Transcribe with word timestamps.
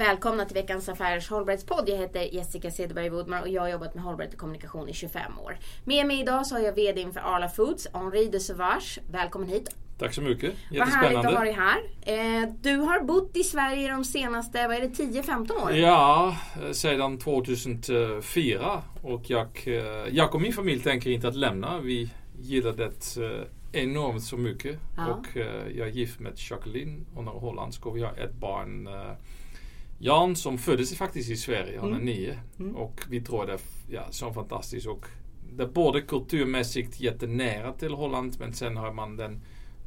Välkomna 0.00 0.44
till 0.44 0.54
veckans 0.54 0.88
Affärers 0.88 1.30
hållbarhetspodd. 1.30 1.88
Jag 1.88 1.96
heter 1.96 2.34
Jessica 2.34 2.70
Cederberg 2.70 3.08
Woodmar 3.08 3.42
och 3.42 3.48
jag 3.48 3.62
har 3.62 3.68
jobbat 3.68 3.94
med 3.94 4.04
hållbarhet 4.04 4.32
och 4.32 4.40
kommunikation 4.40 4.88
i 4.88 4.92
25 4.92 5.38
år. 5.38 5.58
Med 5.84 6.06
mig 6.06 6.20
idag 6.20 6.46
så 6.46 6.54
har 6.54 6.62
jag 6.62 6.72
VD 6.72 7.06
för 7.12 7.20
Arla 7.20 7.48
Foods, 7.48 7.88
Henri 7.94 8.28
de 8.28 8.40
Sauvage. 8.40 8.98
Välkommen 9.10 9.48
hit. 9.48 9.76
Tack 9.98 10.14
så 10.14 10.22
mycket. 10.22 10.54
Vad 10.78 10.88
härligt 10.88 11.18
att 11.18 11.34
ha 11.34 11.44
dig 11.44 11.52
här. 11.52 11.78
Eh, 12.02 12.48
du 12.60 12.76
har 12.76 13.00
bott 13.00 13.36
i 13.36 13.44
Sverige 13.44 13.90
de 13.90 14.04
senaste, 14.04 14.68
vad 14.68 14.76
är 14.76 14.80
det, 14.80 14.88
10-15 14.88 15.64
år? 15.64 15.72
Ja, 15.72 16.36
sedan 16.72 17.18
2004. 17.18 18.82
Och 19.02 19.30
jag, 19.30 19.48
eh, 19.66 19.74
jag 20.10 20.34
och 20.34 20.40
min 20.40 20.52
familj 20.52 20.82
tänker 20.82 21.10
inte 21.10 21.28
att 21.28 21.36
lämna. 21.36 21.80
Vi 21.80 22.10
gillar 22.40 22.72
det 22.72 23.24
eh, 23.24 23.82
enormt 23.82 24.22
så 24.22 24.36
mycket. 24.36 24.78
Ja. 24.96 25.06
Och 25.06 25.26
jag 25.74 25.88
är 25.88 25.92
gift 25.92 26.20
med 26.20 26.32
Jacqueline, 26.36 27.06
hon 27.14 27.28
är 27.28 27.32
holländsk 27.32 27.86
och 27.86 27.96
vi 27.96 28.02
har 28.02 28.12
ett 28.18 28.34
barn 28.34 28.88
Jan 30.02 30.36
som 30.36 30.58
föddes 30.58 30.96
faktiskt 30.96 31.30
i 31.30 31.36
Sverige, 31.36 31.80
han 31.80 31.88
är 31.88 31.92
mm. 31.92 32.04
nio. 32.04 32.38
Mm. 32.58 32.76
Och 32.76 33.00
vi 33.08 33.20
tror 33.20 33.46
det 33.46 33.52
är 33.52 33.60
ja, 33.88 34.02
så 34.10 34.32
fantastiskt. 34.32 34.86
Och 34.86 35.06
det 35.56 35.62
är 35.62 35.68
både 35.68 36.00
kulturmässigt 36.00 37.00
jättenära 37.00 37.72
till 37.72 37.94
Holland 37.94 38.36
men 38.38 38.52
sen 38.52 38.76
har 38.76 38.92
man 38.92 39.16
den 39.16 39.40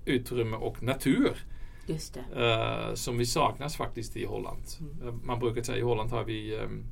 utrymme 0.06 0.58
och 0.58 0.84
natur. 0.84 1.38
Just 1.86 2.18
uh, 2.18 2.94
som 2.94 3.18
vi 3.18 3.26
saknas 3.26 3.76
faktiskt 3.76 4.18
i 4.18 4.26
Holland. 4.26 4.64
Mm. 4.80 5.08
Uh, 5.08 5.14
man 5.24 5.40
brukar 5.40 5.64
säga 5.64 5.78
i 5.78 5.82
Holland 5.82 6.12
har 6.12 6.24
vi, 6.24 6.56
um, 6.58 6.84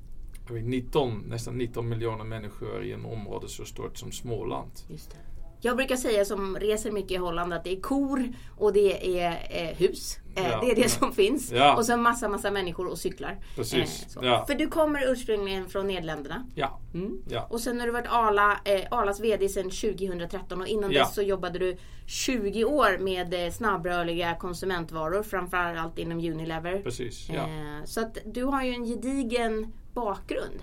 har 0.48 0.56
vi 0.56 0.62
19, 0.62 1.24
nästan 1.28 1.58
19 1.58 1.90
miljoner 1.90 2.24
människor 2.24 2.84
i 2.84 2.92
en 2.92 3.06
område 3.06 3.48
så 3.48 3.66
stort 3.66 3.98
som 3.98 4.12
Småland. 4.12 4.72
Just 4.90 5.12
det. 5.12 5.31
Jag 5.64 5.78
brukar 5.78 5.96
säga 5.96 6.26
som 6.26 6.58
reser 6.60 6.92
mycket 6.92 7.12
i 7.12 7.16
Holland 7.16 7.54
att 7.54 7.64
det 7.64 7.72
är 7.78 7.82
kor 7.82 8.34
och 8.58 8.74
det 8.74 9.20
är 9.22 9.48
eh, 9.50 9.78
hus. 9.78 10.18
Eh, 10.36 10.50
ja, 10.50 10.60
det 10.62 10.72
är 10.72 10.76
det 10.76 10.82
ja. 10.82 10.90
som 10.90 11.14
finns. 11.14 11.52
Ja. 11.52 11.76
Och 11.78 11.86
så 11.86 11.98
massa, 11.98 12.30
massa 12.30 12.52
människor 12.52 12.88
och 12.88 12.98
cyklar. 12.98 13.40
Precis. 13.56 14.18
Eh, 14.24 14.46
För 14.46 14.56
du 14.56 14.68
kommer 14.68 15.12
ursprungligen 15.12 15.70
från 15.70 15.88
Nederländerna. 15.88 16.46
Ja. 16.56 16.80
Mm. 16.94 17.22
Och 17.50 17.60
sen 17.60 17.80
har 17.80 17.88
du 17.88 17.94
varit 17.94 18.08
Arla, 18.10 18.60
eh, 18.66 18.82
Arlas 18.92 19.20
VD 19.20 19.50
sedan 19.50 19.70
2013 19.70 20.62
och 20.62 20.68
innan 20.68 20.92
dess 20.92 21.16
så 21.16 21.22
jobbade 21.22 21.60
du 21.60 21.78
20 22.06 22.66
år 22.66 22.98
med 22.98 23.46
eh, 23.46 23.52
snabbrörliga 23.52 24.36
konsumentvaror. 24.36 25.24
Framförallt 25.24 26.00
inom 26.00 26.18
Unilever. 26.18 26.82
Precis. 26.82 27.30
Eh, 27.30 27.46
så 27.86 28.02
att 28.02 28.18
du 28.26 28.44
har 28.44 28.64
ju 28.64 28.74
en 28.74 28.86
gedigen 28.86 29.74
bakgrund 29.94 30.62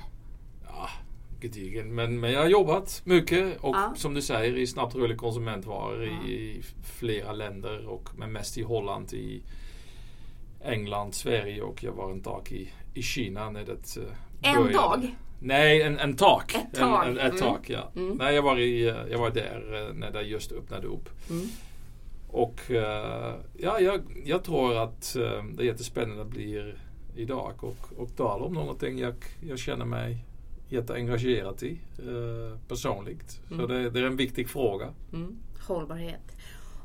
gedigen. 1.41 1.95
Men, 1.95 2.21
men 2.21 2.33
jag 2.33 2.41
har 2.41 2.49
jobbat 2.49 3.03
mycket 3.05 3.59
och 3.61 3.77
ja. 3.77 3.93
som 3.97 4.15
du 4.15 4.23
säger 4.23 4.57
i 4.57 4.67
snabbt 4.67 4.95
rörlig 4.95 5.19
konsumentvaror 5.19 6.05
ja. 6.05 6.29
i 6.29 6.63
flera 6.99 7.33
länder 7.33 7.87
och 7.87 8.09
men 8.17 8.33
mest 8.33 8.59
i 8.59 8.63
Holland, 8.63 9.13
i 9.13 9.43
England, 10.65 11.15
Sverige 11.15 11.63
och 11.63 11.85
jag 11.85 11.93
var 11.93 12.11
en 12.11 12.23
dag 12.23 12.49
i, 12.53 12.69
i 12.95 13.03
Kina 13.03 13.51
när 13.51 13.65
det 13.65 14.01
uh, 14.01 14.07
En 14.43 14.73
dag? 14.73 15.17
Nej, 15.41 15.83
en, 15.83 15.99
en 15.99 16.17
tak. 16.17 16.55
Ett 16.55 16.75
tak? 16.75 17.07
En, 17.07 17.11
en, 17.11 17.19
ett 17.19 17.33
mm. 17.33 17.39
tak, 17.39 17.71
ja. 17.71 17.91
Mm. 17.97 18.17
Nej, 18.17 18.35
jag 18.35 18.43
var, 18.43 18.59
i, 18.59 18.89
eh, 18.89 18.97
jag 19.11 19.19
var 19.19 19.31
där 19.31 19.89
uh, 19.89 19.95
när 19.95 20.11
det 20.11 20.23
just 20.23 20.53
öppnade 20.53 20.87
upp. 20.87 21.09
Mm. 21.31 21.47
Och 22.29 22.61
uh, 22.71 22.77
ja, 23.59 23.81
jag, 23.81 24.01
jag 24.25 24.45
tror 24.45 24.77
att 24.77 25.17
det 25.53 25.63
är 25.63 25.67
jättespännande 25.67 26.25
blir 26.25 26.79
idag 27.17 27.55
och, 27.61 27.93
och 27.97 28.17
tala 28.17 28.45
om 28.45 28.55
någonting 28.55 28.99
jag, 28.99 29.15
jag 29.49 29.59
känner 29.59 29.85
mig 29.85 30.25
jätteengagerad 30.69 31.63
i 31.63 31.81
eh, 31.99 32.59
personligt. 32.69 33.41
Mm. 33.51 33.61
Så 33.61 33.67
det, 33.67 33.91
det, 33.91 34.01
är 34.01 34.05
en 34.05 34.17
viktig 34.17 34.49
fråga. 34.49 34.93
Mm. 35.13 35.39
Hållbarhet. 35.67 36.39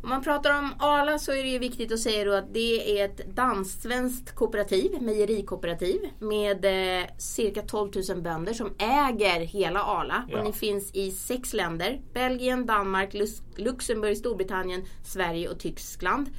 Om 0.03 0.09
man 0.09 0.23
pratar 0.23 0.57
om 0.59 0.73
Arla 0.79 1.19
så 1.19 1.31
är 1.31 1.43
det 1.43 1.49
ju 1.49 1.59
viktigt 1.59 1.91
att 1.91 1.99
säga 1.99 2.25
då 2.25 2.33
att 2.33 2.53
det 2.53 2.99
är 2.99 3.05
ett 3.05 3.35
dansk-svenskt 3.35 4.35
kooperativ, 4.35 5.01
mejerikooperativ 5.01 6.01
med 6.19 6.65
eh, 6.65 7.05
cirka 7.17 7.61
12 7.61 7.91
000 8.09 8.21
bönder 8.21 8.53
som 8.53 8.73
äger 8.77 9.39
hela 9.39 9.83
Arla. 9.83 10.27
Ja. 10.29 10.39
Och 10.39 10.45
ni 10.45 10.53
finns 10.53 10.95
i 10.95 11.11
sex 11.11 11.53
länder. 11.53 12.01
Belgien, 12.13 12.65
Danmark, 12.65 13.15
Luxemburg, 13.55 14.17
Storbritannien, 14.17 14.81
Sverige 15.03 15.49
och 15.49 15.59
Tyskland. 15.59 16.29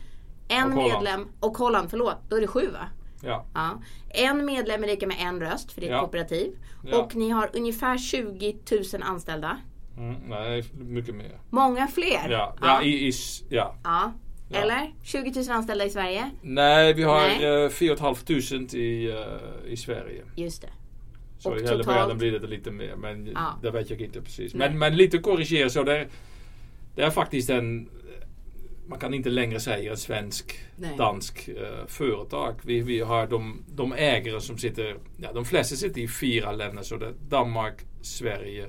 En 0.48 0.72
och 0.72 0.76
medlem, 0.76 1.28
och 1.40 1.58
Holland, 1.58 1.90
förlåt, 1.90 2.16
då 2.28 2.36
är 2.36 2.40
det 2.40 2.46
sju 2.46 2.70
va? 2.72 2.88
Ja. 3.26 3.44
ja. 3.54 3.82
En 4.08 4.44
medlem 4.44 4.82
är 4.82 4.86
lika 4.86 5.06
med 5.06 5.16
en 5.20 5.40
röst 5.40 5.72
för 5.72 5.80
det 5.80 5.86
är 5.86 5.90
ett 5.90 5.96
ja. 5.96 6.00
kooperativ. 6.00 6.52
Ja. 6.82 6.98
Och 6.98 7.16
ni 7.16 7.30
har 7.30 7.50
ungefär 7.52 7.98
20 7.98 8.56
000 8.92 9.02
anställda. 9.02 9.58
Mm, 9.96 10.14
nej, 10.28 10.64
mycket 10.72 11.14
mer. 11.14 11.38
Många 11.50 11.86
fler? 11.86 12.28
Ja, 12.30 12.56
ja. 12.60 12.82
I, 12.82 13.08
i, 13.08 13.12
ja. 13.48 13.74
ja. 13.84 14.12
Eller? 14.50 14.92
20 15.02 15.40
000 15.40 15.50
anställda 15.50 15.84
i 15.84 15.90
Sverige? 15.90 16.30
Nej, 16.42 16.94
vi 16.94 17.02
har 17.02 17.68
4 17.68 17.96
500 17.96 18.78
i, 18.78 19.08
uh, 19.08 19.72
i 19.72 19.76
Sverige. 19.76 20.22
Just 20.36 20.62
det. 20.62 20.68
Så 21.38 21.50
och 21.50 21.58
i 21.58 21.62
hela 21.62 21.82
världen 21.82 22.18
blir 22.18 22.38
det 22.38 22.46
lite 22.46 22.70
mer. 22.70 22.96
Men 22.96 23.36
det 23.62 23.70
vet 23.70 23.90
jag 23.90 24.00
inte 24.00 24.22
precis. 24.22 24.54
Men, 24.54 24.78
men 24.78 24.96
lite 24.96 25.18
korrigera 25.18 25.70
så 25.70 25.82
det, 25.82 26.06
det 26.94 27.02
är 27.02 27.10
faktiskt 27.10 27.50
en 27.50 27.88
man 28.86 28.98
kan 28.98 29.14
inte 29.14 29.30
längre 29.30 29.60
säga 29.60 29.96
svensk, 29.96 30.58
Nej. 30.76 30.90
dansk 30.98 31.48
eh, 31.48 31.86
företag. 31.86 32.54
Vi, 32.62 32.80
vi 32.80 33.00
har 33.00 33.26
de, 33.26 33.62
de 33.74 33.92
ägare 33.92 34.40
som 34.40 34.58
sitter, 34.58 34.96
ja, 35.16 35.32
de 35.32 35.44
flesta 35.44 35.76
sitter 35.76 36.00
i 36.00 36.08
fyra 36.08 36.52
länder. 36.52 36.82
Så 36.82 36.96
det 36.96 37.06
är 37.06 37.14
Danmark, 37.28 37.74
Sverige, 38.02 38.66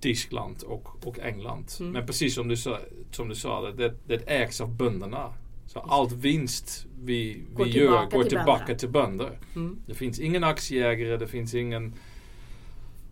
Tyskland 0.00 0.62
och, 0.62 1.06
och 1.06 1.18
England. 1.18 1.66
Mm. 1.80 1.92
Men 1.92 2.06
precis 2.06 2.34
som 2.34 2.48
du, 2.48 2.56
sa, 2.56 2.78
som 3.10 3.28
du 3.28 3.34
sa, 3.34 3.70
det, 3.70 3.94
det 4.06 4.30
ägs 4.30 4.60
av 4.60 4.76
bönderna. 4.76 5.32
Så 5.66 5.80
allt 5.80 6.12
vinst 6.12 6.86
vi, 7.02 7.42
vi 7.48 7.54
går 7.54 7.66
gör 7.66 8.10
går 8.10 8.22
till 8.22 8.30
tillbaka 8.30 8.58
bönder. 8.58 8.74
till 8.74 8.88
bönder. 8.88 9.38
Mm. 9.56 9.78
Det 9.86 9.94
finns 9.94 10.20
ingen 10.20 10.44
aktieägare, 10.44 11.16
det 11.16 11.26
finns 11.26 11.54
ingen 11.54 11.94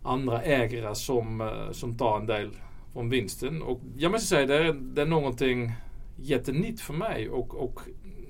andra 0.03 0.41
ägare 0.41 0.95
som, 0.95 1.41
eh, 1.41 1.71
som 1.71 1.97
tar 1.97 2.17
en 2.17 2.25
del 2.25 2.49
från 2.93 3.09
vinsten. 3.09 3.61
Och 3.61 3.81
jag 3.97 4.11
måste 4.11 4.27
säga, 4.27 4.45
det 4.45 4.55
är, 4.55 4.73
det 4.73 5.01
är 5.01 5.05
någonting 5.05 5.71
jättenytt 6.17 6.81
för 6.81 6.93
mig 6.93 7.29
och, 7.29 7.55
och 7.55 7.79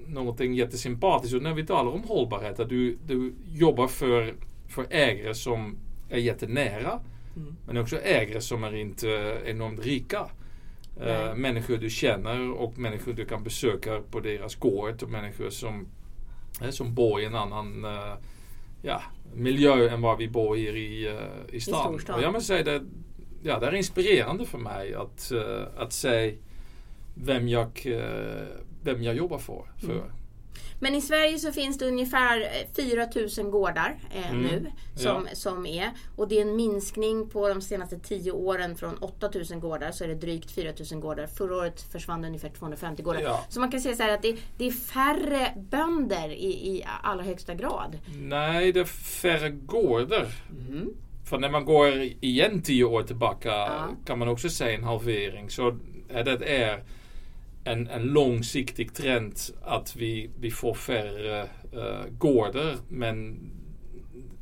någonting 0.08 0.54
jättesympatiskt. 0.54 1.36
Och 1.36 1.42
när 1.42 1.54
vi 1.54 1.66
talar 1.66 1.92
om 1.92 2.04
hållbarhet, 2.04 2.60
att 2.60 2.70
du, 2.70 2.98
du 3.06 3.34
jobbar 3.54 3.88
för, 3.88 4.36
för 4.68 4.88
ägare 4.90 5.34
som 5.34 5.78
är 6.10 6.18
jättenära. 6.18 7.00
Mm. 7.36 7.56
Men 7.68 7.78
också 7.78 8.00
ägare 8.02 8.42
som 8.42 8.64
är 8.64 8.76
inte 8.76 9.42
enormt 9.46 9.86
rika. 9.86 10.30
Uh, 11.02 11.36
människor 11.36 11.78
du 11.78 11.90
känner 11.90 12.52
och 12.52 12.78
människor 12.78 13.14
du 13.14 13.26
kan 13.26 13.44
besöka 13.44 14.02
på 14.12 14.20
deras 14.20 14.56
gård 14.56 15.04
och 15.04 15.10
människor 15.10 15.50
som, 15.50 15.88
uh, 16.64 16.70
som 16.70 16.96
bor 16.96 17.22
i 17.22 17.26
en 17.26 17.36
annan 17.36 17.86
uh, 17.86 18.14
ja, 18.82 19.02
miljö 19.34 19.90
än 19.90 20.02
vad 20.02 20.18
vi 20.18 20.28
bor 20.28 20.58
i 20.58 20.62
i, 20.62 21.10
uh, 21.10 21.56
i 21.56 21.60
stan. 21.60 22.00
I 22.08 22.12
och 22.12 22.22
jag 22.22 22.34
måste 22.34 22.48
säga 22.48 22.64
det, 22.64 22.86
ja, 23.44 23.60
det 23.60 23.68
är 23.68 23.76
inspirerande 23.76 24.46
för 24.46 24.58
mig 24.58 24.94
att, 24.94 25.32
att 25.78 25.94
se 25.94 26.36
vem 27.24 27.48
jag, 27.48 27.82
eh, 27.86 28.48
vem 28.84 29.04
jag 29.04 29.16
jobbar 29.16 29.38
för. 29.38 29.66
för. 29.80 29.92
Mm. 29.92 30.12
Men 30.80 30.96
i 30.96 31.02
Sverige 31.02 31.40
så 31.40 31.52
finns 31.52 31.78
det 31.78 31.88
ungefär 31.88 32.48
4000 32.76 33.46
eh, 33.46 33.52
gårdar 33.52 34.00
eh, 34.16 34.32
mm. 34.32 34.42
nu 34.42 34.72
som, 34.96 35.28
ja. 35.30 35.36
som 35.36 35.66
är. 35.66 35.92
Och 36.16 36.28
det 36.28 36.38
är 36.38 36.42
en 36.42 36.56
minskning 36.56 37.30
på 37.30 37.50
de 37.50 37.62
senaste 37.62 38.00
10 38.00 38.32
åren 38.32 38.76
från 38.76 38.98
8000 38.98 39.60
gårdar 39.60 39.92
så 39.92 40.04
är 40.04 40.08
det 40.08 40.16
drygt 40.16 40.52
4000 40.52 41.00
gårdar. 41.00 41.28
Förra 41.28 41.56
året 41.56 41.82
försvann 41.82 42.22
det 42.22 42.28
ungefär 42.28 42.50
250 42.50 43.04
gårdar. 43.04 43.22
Ja. 43.22 43.46
Så 43.50 43.60
man 43.60 43.72
kan 43.72 43.82
säga 43.82 43.96
så 43.96 44.04
här 44.04 44.14
att 44.14 44.22
det, 44.22 44.38
det, 44.58 44.68
är 44.68 44.72
färre 44.72 45.54
bönder 45.56 46.30
i, 46.30 46.48
i 46.48 46.86
allra 47.04 47.24
högsta 47.24 47.54
grad. 47.54 47.98
Nej, 48.22 48.72
det 48.72 48.80
är 48.80 48.86
färre 48.86 49.50
gårdar. 49.50 50.28
Mm. 50.70 50.94
För 51.26 51.38
när 51.38 51.50
man 51.50 51.66
går 51.66 51.90
igen 52.22 52.62
10 52.62 52.84
år 52.84 53.04
tillbaka 53.04 53.50
ja. 53.50 53.88
kan 54.06 54.20
man 54.20 54.28
också 54.28 54.50
säga 54.50 54.78
en 54.78 54.84
halvering. 54.84 55.50
Så 55.50 55.78
det 56.08 56.62
är 56.62 56.84
en, 57.68 57.88
en 57.88 58.04
långsiktig 58.04 58.94
trend 58.94 59.34
att 59.62 59.96
vi, 59.96 60.30
vi 60.40 60.52
får 60.52 60.74
färre 60.74 61.42
uh, 61.74 62.12
gårdar. 62.18 62.76
Men 62.90 63.40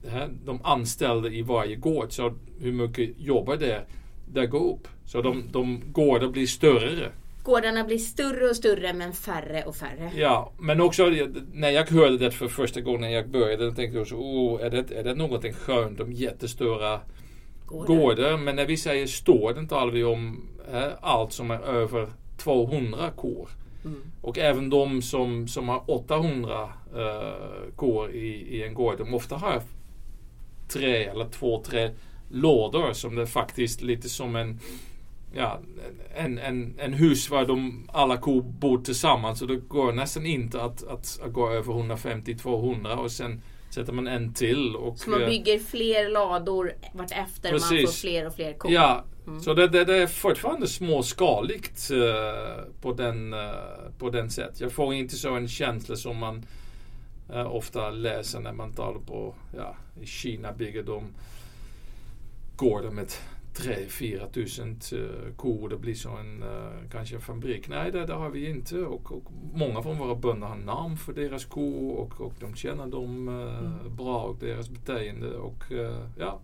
uh, 0.06 0.26
de 0.46 0.60
anställda 0.64 1.30
i 1.30 1.42
varje 1.42 1.76
gård, 1.76 2.12
så 2.12 2.34
hur 2.60 2.72
mycket 2.72 3.10
jobbar 3.18 3.56
det, 3.56 3.86
det 4.34 4.48
går 4.48 4.74
upp. 4.74 4.88
Så 5.06 5.22
de, 5.22 5.44
de 5.52 5.82
gårdar 5.92 6.28
blir 6.28 6.48
större. 6.48 7.12
Gårdarna 7.44 7.84
blir 7.84 7.98
större 7.98 8.50
och 8.50 8.56
större 8.56 8.94
men 8.94 9.14
färre 9.14 9.64
och 9.64 9.76
färre. 9.76 10.12
Ja, 10.16 10.54
men 10.60 10.82
också 10.82 11.06
när 11.54 11.70
jag 11.70 11.90
hörde 11.90 12.18
det 12.18 12.32
för 12.32 12.48
första 12.48 12.82
gången 12.82 13.02
när 13.02 13.10
jag 13.10 13.30
började 13.30 13.76
tänkte 13.76 13.98
jag 13.98 14.08
så, 14.08 14.16
oh, 14.16 14.66
är 14.66 14.70
det, 14.70 14.92
är 14.92 15.04
det 15.04 15.16
någonting 15.16 15.54
skönt 15.54 16.00
om 16.00 16.12
jättestora 16.12 17.00
gårdar. 17.66 17.88
gårdar? 17.88 18.38
Men 18.38 18.56
när 18.56 18.66
vi 18.66 18.78
säger 18.78 19.08
stor, 19.08 19.54
då 19.54 19.68
talar 19.68 19.92
vi 19.92 20.04
om 20.04 20.50
eh, 20.74 20.88
allt 21.02 21.34
som 21.34 21.52
är 21.52 21.60
över 21.60 22.08
200 22.38 23.12
kor. 23.16 23.50
Mm. 23.86 24.02
Och 24.22 24.38
även 24.38 24.70
de 24.70 25.02
som, 25.02 25.48
som 25.48 25.70
har 25.70 25.92
800 25.92 26.70
uh, 26.96 27.76
kor 27.76 28.12
i, 28.12 28.58
i 28.58 28.64
en 28.64 28.74
gård, 28.74 28.98
de 28.98 29.14
ofta 29.14 29.36
har 29.36 29.62
tre 30.68 31.04
eller 31.04 31.30
två, 31.30 31.64
tre 31.64 31.92
lådor 32.30 32.94
som 32.94 33.16
det 33.16 33.28
faktiskt 33.28 33.82
lite 33.82 34.10
som 34.10 34.36
en 34.36 34.60
ja, 35.36 35.60
en, 36.16 36.38
en, 36.38 36.76
en 36.80 36.94
hus 36.94 37.28
där 37.28 37.46
de, 37.46 37.90
alla 37.94 38.18
kor 38.18 38.42
bor 38.42 38.78
tillsammans. 38.78 39.40
Så 39.40 39.46
det 39.46 39.56
går 39.56 39.94
nästan 39.94 40.26
inte 40.26 40.62
att, 40.62 40.88
att, 40.88 41.20
att 41.26 41.34
gå 41.34 41.50
över 41.50 41.74
150-200 41.74 42.96
och 42.96 43.12
sen 43.12 43.42
sätter 43.70 43.94
man 43.94 44.08
en 44.08 44.34
till. 44.34 44.76
Och, 44.76 45.00
så 45.00 45.10
man 45.10 45.22
eh, 45.22 45.28
bygger 45.28 45.60
fler 45.60 46.10
lador 46.10 46.74
vartefter 46.94 47.50
precis. 47.50 47.72
man 47.72 47.82
får 47.82 47.94
fler 47.94 48.28
och 48.28 48.36
fler 48.36 48.54
kor? 48.54 48.72
Ja, 48.72 49.04
mm. 49.27 49.42
så 49.42 49.54
det, 49.54 49.68
det, 49.68 49.86
det, 49.86 49.95
är 49.98 50.07
fortfarande 50.07 50.68
småskaligt 50.68 51.92
uh, 51.92 52.01
på, 52.81 52.94
den, 52.94 53.33
uh, 53.33 53.50
på 53.98 54.10
den 54.10 54.30
sätt. 54.30 54.62
Jag 54.62 54.72
får 54.72 54.94
inte 54.94 55.16
så 55.16 55.36
en 55.36 55.48
känsla 55.48 55.95
som 55.95 56.18
man 56.18 56.45
uh, 57.33 57.56
ofta 57.56 57.89
läser 57.89 58.39
när 58.39 58.54
man 58.54 58.74
talar 58.74 59.00
på, 59.00 59.36
ja, 59.57 59.75
i 60.01 60.06
Kina 60.06 60.51
bygger 60.54 60.83
de 60.83 61.04
gårdar 62.56 62.92
med 62.92 63.07
3-4 63.56 64.31
tusen 64.31 64.80
eh, 64.92 65.36
kor. 65.36 65.69
Det 65.69 65.77
blir 65.77 65.94
som 65.94 66.18
en 66.18 66.44
uh, 66.44 66.89
kanske 66.92 67.16
en 67.16 67.22
fabrik. 67.22 67.68
Nej, 67.68 67.92
det, 67.92 68.06
det 68.06 68.13
har 68.13 68.30
vi 68.30 68.50
inte. 68.50 68.77
Och, 68.77 69.12
och, 69.12 69.24
många 69.54 69.81
från 69.81 69.98
våra 69.98 70.16
bönder 70.16 70.48
har 70.48 70.56
namn 70.56 70.98
för 70.98 71.13
deras 71.13 71.45
kor 71.45 71.98
och, 71.98 72.22
och 72.22 72.33
de 72.39 72.56
känner 72.56 72.88
dem 72.88 73.27
uh, 73.27 73.57
mm. 73.57 73.95
bra 73.95 74.22
och 74.22 74.36
deras 74.39 74.69
beteende. 74.69 75.38
Och, 75.38 75.72
uh, 75.72 76.07
ja, 76.19 76.39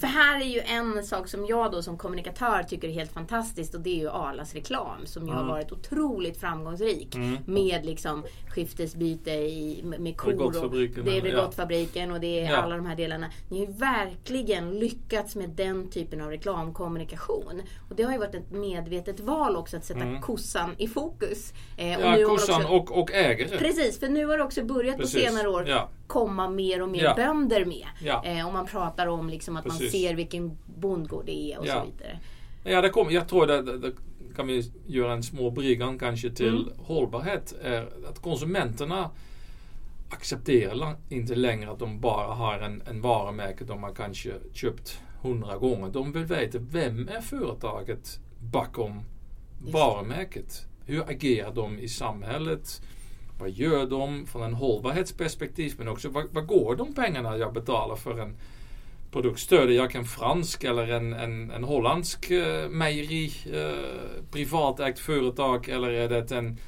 för 0.00 0.06
här 0.06 0.40
är 0.40 0.44
ju 0.44 0.60
en 0.60 1.04
sak 1.04 1.28
som 1.28 1.46
jag 1.46 1.72
då 1.72 1.82
som 1.82 1.98
kommunikatör 1.98 2.62
tycker 2.62 2.88
är 2.88 2.92
helt 2.92 3.12
fantastiskt 3.12 3.74
och 3.74 3.80
det 3.80 3.90
är 3.90 4.00
ju 4.00 4.10
Arlas 4.10 4.54
reklam 4.54 5.06
som 5.06 5.26
ju 5.26 5.32
mm. 5.32 5.44
har 5.44 5.52
varit 5.52 5.72
otroligt 5.72 6.40
framgångsrik. 6.40 7.14
Mm. 7.14 7.36
Med 7.46 7.86
liksom 7.86 8.24
skiftesbyte 8.48 9.30
i, 9.30 9.82
med 9.98 10.16
kor 10.16 10.64
och 10.64 10.70
det 11.04 11.16
är 11.16 11.20
Bregottfabriken 11.20 12.12
och 12.12 12.20
det 12.20 12.40
är 12.40 12.50
ja. 12.50 12.56
alla 12.56 12.76
de 12.76 12.86
här 12.86 12.96
delarna. 12.96 13.30
Ni 13.48 13.58
har 13.58 13.66
ju 13.66 13.72
verkligen 13.72 14.78
lyckats 14.78 15.36
med 15.36 15.50
den 15.50 15.90
typen 15.90 16.20
av 16.20 16.30
reklamkommunikation. 16.30 17.62
Och 17.90 17.96
det 17.96 18.02
har 18.02 18.12
ju 18.12 18.18
varit 18.18 18.34
ett 18.34 18.50
medvetet 18.50 19.20
val 19.20 19.56
också 19.56 19.76
att 19.76 19.84
sätta 19.84 20.00
mm. 20.00 20.20
kossan 20.22 20.70
i 20.78 20.88
fokus. 20.88 21.52
Eh, 21.76 22.00
ja, 22.00 22.28
kossan 22.28 22.62
också, 22.62 22.74
och, 22.74 23.02
och 23.02 23.12
ägare. 23.12 23.58
Precis, 23.58 24.00
för 24.00 24.08
nu 24.08 24.26
har 24.26 24.38
det 24.38 24.44
också 24.44 24.64
börjat 24.64 24.96
Precis. 24.96 25.14
på 25.14 25.20
senare 25.20 25.48
år 25.48 25.68
ja. 25.68 25.90
Komma 26.06 26.50
mer 26.50 26.82
och 26.82 26.88
mer 26.88 27.04
ja. 27.04 27.14
bönder 27.14 27.64
med. 27.64 27.86
Ja. 28.00 28.24
Eh, 28.24 28.46
och 28.46 28.52
man 28.52 28.66
pratar 28.66 29.06
om 29.06 29.28
liksom 29.28 29.56
att 29.56 29.64
Precis. 29.64 29.80
man 29.80 29.90
ser 29.90 30.14
vilken 30.14 30.58
bondgård 30.66 31.26
det 31.26 31.52
är 31.52 31.58
och 31.58 31.66
så 31.66 31.84
vidare. 31.84 32.20
Ja, 32.64 32.80
det 32.80 32.88
kom, 32.88 33.10
jag 33.10 33.28
tror 33.28 33.46
det, 33.46 33.62
det, 33.62 33.78
det 33.78 33.92
kan 34.36 34.46
vi 34.46 34.72
göra 34.86 35.12
en 35.12 35.22
små 35.22 35.50
bryggan 35.50 35.98
kanske 35.98 36.30
till 36.30 36.48
mm. 36.48 36.72
hållbarhet. 36.78 37.54
Är 37.62 37.88
att 38.08 38.22
konsumenterna 38.22 39.10
accepterar 40.10 40.96
inte 41.08 41.34
längre 41.34 41.70
att 41.70 41.78
de 41.78 42.00
bara 42.00 42.34
har 42.34 42.58
en, 42.58 42.82
en 42.90 43.00
varumärke 43.00 43.64
de 43.64 43.82
har 43.82 43.94
kanske 43.94 44.32
köpt 44.52 45.00
hundra 45.22 45.58
gånger. 45.58 45.88
De 45.88 46.12
vill 46.12 46.24
veta 46.24 46.58
vem 46.58 47.08
är 47.08 47.20
företaget 47.20 48.20
bakom 48.40 49.00
varumärket? 49.72 50.66
Hur 50.86 51.10
agerar 51.10 51.54
de 51.54 51.78
i 51.78 51.88
samhället? 51.88 52.82
Vad 53.38 53.50
gör 53.50 53.86
de 53.86 54.26
från 54.26 54.42
en 54.42 54.54
hållbarhetsperspektiv? 54.54 55.74
Men 55.78 55.88
också 55.88 56.08
vad, 56.08 56.24
vad 56.32 56.46
går 56.46 56.76
de 56.76 56.94
pengarna 56.94 57.36
jag 57.38 57.52
betalar 57.52 57.96
för 57.96 58.18
en 58.20 58.36
produkt? 59.10 59.40
Stöder 59.40 59.72
jag 59.72 59.94
en 59.94 60.04
fransk 60.04 60.64
eller 60.64 60.88
en, 60.88 61.12
en, 61.12 61.50
en 61.50 61.64
holländsk 61.64 62.30
eh, 62.30 62.68
mejeri, 62.68 63.32
eh, 63.52 64.22
privatägt 64.30 64.98
företag 64.98 65.68
eller 65.68 65.90
är 65.90 66.08
det 66.08 66.32
en 66.32 66.58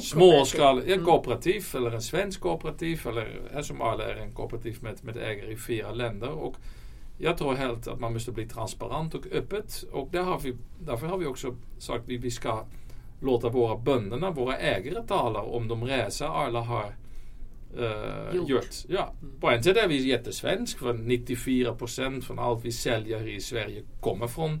småskalig, 0.00 0.86
en 0.86 0.92
mm. 0.92 1.04
kooperativ 1.04 1.66
mm. 1.72 1.86
eller 1.86 1.96
en 1.96 2.02
svensk 2.02 2.40
kooperativ 2.40 3.06
eller 3.06 3.62
som 3.62 3.80
alla 3.80 4.04
är 4.04 4.16
en 4.16 4.32
kooperativ 4.32 4.78
med, 4.80 5.04
med 5.04 5.16
ägare 5.16 5.52
i 5.52 5.56
fyra 5.56 5.92
länder. 5.92 6.30
Och 6.30 6.56
jag 7.18 7.38
tror 7.38 7.54
helt 7.54 7.88
att 7.88 8.00
man 8.00 8.12
måste 8.12 8.32
bli 8.32 8.48
transparent 8.48 9.14
och 9.14 9.26
öppet 9.32 9.84
och 9.92 10.08
där 10.12 10.22
har 10.22 10.40
vi, 10.40 10.56
därför 10.80 11.06
har 11.06 11.18
vi 11.18 11.26
också 11.26 11.56
sagt 11.78 12.02
att 12.04 12.08
vi 12.08 12.30
ska 12.30 12.64
låta 13.20 13.48
våra 13.48 13.76
bönderna, 13.76 14.30
våra 14.30 14.56
ägare 14.56 15.06
tala 15.06 15.40
om 15.40 15.68
de 15.68 15.84
resor 15.84 16.26
alla 16.26 16.60
har 16.60 16.94
uh, 17.78 18.36
gjort. 18.36 18.48
gjort. 18.48 18.74
Ja. 18.88 19.14
Mm. 19.22 19.40
På 19.40 19.50
en 19.50 19.62
sätt 19.62 19.76
är 19.76 19.88
vi 19.88 20.08
jättesvensk 20.08 20.78
för 20.78 20.92
94 20.92 21.74
procent 21.74 22.24
från 22.24 22.38
allt 22.38 22.64
vi 22.64 22.72
säljer 22.72 23.28
i 23.28 23.40
Sverige 23.40 23.82
kommer 24.00 24.26
från 24.26 24.60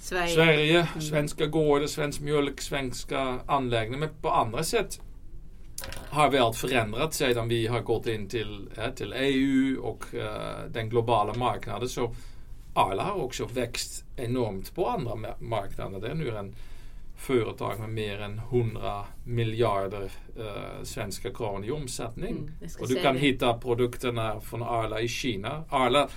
Sverige. 0.00 0.34
Sverige 0.34 0.80
mm. 0.80 1.00
Svenska 1.00 1.46
gårdar, 1.46 1.86
svensk 1.86 2.20
mjölk, 2.20 2.60
svenska 2.60 3.38
anläggningar. 3.46 3.98
Men 3.98 4.08
på 4.22 4.30
andra 4.30 4.64
sätt 4.64 5.00
har 6.10 6.30
vi 6.30 6.38
allt 6.38 6.56
förändrat 6.56 7.14
sedan 7.14 7.48
vi 7.48 7.66
har 7.66 7.80
gått 7.80 8.06
in 8.06 8.28
till, 8.28 8.68
ja, 8.76 8.90
till 8.90 9.12
EU 9.12 9.80
och 9.82 10.04
uh, 10.14 10.22
den 10.70 10.88
globala 10.88 11.34
marknaden. 11.34 11.88
Så 11.88 12.14
Arla 12.74 13.02
har 13.02 13.22
också 13.22 13.46
växt 13.46 14.04
enormt 14.16 14.74
på 14.74 14.86
andra 14.86 15.16
marknader. 15.38 16.00
Det 16.00 16.08
är 16.08 16.14
nu 16.14 16.36
en 16.36 16.54
företag 17.18 17.80
med 17.80 17.88
mer 17.88 18.20
än 18.20 18.38
100 18.38 19.04
miljarder 19.24 20.10
uh, 20.38 20.82
svenska 20.82 21.30
kronor 21.30 21.64
i 21.64 21.70
omsättning. 21.70 22.36
Mm, 22.36 22.50
och 22.80 22.88
du 22.88 22.94
kan 22.94 23.14
det. 23.14 23.20
hitta 23.20 23.58
produkterna 23.58 24.40
från 24.40 24.62
Arla 24.62 25.00
i 25.00 25.08
Kina. 25.08 25.64
Arla, 25.68 26.08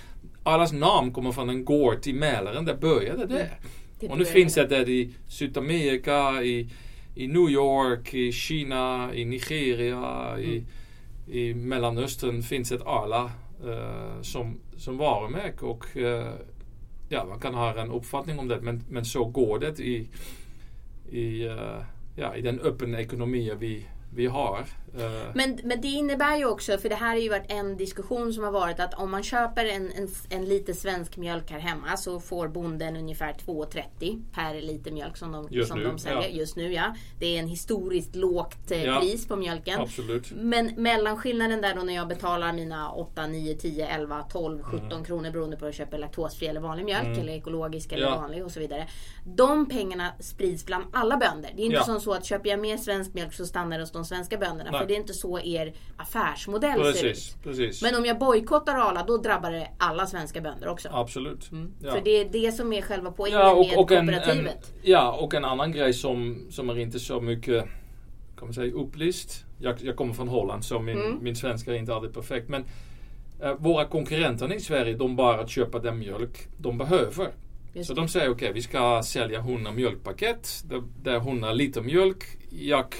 Arlas 0.42 0.72
namn 0.72 1.12
kommer 1.12 1.32
från 1.32 1.50
en 1.50 1.64
gård 1.64 2.06
i 2.06 2.12
Mälaren, 2.12 2.64
där 2.64 2.76
började 2.76 3.26
det. 3.26 3.50
det 4.00 4.08
och 4.08 4.18
nu 4.18 4.24
finns 4.24 4.54
det 4.54 4.88
i 4.88 5.14
Sydamerika, 5.28 6.42
i, 6.42 6.68
i 7.14 7.26
New 7.28 7.50
York, 7.50 8.14
i 8.14 8.32
Kina, 8.32 9.14
i 9.14 9.24
Nigeria, 9.24 10.28
mm. 10.30 10.40
i, 10.40 10.64
i 11.26 11.54
Mellanöstern 11.54 12.42
finns 12.42 12.72
ett 12.72 12.86
Arla 12.86 13.30
uh, 13.64 14.22
som, 14.22 14.60
som 14.76 14.98
varumärke. 14.98 15.64
Och 15.64 15.96
uh, 15.96 16.24
ja, 17.08 17.24
man 17.24 17.40
kan 17.40 17.54
ha 17.54 17.80
en 17.80 17.90
uppfattning 17.90 18.38
om 18.38 18.48
det, 18.48 18.60
men, 18.60 18.84
men 18.88 19.04
så 19.04 19.24
går 19.24 19.58
det 19.58 19.80
i 19.80 20.08
i, 21.12 21.48
uh, 21.48 21.82
ja, 22.16 22.36
i 22.36 22.42
den 22.42 22.60
öppna 22.60 23.00
ekonomi 23.00 23.52
vi, 23.58 23.86
vi 24.14 24.26
har. 24.26 24.64
Eh, 24.98 25.30
men, 25.34 25.58
men 25.64 25.80
det 25.80 25.88
innebär 25.88 26.36
ju 26.36 26.46
också, 26.46 26.78
för 26.78 26.88
det 26.88 26.94
här 26.94 27.08
har 27.08 27.16
ju 27.16 27.28
varit 27.28 27.52
en 27.52 27.76
diskussion 27.76 28.32
som 28.32 28.44
har 28.44 28.50
varit 28.50 28.80
att 28.80 28.94
om 28.94 29.10
man 29.10 29.22
köper 29.22 29.64
en, 29.64 29.92
en, 29.92 30.08
en 30.30 30.44
liter 30.44 30.72
svensk 30.72 31.16
mjölk 31.16 31.50
här 31.50 31.58
hemma 31.58 31.96
så 31.96 32.20
får 32.20 32.48
bonden 32.48 32.96
ungefär 32.96 33.32
2,30 33.32 34.22
per 34.32 34.60
liter 34.60 34.90
mjölk 34.90 35.16
som 35.16 35.32
de, 35.32 35.48
just 35.50 35.68
som 35.68 35.78
nu, 35.78 35.84
de 35.84 35.98
säljer. 35.98 36.22
Ja. 36.22 36.28
Just 36.28 36.56
nu 36.56 36.72
ja. 36.72 36.94
Det 37.18 37.36
är 37.36 37.40
en 37.40 37.48
historiskt 37.48 38.16
lågt 38.16 38.70
eh, 38.70 38.84
ja, 38.84 39.00
pris 39.00 39.28
på 39.28 39.36
mjölken. 39.36 39.80
Absolut. 39.80 40.32
Men 40.32 40.66
mellanskillnaden 40.76 41.60
där 41.60 41.74
då 41.74 41.82
när 41.82 41.94
jag 41.94 42.08
betalar 42.08 42.52
mina 42.52 42.92
8, 42.92 43.26
9, 43.26 43.54
10, 43.54 43.86
11, 43.86 44.22
12, 44.22 44.62
17 44.62 44.92
mm. 44.92 45.04
kronor 45.04 45.30
beroende 45.30 45.56
på 45.56 45.64
om 45.64 45.68
jag 45.68 45.74
köper 45.74 45.98
laktosfri 45.98 46.46
eller 46.46 46.60
vanlig 46.60 46.84
mjölk 46.84 47.06
mm. 47.06 47.18
eller 47.18 47.32
ekologisk 47.32 47.92
eller 47.92 48.06
ja. 48.06 48.16
vanlig 48.16 48.44
och 48.44 48.50
så 48.50 48.60
vidare. 48.60 48.88
De 49.24 49.68
pengarna 49.68 50.12
sprids 50.20 50.66
bland 50.66 50.84
alla 50.92 51.16
bönder. 51.16 51.50
Det 51.56 51.62
är 51.62 51.66
inte 51.66 51.84
som 51.84 52.00
så 52.00 52.12
att 52.12 52.24
köper 52.24 52.50
jag 52.50 52.60
mer 52.60 52.76
svensk 52.76 53.14
mjölk 53.14 53.34
så 53.34 53.46
stannar 53.46 53.78
det 53.78 53.82
hos 53.82 53.92
de 53.92 54.04
svenska 54.04 54.38
bönderna. 54.38 54.70
Nej. 54.70 54.81
För 54.82 54.88
det 54.88 54.94
är 54.94 55.00
inte 55.00 55.14
så 55.14 55.40
er 55.40 55.72
affärsmodell 55.96 56.80
precis, 56.80 57.00
ser 57.00 57.08
ut. 57.08 57.42
Precis. 57.42 57.82
Men 57.82 57.94
om 57.94 58.04
jag 58.04 58.18
bojkottar 58.18 58.74
Arla 58.74 59.04
då 59.06 59.16
drabbar 59.16 59.50
det 59.50 59.68
alla 59.78 60.06
svenska 60.06 60.40
bönder 60.40 60.68
också. 60.68 60.88
Absolut. 60.92 61.52
Mm. 61.52 61.72
Ja. 61.80 61.92
För 61.92 62.00
det 62.00 62.10
är 62.10 62.24
det 62.24 62.52
som 62.52 62.72
är 62.72 62.82
själva 62.82 63.10
poängen 63.10 63.38
ja, 63.38 63.52
och, 63.52 63.66
med 63.66 63.78
och 63.78 63.88
kooperativet. 63.88 64.28
En, 64.28 64.46
en, 64.46 64.52
ja, 64.82 65.12
och 65.12 65.34
en 65.34 65.44
annan 65.44 65.72
grej 65.72 65.92
som, 65.92 66.46
som 66.50 66.70
är 66.70 66.78
inte 66.78 67.00
så 67.00 67.20
mycket 67.20 67.64
kan 68.42 68.48
man 68.48 68.54
säga, 68.54 68.74
upplyst. 68.74 69.44
Jag, 69.58 69.82
jag 69.82 69.96
kommer 69.96 70.14
från 70.14 70.28
Holland 70.28 70.64
så 70.64 70.78
min, 70.78 71.00
mm. 71.00 71.18
min 71.22 71.36
svenska 71.36 71.72
är 71.72 71.76
inte 71.76 71.94
alltid 71.94 72.14
perfekt. 72.14 72.48
Men 72.48 72.64
eh, 73.42 73.54
våra 73.58 73.84
konkurrenter 73.84 74.52
i 74.52 74.60
Sverige, 74.60 74.94
de 74.94 75.16
bara 75.16 75.46
köper 75.46 75.78
den 75.78 75.98
mjölk 75.98 76.48
de 76.58 76.78
behöver. 76.78 77.28
Just 77.72 77.88
så 77.88 77.94
det. 77.94 78.00
de 78.00 78.08
säger 78.08 78.26
okej, 78.26 78.34
okay, 78.34 78.52
vi 78.52 78.62
ska 78.62 79.02
sälja 79.04 79.38
100 79.38 79.72
mjölkpaket. 79.72 80.62
Det, 80.64 80.82
det 81.02 81.10
är 81.10 81.16
100 81.16 81.52
liter 81.52 81.82
mjölk. 81.82 82.24
Jag 82.50 82.94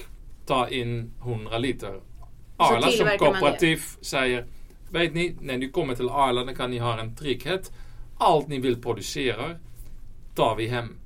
tar 0.46 0.72
in 0.72 1.12
100 1.20 1.58
liter. 1.58 2.00
Arla 2.56 2.88
som 2.90 3.08
kooperativ 3.18 3.82
säger 4.00 4.46
Vet 4.92 5.14
ni, 5.14 5.36
när 5.40 5.58
ni 5.58 5.68
kommer 5.68 5.94
till 5.94 6.08
Arla 6.08 6.54
kan 6.54 6.70
ni 6.70 6.78
ha 6.78 7.00
en 7.00 7.16
trygghet. 7.16 7.72
Allt 8.18 8.48
ni 8.48 8.58
vill 8.58 8.82
producera 8.82 9.56
tar 10.34 10.56
vi 10.56 10.66
hem. 10.66 10.96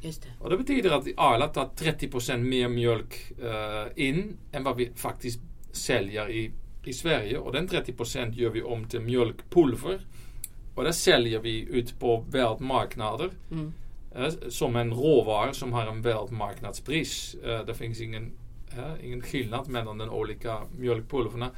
Just 0.00 0.22
det. 0.22 0.28
Och 0.40 0.50
det 0.50 0.56
betyder 0.56 0.90
att 0.90 1.06
Arla 1.16 1.48
tar 1.48 1.66
30% 1.76 2.38
mer 2.38 2.68
mjölk 2.68 3.32
uh, 3.42 4.04
in 4.04 4.36
än 4.52 4.64
vad 4.64 4.76
vi 4.76 4.90
faktiskt 4.96 5.40
säljer 5.72 6.30
i, 6.30 6.50
i 6.84 6.92
Sverige. 6.92 7.38
Och 7.38 7.52
den 7.52 7.68
30% 7.68 8.32
gör 8.32 8.50
vi 8.50 8.62
om 8.62 8.84
till 8.84 9.00
mjölkpulver. 9.00 10.00
Och 10.74 10.84
det 10.84 10.92
säljer 10.92 11.38
vi 11.38 11.60
ut 11.60 12.00
på 12.00 12.24
världsmarknader. 12.30 13.30
Mm. 13.50 13.72
Uh, 14.18 14.48
som 14.48 14.76
en 14.76 14.94
råvara 14.94 15.52
som 15.52 15.72
har 15.72 15.86
en 15.86 16.02
världsmarknadspris. 16.02 17.36
Uh, 17.46 17.66
det 17.66 17.74
finns 17.74 18.00
ingen 18.00 18.32
ingen 19.02 19.22
skillnad 19.22 19.68
mellan 19.68 19.98
de 19.98 20.10
olika 20.10 20.58
mjölkpulverna. 20.78 21.50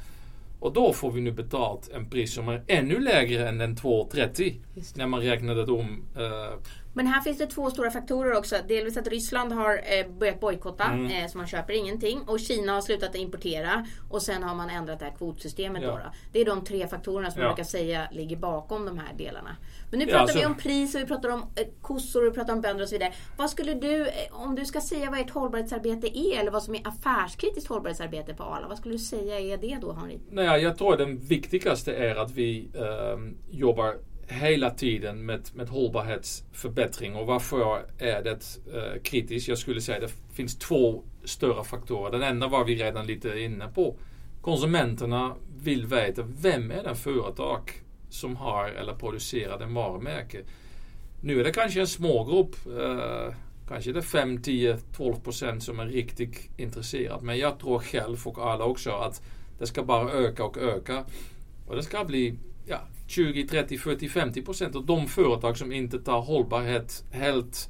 Och 0.59 0.73
då 0.73 0.93
får 0.93 1.11
vi 1.11 1.21
nu 1.21 1.31
betalt 1.31 1.89
en 1.93 2.09
pris 2.09 2.33
som 2.33 2.47
är 2.49 2.63
ännu 2.67 2.99
lägre 2.99 3.49
än 3.49 3.57
den 3.57 3.75
2,30 3.75 4.53
när 4.95 5.07
man 5.07 5.21
räknade 5.21 5.71
om. 5.71 6.03
Uh, 6.17 6.57
Men 6.95 7.07
här 7.07 7.21
finns 7.21 7.37
det 7.37 7.47
två 7.47 7.69
stora 7.69 7.91
faktorer 7.91 8.37
också. 8.37 8.55
Delvis 8.67 8.97
att 8.97 9.07
Ryssland 9.07 9.51
har 9.51 9.73
eh, 9.73 10.07
börjat 10.19 10.39
bojkotta, 10.39 10.83
mm. 10.83 11.11
eh, 11.11 11.27
så 11.27 11.37
man 11.37 11.47
köper 11.47 11.73
ingenting. 11.73 12.21
Och 12.27 12.39
Kina 12.39 12.73
har 12.73 12.81
slutat 12.81 13.15
importera. 13.15 13.85
Och 14.09 14.21
sen 14.21 14.43
har 14.43 14.55
man 14.55 14.69
ändrat 14.69 14.99
det 14.99 15.05
här 15.05 15.15
kvotsystemet. 15.17 15.83
Ja. 15.83 15.89
Då, 15.89 15.97
då. 15.97 16.11
Det 16.31 16.41
är 16.41 16.45
de 16.45 16.63
tre 16.63 16.87
faktorerna 16.87 17.31
som 17.31 17.41
ja. 17.41 17.47
man 17.47 17.55
brukar 17.55 17.69
säga 17.69 18.07
ligger 18.11 18.37
bakom 18.37 18.85
de 18.85 18.97
här 18.97 19.13
delarna. 19.17 19.55
Men 19.89 19.99
nu 19.99 20.05
pratar 20.05 20.21
ja, 20.21 20.27
så... 20.27 20.39
vi 20.39 20.45
om 20.45 20.55
pris 20.55 20.95
och 20.95 21.01
vi 21.01 21.05
pratar 21.05 21.29
om 21.29 21.41
eh, 21.55 21.67
kossor 21.81 22.21
och 22.21 22.31
vi 22.31 22.35
pratar 22.35 22.53
om 22.53 22.61
bönder 22.61 22.83
och 22.83 22.89
så 22.89 22.95
vidare. 22.95 23.13
Vad 23.37 23.49
skulle 23.49 23.73
du, 23.73 24.07
om 24.31 24.55
du 24.55 24.65
ska 24.65 24.81
säga 24.81 25.09
vad 25.09 25.19
ert 25.19 25.29
hållbarhetsarbete 25.29 26.17
är 26.17 26.39
eller 26.39 26.51
vad 26.51 26.63
som 26.63 26.75
är 26.75 26.87
affärskritiskt 26.87 27.69
hållbarhetsarbete 27.69 28.33
på 28.33 28.43
Arla. 28.43 28.67
Vad 28.67 28.77
skulle 28.77 28.93
du 28.93 28.99
säga 28.99 29.39
är 29.39 29.57
det 29.57 29.77
då 29.81 29.93
Henri? 29.93 30.19
Nej, 30.29 30.61
jag 30.61 30.77
tror 30.77 30.97
den 30.97 31.19
viktigaste 31.19 31.93
är 31.95 32.15
att 32.15 32.31
vi 32.31 32.69
eh, 32.75 33.19
jobbar 33.51 33.95
hela 34.27 34.69
tiden 34.69 35.25
med, 35.25 35.49
med 35.53 35.69
hållbarhetsförbättring. 35.69 37.15
Och 37.15 37.27
varför 37.27 37.85
är 37.97 38.23
det 38.23 38.59
eh, 38.73 39.01
kritiskt? 39.03 39.47
Jag 39.47 39.57
skulle 39.57 39.81
säga 39.81 39.97
att 39.97 40.11
det 40.11 40.35
finns 40.35 40.57
två 40.57 41.03
större 41.23 41.63
faktorer. 41.63 42.11
Den 42.11 42.23
enda 42.23 42.47
var 42.47 42.65
vi 42.65 42.75
redan 42.75 43.07
lite 43.07 43.39
inne 43.39 43.67
på. 43.67 43.95
Konsumenterna 44.41 45.35
vill 45.57 45.85
veta 45.85 46.21
vem 46.41 46.71
är 46.71 46.83
den 46.83 46.95
företag 46.95 47.71
som 48.09 48.35
har 48.35 48.67
eller 48.69 48.93
producerar 48.93 49.59
en 49.59 49.73
varumärke. 49.73 50.41
Nu 51.21 51.39
är 51.39 51.43
det 51.43 51.51
kanske 51.51 51.79
en 51.79 51.87
smågrupp, 51.87 52.55
eh, 52.65 53.33
kanske 53.67 53.91
det 53.91 53.99
är 53.99 54.01
5, 54.01 54.41
10, 54.41 54.77
12 54.77 55.15
procent 55.15 55.63
som 55.63 55.79
är 55.79 55.85
riktigt 55.85 56.49
intresserad. 56.57 57.23
Men 57.23 57.37
jag 57.37 57.59
tror 57.59 57.79
själv 57.79 58.17
och 58.25 58.51
alla 58.51 58.65
också 58.65 58.91
att 58.91 59.21
det 59.59 59.67
ska 59.67 59.83
bara 59.83 60.11
öka 60.11 60.43
och 60.43 60.57
öka. 60.57 61.05
Och 61.67 61.75
det 61.75 61.83
ska 61.83 62.05
bli 62.05 62.35
ja, 62.65 62.79
20, 63.07 63.47
30, 63.47 63.77
40, 63.77 64.09
50 64.09 64.41
procent 64.41 64.75
av 64.75 64.85
de 64.85 65.07
företag 65.07 65.57
som 65.57 65.71
inte 65.71 65.99
tar 65.99 66.21
hållbarhet 66.21 67.03
helt 67.11 67.69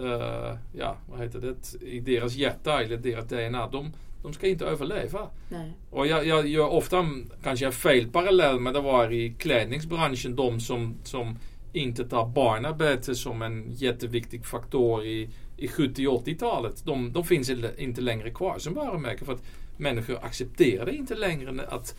uh, 0.00 0.56
ja, 0.72 0.96
vad 1.10 1.20
heter 1.20 1.40
det, 1.40 1.86
i 1.86 2.00
deras 2.00 2.34
hjärta 2.34 2.82
eller 2.82 2.96
deras 2.96 3.24
DNA. 3.24 3.68
De, 3.68 3.92
de 4.22 4.32
ska 4.32 4.48
inte 4.48 4.64
överleva. 4.64 5.28
Nej. 5.48 5.72
Och 5.90 6.06
jag, 6.06 6.26
jag 6.26 6.48
gör 6.48 6.68
ofta 6.68 7.06
kanske 7.42 7.66
en 7.66 7.72
fel 7.72 8.06
parallell 8.08 8.60
med 8.60 8.74
det 8.74 8.80
var 8.80 9.12
i 9.12 9.34
klädningsbranschen. 9.38 10.36
De 10.36 10.60
som, 10.60 10.94
som 11.04 11.38
inte 11.72 12.04
tar 12.08 12.26
barnarbete 12.26 13.14
som 13.14 13.42
en 13.42 13.64
jätteviktig 13.68 14.46
faktor 14.46 15.04
i, 15.04 15.28
i 15.56 15.66
70-80-talet. 15.66 16.84
De, 16.84 17.12
de 17.12 17.24
finns 17.24 17.50
inte 17.78 18.00
längre 18.00 18.30
kvar 18.30 18.58
som 18.58 18.74
varumärken 18.74 19.26
för 19.26 19.32
att 19.32 19.44
människor 19.76 20.24
accepterar 20.24 20.88
inte 20.88 21.14
längre 21.14 21.66
att 21.68 21.94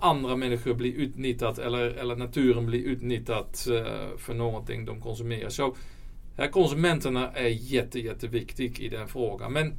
andra 0.00 0.36
människor 0.36 0.74
blir 0.74 0.92
utnyttjat 0.92 1.58
eller, 1.58 1.80
eller 1.80 2.16
naturen 2.16 2.66
blir 2.66 2.84
utnyttjat 2.84 3.68
för 4.18 4.34
någonting 4.34 4.84
de 4.84 5.00
konsumerar. 5.00 5.48
Så 5.48 5.74
här 6.36 6.48
konsumenterna 6.48 7.30
är 7.30 7.48
jätte, 7.48 8.00
jätteviktig 8.00 8.80
i 8.80 8.88
den 8.88 9.08
frågan. 9.08 9.52
Men 9.52 9.74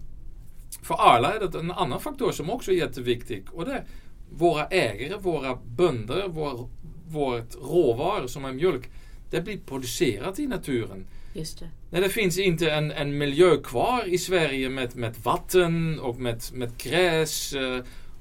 för 0.81 0.95
alla 0.95 1.33
är 1.33 1.39
det 1.39 1.59
en 1.59 1.71
annan 1.71 1.99
faktor 1.99 2.31
som 2.31 2.49
också 2.49 2.71
är 2.71 2.75
jätteviktig 2.75 3.43
och 3.53 3.65
det 3.65 3.71
är 3.71 3.85
våra 4.29 4.65
ägare, 4.65 5.17
våra 5.19 5.55
bönder, 5.55 6.27
vår, 6.27 6.69
vårt 7.07 7.55
råvaror 7.55 8.27
som 8.27 8.45
är 8.45 8.53
mjölk. 8.53 8.89
Det 9.31 9.41
blir 9.41 9.57
producerat 9.57 10.39
i 10.39 10.47
naturen. 10.47 11.05
Just 11.33 11.59
det. 11.59 11.69
Nej, 11.89 12.01
det 12.01 12.09
finns 12.09 12.39
inte 12.39 12.71
en, 12.71 12.91
en 12.91 13.17
miljö 13.17 13.57
kvar 13.57 14.07
i 14.07 14.17
Sverige 14.17 14.69
med, 14.69 14.95
med 14.95 15.15
vatten 15.23 15.99
och 15.99 16.19
med, 16.19 16.41
med 16.53 16.77
gräs. 16.77 17.53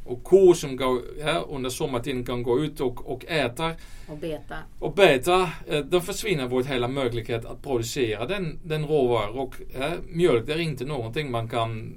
Och 0.07 0.25
kor 0.25 0.55
som 0.55 0.77
går, 0.77 1.03
ja, 1.19 1.47
under 1.51 1.71
sommartiden 1.71 2.25
kan 2.25 2.43
gå 2.43 2.65
ut 2.65 2.81
och, 2.81 3.11
och 3.11 3.25
äta. 3.27 3.73
Och 4.09 4.19
beta. 4.19 4.57
Och 4.79 4.95
beta. 4.95 5.51
Eh, 5.67 5.81
då 5.81 6.01
försvinner 6.01 6.47
vår 6.47 6.63
hela 6.63 6.89
möjlighet 6.89 7.45
att 7.45 7.63
producera 7.63 8.27
den, 8.27 8.59
den 8.65 8.87
råvaran. 8.87 9.39
Och 9.39 9.55
ja, 9.81 9.91
mjölk 10.09 10.49
är 10.49 10.61
inte 10.61 10.85
någonting 10.85 11.31
man 11.31 11.49
kan 11.49 11.95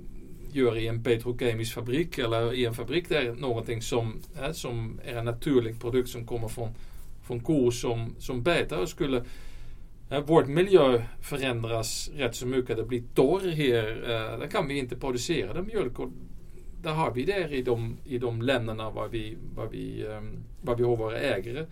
göra 0.51 0.80
i 0.80 0.88
en 0.88 1.04
petrokemisk 1.04 1.74
fabrik 1.74 2.18
eller 2.18 2.54
i 2.54 2.66
en 2.66 2.74
fabrik. 2.74 3.10
Det 3.10 3.18
är 3.18 3.34
någonting 3.34 3.82
som, 3.82 4.22
ja, 4.42 4.54
som 4.54 5.00
är 5.06 5.16
en 5.16 5.25
naturlig 5.25 5.82
produkt 5.82 6.10
som 6.10 6.25
kommer 6.25 6.48
från, 6.48 6.70
från 7.24 7.39
kor 7.39 7.72
som, 7.72 8.16
som 8.20 8.44
betar. 8.44 8.78
Och 8.78 8.89
skulle 8.89 9.24
ja, 10.10 10.24
vår 10.25 10.46
miljö 10.46 11.01
förändras 11.22 12.10
rätt 12.16 12.36
så 12.36 12.48
mycket, 12.48 12.78
det 12.78 12.84
blir 12.84 13.04
torr 13.16 13.51
här, 13.51 13.89
eh, 14.04 14.39
där 14.39 14.48
kan 14.48 14.68
vi 14.68 14.78
inte 14.78 14.96
producera 14.96 15.54
den 15.54 15.68
mjölk. 15.68 16.00
Och 16.00 16.10
där 16.81 16.93
har 16.93 17.12
vi 17.12 17.25
det 17.25 17.50
i 17.50 17.62
de, 17.62 17.98
i 18.05 18.17
de 18.17 18.41
länderna 18.41 18.89
var 18.89 19.07
vi, 19.07 19.38
var 19.55 19.67
vi, 19.67 20.05
um, 20.05 20.43
var 20.62 20.75
vi 20.75 20.83
har 20.83 20.95
våra 20.95 21.19
ägare. 21.19 21.65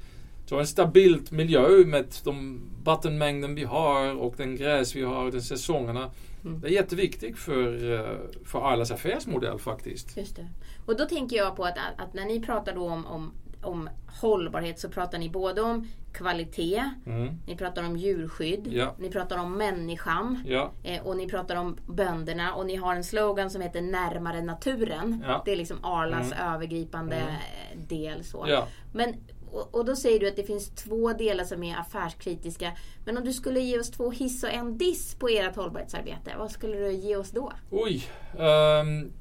Så 0.45 0.59
en 0.59 0.67
stabilt 0.67 1.31
miljö 1.31 1.85
med 1.85 2.05
de 2.23 2.61
vattenmängden 2.83 3.55
vi 3.55 3.63
har 3.63 4.15
och 4.15 4.33
den 4.37 4.55
gräs 4.55 4.95
vi 4.95 5.01
har, 5.01 5.31
de 5.31 5.41
säsongerna. 5.41 6.11
Mm. 6.45 6.59
Det 6.61 6.67
är 6.67 6.71
jätteviktigt 6.71 7.37
för, 7.37 7.83
uh, 7.83 8.17
för 8.45 8.61
allas 8.61 8.91
affärsmodell 8.91 9.59
faktiskt. 9.59 10.17
Just 10.17 10.35
det. 10.35 10.47
Och 10.85 10.97
då 10.97 11.05
tänker 11.05 11.35
jag 11.37 11.55
på 11.55 11.63
att, 11.63 11.77
att 11.97 12.13
när 12.13 12.25
ni 12.25 12.39
pratar 12.39 12.77
om, 12.77 13.05
om 13.05 13.31
om 13.61 13.89
hållbarhet 14.21 14.79
så 14.79 14.89
pratar 14.89 15.17
ni 15.17 15.29
både 15.29 15.61
om 15.61 15.87
kvalitet, 16.13 16.83
mm. 17.05 17.33
ni 17.47 17.55
pratar 17.55 17.83
om 17.83 17.97
djurskydd, 17.97 18.67
ja. 18.71 18.95
ni 18.99 19.09
pratar 19.09 19.37
om 19.37 19.57
människan 19.57 20.43
ja. 20.45 20.71
eh, 20.83 21.07
och 21.07 21.17
ni 21.17 21.27
pratar 21.27 21.55
om 21.55 21.77
bönderna 21.87 22.53
och 22.53 22.65
ni 22.65 22.75
har 22.75 22.95
en 22.95 23.03
slogan 23.03 23.49
som 23.49 23.61
heter 23.61 23.81
Närmare 23.81 24.41
naturen. 24.41 25.23
Ja. 25.27 25.41
Det 25.45 25.51
är 25.51 25.55
liksom 25.55 25.77
Arlas 25.83 26.31
mm. 26.31 26.53
övergripande 26.53 27.15
mm. 27.15 27.87
del. 27.87 28.23
Så. 28.23 28.45
Men, 28.93 29.15
och, 29.51 29.75
och, 29.75 29.85
då 29.85 29.95
säger 29.95 30.19
du 30.19 30.27
att 30.27 30.35
det 30.35 30.43
finns 30.43 30.69
två 30.69 31.13
delar 31.13 31.43
som 31.43 31.63
är 31.63 31.77
affärskritiska. 31.77 32.71
Men 33.05 33.17
om 33.17 33.23
du 33.23 33.33
skulle 33.33 33.59
ge 33.59 33.79
oss 33.79 33.91
två 33.91 34.11
hiss 34.11 34.43
och 34.43 34.53
en 34.53 34.77
diss 34.77 35.15
på 35.15 35.27
ert 35.27 35.55
hållbarhetsarbete, 35.55 36.31
vad 36.37 36.51
skulle 36.51 36.77
du 36.77 36.91
ge 36.91 37.15
oss 37.15 37.31
då? 37.31 37.53
Oj! 37.69 38.03
Um, 38.33 39.11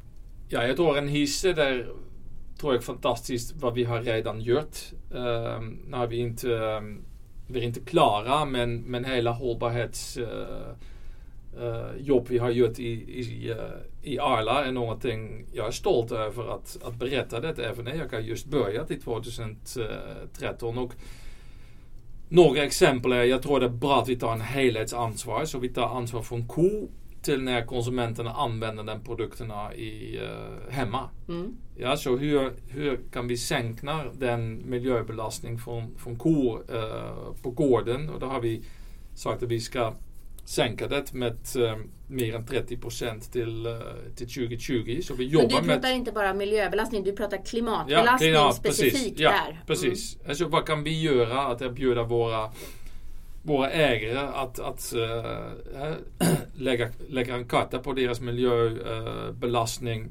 ja, 0.48 0.66
jag 0.66 0.76
tror 0.76 0.98
en 0.98 1.08
hiss 1.08 1.44
är 1.44 1.54
där 1.54 1.92
tror 2.60 2.75
jag 2.75 2.84
fantastiskt 2.84 3.54
vad 3.56 3.75
vi 3.75 3.84
har 3.84 4.02
redan 4.02 4.40
gjort. 4.40 4.76
Ehm, 5.14 5.22
uh, 5.22 5.60
när 5.86 6.06
vi 6.06 6.16
inte, 6.16 6.48
um, 6.48 7.04
vi 7.46 7.60
är 7.60 7.64
inte 7.64 7.80
klara 7.80 8.44
men, 8.44 8.76
men 8.82 9.04
hela 9.04 9.30
hållbarhetsjobb 9.30 10.26
eh, 11.58 11.66
eh, 11.66 12.16
uh, 12.16 12.25
vi 12.28 12.38
har 12.38 12.50
gjort 12.50 12.78
i, 12.78 12.90
i, 12.90 13.50
eh, 13.50 13.56
i 14.02 14.18
Arla 14.18 14.64
är 14.64 14.72
någonting 14.72 15.46
jag 15.52 15.66
är 15.66 15.70
stolt 15.70 16.12
över 16.12 16.54
att, 16.54 16.78
att 16.84 16.94
berätta 16.94 17.40
det 17.40 17.64
även 17.64 17.84
när 17.84 17.94
jag 17.94 18.12
har 18.12 18.20
just 18.20 18.46
börjat 18.46 18.90
i 18.90 19.00
2013. 19.00 20.78
Och 20.78 20.92
några 22.28 22.64
exempel 22.64 23.12
är, 23.12 23.25
jag 23.25 23.42
tror 23.42 23.60
det 23.60 23.66
är 23.66 23.70
bra 23.70 24.02
att 24.02 24.08
vi 24.08 24.16
tar 24.16 24.32
en 24.32 24.40
helhetsansvar. 24.40 25.44
Så 25.44 25.58
vi 25.58 25.68
tar 25.68 25.96
ansvar 25.96 26.22
från 26.22 26.46
ko 26.46 26.88
till 27.26 27.42
när 27.42 27.66
konsumenterna 27.66 28.33
använder 28.33 28.85
den 28.85 29.04
produkterna 29.04 29.75
i, 29.75 30.21
uh, 30.21 30.71
hemma. 30.71 31.11
Mm. 31.28 31.56
Ja, 31.76 31.97
så 31.97 32.16
hur, 32.16 32.52
hur 32.68 33.00
kan 33.12 33.28
vi 33.28 33.37
sänka 33.37 34.04
den 34.14 34.71
miljöbelastning 34.71 35.59
från, 35.59 35.95
från 35.99 36.16
kor 36.16 36.64
uh, 36.75 37.35
på 37.42 37.50
gården? 37.50 38.11
Och 38.11 38.21
då 38.21 38.26
har 38.26 38.40
vi 38.40 38.62
sagt 39.14 39.42
att 39.42 39.49
vi 39.49 39.61
ska 39.61 39.95
sänka 40.45 40.88
det 40.88 41.12
med 41.12 41.37
uh, 41.56 41.76
mer 42.09 42.35
än 42.35 42.47
30 42.47 42.76
procent 42.76 43.33
till, 43.33 43.66
uh, 43.66 43.80
till 44.16 44.28
2020. 44.28 45.00
Så 45.02 45.14
vi 45.14 45.25
jobbar 45.25 45.49
Men 45.49 45.62
du 45.62 45.68
pratar 45.68 45.88
med, 45.88 45.97
inte 45.97 46.12
bara 46.12 46.35
miljöbelastning, 46.35 47.04
du 47.04 47.12
pratar 47.12 47.45
klimatbelastning 47.45 48.30
ja, 48.30 48.38
klimat, 48.38 48.56
specifikt 48.56 48.95
precis, 48.95 49.18
där. 49.18 49.25
Ja, 49.26 49.56
precis. 49.66 50.16
Mm. 50.16 50.28
Alltså, 50.28 50.49
vad 50.49 50.66
kan 50.66 50.85
vi 50.85 51.02
göra 51.02 51.47
att 51.47 51.62
erbjuda 51.62 52.02
våra 52.02 52.50
våra 53.46 53.70
ägare 53.70 54.18
att, 54.18 54.58
att 54.58 54.94
äh, 54.94 55.92
lägga, 56.54 56.90
lägga 57.08 57.34
en 57.34 57.48
karta 57.48 57.78
på 57.78 57.92
deras 57.92 58.20
miljöbelastning. 58.20 60.02
Äh, 60.02 60.08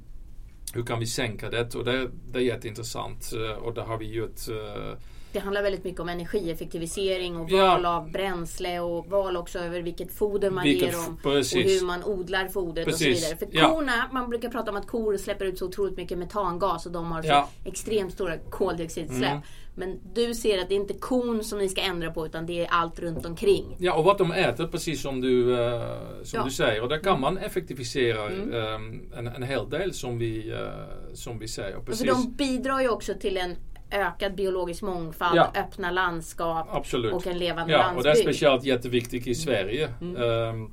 Hur 0.73 0.83
kan 0.83 0.99
vi 0.99 1.05
sänka 1.05 1.49
det? 1.49 1.75
Och 1.75 1.85
det, 1.85 2.09
det 2.31 2.39
är 2.39 2.43
jätteintressant 2.43 3.33
eh, 3.33 3.57
och 3.57 3.73
det 3.73 3.81
har 3.81 3.97
vi 3.97 4.13
gjort 4.13 4.47
äh, 4.49 4.97
det 5.35 5.41
handlar 5.41 5.63
väldigt 5.63 5.83
mycket 5.83 5.99
om 5.99 6.09
energieffektivisering 6.09 7.37
och 7.37 7.51
val 7.51 7.79
ja. 7.83 7.95
av 7.97 8.11
bränsle 8.11 8.79
och 8.79 9.07
val 9.07 9.37
också 9.37 9.59
över 9.59 9.81
vilket 9.81 10.11
foder 10.11 10.49
man 10.49 10.63
vilket, 10.63 10.87
ger 10.87 10.93
dem. 10.93 11.17
Precis. 11.23 11.65
Och 11.65 11.71
hur 11.71 11.85
man 11.87 12.03
odlar 12.03 12.47
fodret 12.47 12.85
precis. 12.85 13.07
och 13.07 13.17
så 13.17 13.35
vidare. 13.35 13.37
För 13.37 13.75
korna, 13.75 13.91
ja. 13.95 14.13
man 14.13 14.29
brukar 14.29 14.49
prata 14.49 14.71
om 14.71 14.77
att 14.77 14.87
kor 14.87 15.17
släpper 15.17 15.45
ut 15.45 15.59
så 15.59 15.65
otroligt 15.65 15.97
mycket 15.97 16.17
metangas 16.17 16.85
och 16.85 16.91
de 16.91 17.11
har 17.11 17.21
så 17.21 17.27
ja. 17.27 17.49
extremt 17.65 18.13
stora 18.13 18.37
koldioxidutsläpp. 18.37 19.31
Mm. 19.31 19.41
Men 19.77 19.99
du 20.13 20.33
ser 20.33 20.59
att 20.59 20.69
det 20.69 20.75
är 20.75 20.79
inte 20.79 20.93
kon 20.93 21.43
som 21.43 21.59
ni 21.59 21.69
ska 21.69 21.81
ändra 21.81 22.11
på 22.11 22.25
utan 22.25 22.45
det 22.45 22.65
är 22.65 22.67
allt 22.71 22.99
runt 22.99 23.25
omkring. 23.25 23.75
Ja 23.79 23.93
och 23.93 24.03
vad 24.03 24.17
de 24.17 24.31
äter 24.31 24.67
precis 24.67 25.01
som 25.01 25.21
du, 25.21 25.43
uh, 25.43 25.81
som 26.23 26.39
ja. 26.39 26.43
du 26.43 26.51
säger. 26.51 26.81
Och 26.81 26.89
där 26.89 26.99
kan 26.99 27.21
man 27.21 27.37
effektivisera 27.37 28.27
mm. 28.27 28.53
um, 28.53 29.11
en, 29.17 29.27
en 29.27 29.43
hel 29.43 29.69
del 29.69 29.93
som 29.93 30.17
vi, 30.17 30.51
uh, 30.51 31.13
som 31.13 31.39
vi 31.39 31.47
säger. 31.47 31.79
Precis. 31.79 32.01
För 32.01 32.07
de 32.07 32.31
bidrar 32.31 32.81
ju 32.81 32.89
också 32.89 33.13
till 33.13 33.37
en 33.37 33.55
ökad 33.95 34.35
biologisk 34.35 34.81
mångfald, 34.81 35.37
ja. 35.37 35.51
öppna 35.55 35.91
landskap 35.91 36.67
Absolut. 36.71 37.13
och 37.13 37.27
en 37.27 37.37
levande 37.37 37.73
ja, 37.73 37.79
landsbygd. 37.79 37.97
Och 37.97 38.03
det 38.03 38.19
är 38.19 38.23
speciellt 38.23 38.63
jätteviktigt 38.63 39.27
i 39.27 39.35
Sverige. 39.35 39.89
Mm. 40.01 40.21
Um, 40.21 40.71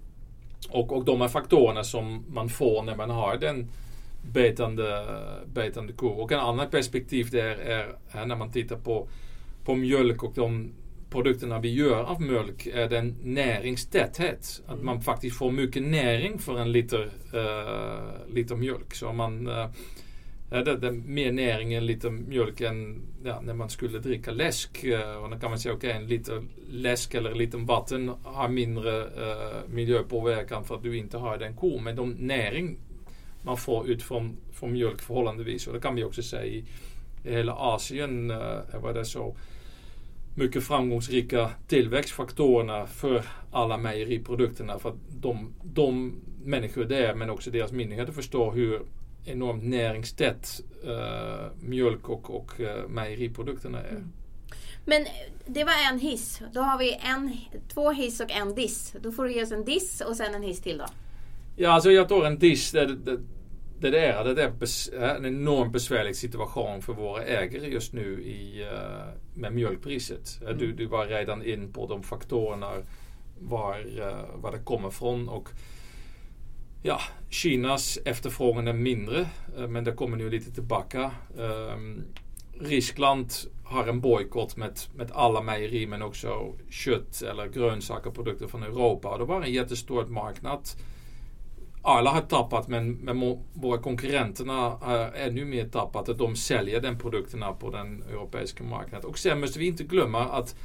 och, 0.71 0.93
och 0.93 1.05
de 1.05 1.21
här 1.21 1.29
faktorerna 1.29 1.85
som 1.85 2.25
man 2.29 2.49
får 2.49 2.83
när 2.83 2.97
man 2.97 3.11
har 3.11 3.37
den 3.37 3.69
betande, 4.23 5.07
betande 5.47 5.93
kor. 5.93 6.21
Och 6.21 6.33
en 6.33 6.41
annan 6.41 6.71
perspektiv 6.71 7.31
där 7.31 7.57
är, 7.57 7.97
är 8.11 8.27
när 8.27 8.37
man 8.37 8.53
tittar 8.53 8.77
på, 8.77 9.09
på 9.65 9.75
mjölk 9.75 10.23
och 10.23 10.33
de 10.35 10.73
produkterna 11.11 11.59
vi 11.59 11.75
gör 11.75 12.05
av 12.05 12.23
mjölk 12.23 12.67
är 12.67 12.89
den 12.89 13.17
näringstäthet. 13.23 14.63
Att 14.67 14.83
man 14.83 15.03
faktiskt 15.03 15.37
får 15.37 15.51
mycket 15.51 15.83
näring 15.83 16.39
för 16.39 16.59
en 16.59 16.73
liter, 16.73 17.11
uh, 17.35 18.35
liter 18.35 18.57
mjölk. 18.57 18.95
Så 18.95 19.13
man 19.13 19.49
uh, 19.49 19.67
det, 20.61 20.77
det, 20.77 20.93
mer 20.93 21.33
näring 21.33 21.75
än 21.75 21.87
lite 21.87 22.11
mjölk 22.11 22.61
än 22.61 23.03
ja, 23.25 23.41
när 23.41 23.55
man 23.55 23.71
skulle 23.71 23.99
dricka 23.99 24.31
läsk. 24.31 24.85
Eh, 24.85 25.17
och 25.17 25.31
då 25.31 25.39
kan 25.39 25.51
man 25.51 25.59
säga 25.59 25.75
okej, 25.75 25.91
okay, 25.91 26.03
en 26.03 26.09
liter 26.09 26.43
läsk 26.71 27.15
eller 27.15 27.31
en 27.31 27.39
liten 27.39 27.67
vatten 27.67 28.13
har 28.23 28.49
mindre 28.49 29.05
uh, 29.05 29.69
miljöpåverkan 29.69 30.65
för 30.65 30.75
att 30.75 30.83
du 30.83 30.97
inte 30.97 31.19
har 31.19 31.39
den 31.39 31.57
ko. 31.57 31.79
Men 31.79 31.97
de 31.97 32.11
näring 32.11 32.77
man 33.43 33.57
får 33.57 33.89
ut 33.89 34.03
från, 34.03 34.37
från 34.53 34.73
mjölk 34.73 35.01
förhållandevis. 35.01 35.67
Och 35.67 35.75
det 35.75 35.81
kan 35.81 35.95
vi 35.95 36.05
också 36.05 36.23
säga 36.23 36.45
i, 36.45 36.65
i 37.25 37.31
hela 37.31 37.53
Asien 37.53 38.31
eh, 38.31 38.37
uh, 38.37 38.83
var 38.83 38.95
det 38.95 39.05
så 39.05 39.37
mycket 40.35 40.65
framgångsrika 40.65 41.51
tillväxtfaktorerna 41.69 42.87
för 42.87 43.25
alla 43.51 43.77
mejeriprodukterna. 43.77 44.79
För 44.79 44.89
att 44.89 44.99
de, 45.21 45.55
de 45.63 46.15
människor 46.45 46.85
där 46.85 47.15
men 47.15 47.31
också 47.31 47.51
deras 47.51 47.73
myndigheter 47.73 48.13
förstår 48.13 48.53
hur 48.53 48.83
enormt 49.25 49.65
näringstätt 49.65 50.61
uh, 50.85 51.47
mjölk 51.61 52.09
och, 52.09 52.31
och 52.31 52.61
uh, 52.61 52.89
mejeriprodukterna 52.89 53.81
är. 53.81 53.91
Mm. 53.91 54.13
Men 54.85 55.07
det 55.47 55.65
var 55.65 55.73
en 55.93 55.99
hiss. 55.99 56.41
Då 56.53 56.61
har 56.61 56.79
vi 56.79 56.99
en, 57.03 57.37
två 57.75 57.91
hiss 57.91 58.21
och 58.21 58.31
en 58.31 58.55
diss. 58.55 58.95
Då 59.01 59.13
får 59.13 59.25
du 59.25 59.33
ge 59.33 59.43
oss 59.43 59.53
en 59.53 59.65
diss 59.65 60.01
och 60.01 60.17
sen 60.17 60.35
en 60.35 60.43
hiss 60.43 60.61
till 60.61 60.79
då. 60.79 60.87
Ja, 61.57 61.71
alltså 61.71 61.91
jag 61.91 62.09
tror 62.09 62.27
en 62.27 62.39
diss. 62.39 62.73
Det, 62.73 62.87
det, 62.87 63.19
det 63.81 63.91
där 63.91 64.35
det 64.35 64.43
är 64.43 65.17
en 65.17 65.27
enormt 65.27 65.73
besvärlig 65.73 66.17
situation 66.17 66.83
för 66.83 66.93
våra 66.93 67.25
ägare 67.25 67.69
just 67.69 67.93
nu 67.93 68.23
i, 68.23 68.65
uh, 68.65 69.41
med 69.41 69.53
mjölkpriset. 69.53 70.41
Mm. 70.43 70.59
Du, 70.59 70.73
du 70.73 70.87
var 70.87 71.07
redan 71.07 71.45
in 71.45 71.73
på 71.73 71.87
de 71.87 72.03
faktorerna 72.03 72.71
var, 73.39 73.79
uh, 73.79 74.43
var 74.43 74.53
det 74.53 74.59
kommer 74.59 74.89
ifrån. 74.89 75.29
Och, 75.29 75.49
ja, 76.83 77.01
Kinas 77.31 77.99
efterfrågan 78.05 78.69
är 78.69 78.73
mindre, 78.73 79.21
eh, 79.59 79.69
men 79.69 79.85
det 79.85 79.93
kommer 79.93 80.17
nu 80.17 80.31
lite 80.31 80.51
tillbaka. 80.51 81.11
Um, 81.37 82.05
Ryssland 82.61 83.33
har 83.65 83.87
en 83.87 84.01
bojkott 84.01 84.57
med, 84.57 84.81
med 84.95 85.11
alla 85.15 85.43
mejeri 85.43 85.87
men 85.87 86.03
också 86.03 86.55
kött 86.71 87.23
eller 87.23 87.49
grönsaksprodukter 87.49 88.47
från 88.47 88.63
Europa. 88.63 89.09
Och 89.09 89.19
det 89.19 89.25
var 89.25 89.43
en 89.43 89.53
jättestor 89.53 90.07
marknad 90.07 90.69
alla 91.83 92.11
har 92.11 92.21
tappat 92.21 92.69
men, 92.69 92.93
men 92.93 93.39
våra 93.53 93.79
konkurrenterna 93.79 94.53
har 94.53 95.13
ännu 95.15 95.45
mer 95.45 95.69
tappat 95.69 96.09
att 96.09 96.19
de 96.19 96.37
säljer 96.37 96.81
den 96.81 96.99
produkterna 96.99 97.53
på 97.53 97.71
den 97.71 98.03
europeiska 98.03 98.65
marknaden. 98.65 99.11
Och 99.11 99.19
sen 99.19 99.41
måste 99.41 99.59
vi 99.59 99.67
inte 99.67 99.85
glömma 99.85 100.25
att, 100.25 100.57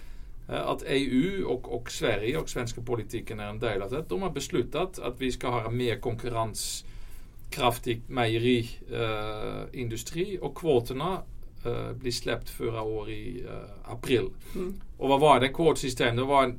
att 0.48 0.84
EU 0.88 1.48
och, 1.48 1.76
och 1.76 1.92
Sverige 1.92 2.38
och 2.38 2.50
svenska 2.50 2.82
politiken 2.82 3.40
är 3.40 3.50
en 3.50 3.60
del 3.60 3.82
av 3.82 3.92
det. 3.92 4.06
De 4.08 4.22
har 4.22 4.30
beslutat 4.30 5.00
att 5.00 5.22
vi 5.22 5.32
ska 5.32 5.48
ha 5.48 5.68
en 5.68 5.78
mer 5.78 6.00
konkurrenskraftig 6.00 8.02
mejeriindustri 8.08 10.38
uh, 10.38 10.44
och 10.44 10.58
kvoterna 10.58 11.22
uh, 11.66 11.92
blir 11.92 12.12
släppt 12.12 12.50
förra 12.50 12.82
år 12.82 13.10
i 13.10 13.44
uh, 13.44 13.50
april. 13.84 14.30
Mm. 14.56 14.82
Och 14.98 15.10
vad 15.10 15.20
var 15.20 15.40
det 15.40 15.48
kvotsystem? 15.48 16.16
Det 16.16 16.24
var 16.24 16.44
en, 16.44 16.58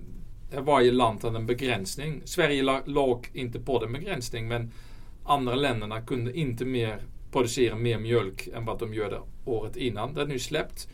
varje 0.65 0.93
land 0.93 1.23
hade 1.23 1.39
en 1.39 1.47
begränsning. 1.47 2.23
Sverige 2.25 2.83
låg 2.85 3.31
inte 3.33 3.61
på 3.61 3.81
den 3.81 3.93
begränsning 3.93 4.49
men 4.49 4.71
andra 5.25 5.55
länderna 5.55 6.01
kunde 6.01 6.39
inte 6.39 6.65
mer 6.65 7.03
producera 7.33 7.77
mer 7.77 7.99
mjölk 7.99 8.49
än 8.55 8.65
vad 8.65 8.79
de 8.79 8.95
gjorde 8.95 9.21
året 9.45 9.77
innan. 9.77 10.15
Det 10.15 10.23
är 10.23 10.27
nu 10.27 10.39
släppt. 10.39 10.89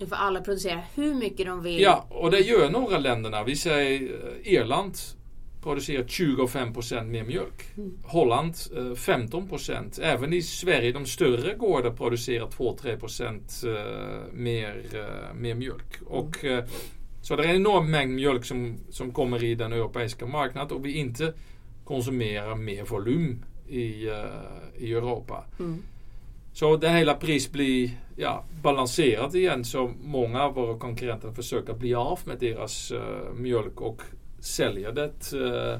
Nu 0.00 0.06
får 0.06 0.16
alla 0.16 0.40
producera 0.40 0.80
hur 0.94 1.14
mycket 1.14 1.46
de 1.46 1.62
vill. 1.62 1.80
Ja, 1.80 2.06
och 2.08 2.30
det 2.30 2.40
gör 2.40 2.70
några 2.70 2.98
länderna. 2.98 3.44
Vi 3.44 3.56
säger 3.56 4.02
eh, 4.02 4.52
Irland 4.52 4.94
producerar 5.62 6.02
25% 6.02 7.04
mer 7.04 7.24
mjölk. 7.24 7.76
Mm. 7.76 7.98
Holland 8.04 8.54
15 8.96 9.48
eh, 9.68 9.80
Även 10.02 10.32
i 10.32 10.42
Sverige, 10.42 10.92
de 10.92 11.06
större 11.06 11.54
gårdar 11.54 11.90
producerar 11.90 12.46
2-3 12.46 13.66
eh, 13.66 14.32
mer, 14.32 14.82
mer 15.34 15.54
mjölk. 15.54 16.00
Mm. 16.00 16.12
Och 16.12 16.44
så 17.22 17.36
det 17.36 17.44
är 17.44 17.48
en 17.48 17.56
enorm 17.56 17.90
mängd 17.90 18.14
mjölk 18.14 18.44
som, 18.44 18.76
som 18.90 19.12
kommer 19.12 19.44
i 19.44 19.54
den 19.54 19.72
europeiska 19.72 20.26
marknaden 20.26 20.76
och 20.76 20.86
vi 20.86 20.92
inte 20.92 21.32
konsumerar 21.84 22.54
mer 22.54 22.84
volym 22.84 23.44
i, 23.68 24.08
i 24.78 24.92
Europa. 24.92 25.44
Mm. 25.58 25.82
Så 26.52 26.76
det 26.76 26.88
hela 26.88 27.14
pris 27.14 27.52
blir 27.52 27.90
ja, 28.16 28.44
balanserat 28.62 29.34
igen 29.34 29.64
så 29.64 29.92
många 30.02 30.42
av 30.42 30.54
våra 30.54 30.78
konkurrenter 30.78 31.32
försöker 31.32 31.74
bli 31.74 31.94
av 31.94 32.18
med 32.24 32.38
deras 32.38 32.92
uh, 32.92 33.32
mjölk 33.34 33.80
och 33.80 34.02
sälja 34.40 34.92
det. 34.92 35.32
Uh, 35.34 35.78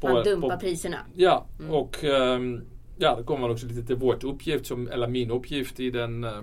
på, 0.00 0.08
Man 0.08 0.24
dumpar 0.24 0.50
på, 0.50 0.60
priserna. 0.60 0.98
Ja, 1.16 1.46
mm. 1.58 1.70
och 1.70 2.04
um, 2.04 2.62
ja, 2.98 3.16
det 3.16 3.22
kommer 3.22 3.50
också 3.50 3.66
lite 3.66 3.82
till 3.82 3.96
vårt 3.96 4.24
uppgift, 4.24 4.66
som, 4.66 4.88
eller 4.88 5.08
min 5.08 5.30
uppgift 5.30 5.80
i 5.80 5.90
den 5.90 6.24
uh, 6.24 6.42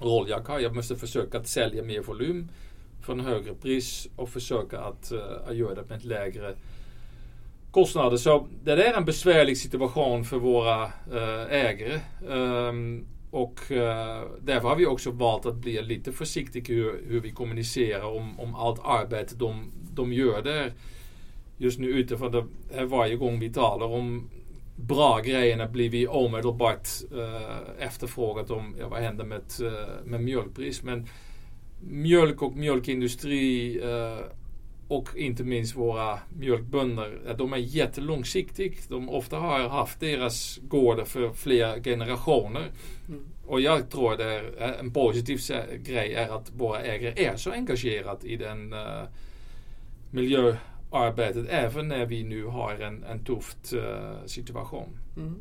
roll 0.00 0.28
jag 0.28 0.48
har. 0.48 0.60
Jag 0.60 0.74
måste 0.74 0.96
försöka 0.96 1.38
att 1.38 1.48
sälja 1.48 1.82
mer 1.82 2.00
volym 2.00 2.48
för 3.02 3.12
en 3.12 3.20
högre 3.20 3.54
pris 3.54 4.08
och 4.16 4.28
försöka 4.28 4.80
att, 4.80 5.12
uh, 5.12 5.56
göra 5.56 5.74
det 5.74 5.84
med 5.88 5.98
ett 5.98 6.04
lägre 6.04 6.54
kostnader. 7.78 8.16
Så 8.16 8.48
det 8.64 8.72
är 8.72 8.96
en 8.96 9.04
besvärlig 9.04 9.58
situation 9.58 10.24
för 10.24 10.38
våra 10.38 10.82
eh, 10.84 11.52
ägare. 11.52 12.00
Ehm, 12.30 13.06
och 13.30 13.72
eh, 13.72 14.22
därför 14.40 14.68
har 14.68 14.76
vi 14.76 14.86
också 14.86 15.10
valt 15.10 15.46
att 15.46 15.54
bli 15.54 15.82
lite 15.82 16.12
försiktiga 16.12 16.74
hur, 16.74 17.04
hur 17.08 17.20
vi 17.20 17.30
kommunicerar 17.30 18.04
om, 18.04 18.40
om 18.40 18.54
allt 18.54 18.80
arbete 18.84 19.34
de, 19.34 19.72
de 19.94 20.12
gör 20.12 20.42
där. 20.42 20.72
Just 21.58 21.78
nu 21.78 21.88
utifrån 21.88 22.32
det 22.32 22.44
här 22.74 22.84
varje 22.84 23.16
gång 23.16 23.40
vi 23.40 23.52
talar 23.52 23.86
om 23.86 24.30
bra 24.76 25.20
grejerna 25.20 25.66
blir 25.66 25.90
vi 25.90 26.06
omedelbart 26.06 26.88
uh, 27.12 27.84
efterfrågat 27.84 28.50
om 28.50 28.76
ja, 28.80 28.88
vad 28.88 29.00
händer 29.00 29.24
med, 29.24 29.42
uh, 29.62 29.72
med 30.04 30.20
mjölkpris. 30.20 30.82
Men 30.82 31.06
mjölk 31.80 32.42
och 32.42 32.56
mjölkindustri 32.56 33.78
eh, 33.82 34.24
och 34.88 35.16
inte 35.16 35.44
minst 35.44 35.76
våra 35.76 36.18
mjölkbönder, 36.38 37.34
de 37.38 37.52
är 37.52 37.56
jättelångsiktiga. 37.56 38.72
De 38.88 39.08
ofta 39.08 39.36
har 39.36 39.68
haft 39.68 40.00
deras 40.00 40.58
gårdar 40.62 41.04
för 41.04 41.32
flera 41.32 41.82
generationer. 41.82 42.70
Mm. 43.08 43.20
Och 43.46 43.60
jag 43.60 43.90
tror 43.90 44.12
att 44.12 44.18
det 44.18 44.42
är 44.58 44.72
en 44.80 44.92
positiv 44.92 45.40
grej 45.84 46.14
är 46.14 46.28
att 46.28 46.52
våra 46.56 46.80
ägare 46.80 47.24
är 47.24 47.36
så 47.36 47.50
engagerade 47.50 48.28
i 48.28 48.36
den 48.36 48.72
uh, 48.72 49.02
miljöarbetet 50.10 51.46
även 51.48 51.88
när 51.88 52.06
vi 52.06 52.24
nu 52.24 52.44
har 52.44 52.74
en, 52.74 53.04
en 53.04 53.24
tuff 53.24 53.56
uh, 53.72 54.26
situation. 54.26 54.98
Mm. 55.16 55.34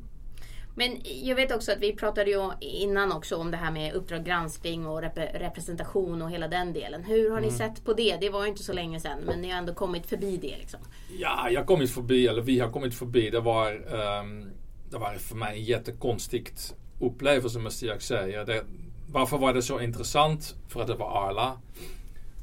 Men 0.78 1.02
jag 1.04 1.36
vet 1.36 1.52
också 1.52 1.72
att 1.72 1.80
vi 1.80 1.94
pratade 1.94 2.30
ju 2.30 2.52
innan 2.60 3.12
också 3.12 3.36
om 3.36 3.52
det 3.52 3.58
här 3.58 3.72
med 3.72 3.94
Uppdrag 3.94 4.26
granskning 4.26 4.88
och 4.88 5.02
rep 5.02 5.18
representation 5.18 6.22
och 6.22 6.32
hela 6.32 6.48
den 6.48 6.74
delen. 6.74 7.04
Hur 7.04 7.32
har 7.32 7.42
ni 7.42 7.48
mm. 7.48 7.58
sett 7.58 7.86
på 7.86 7.94
det? 7.94 8.18
Det 8.22 8.30
var 8.30 8.44
ju 8.44 8.50
inte 8.50 8.63
så 8.63 8.74
länge 8.74 9.00
sedan 9.00 9.20
men 9.26 9.42
ni 9.42 9.50
har 9.50 9.58
ändå 9.58 9.74
kommit 9.74 10.06
förbi 10.06 10.38
det. 10.38 10.58
Liksom. 10.58 10.80
Ja, 11.20 11.50
jag 11.50 11.60
har 11.62 11.66
kommit 11.66 11.92
förbi, 11.92 12.28
eller 12.28 12.42
vi 12.42 12.60
har 12.60 12.72
kommit 12.72 12.96
förbi. 12.96 13.30
Det 13.30 13.40
var, 13.40 13.74
um, 13.74 14.52
det 14.90 14.98
var 14.98 15.13
för 15.13 15.36
mig 15.36 15.58
en 15.58 15.63
jättekonstigt 15.63 16.76
upplevelse 17.02 17.60
måste 17.60 17.86
jag 17.86 18.02
säga. 18.02 18.46
Det, 18.46 18.63
varför 19.12 19.38
var 19.38 19.54
det 19.54 19.62
så 19.62 19.80
intressant? 19.80 20.56
För 20.68 20.82
att 20.82 20.88
det 20.88 20.96
var 20.96 21.28
Arla. 21.28 21.58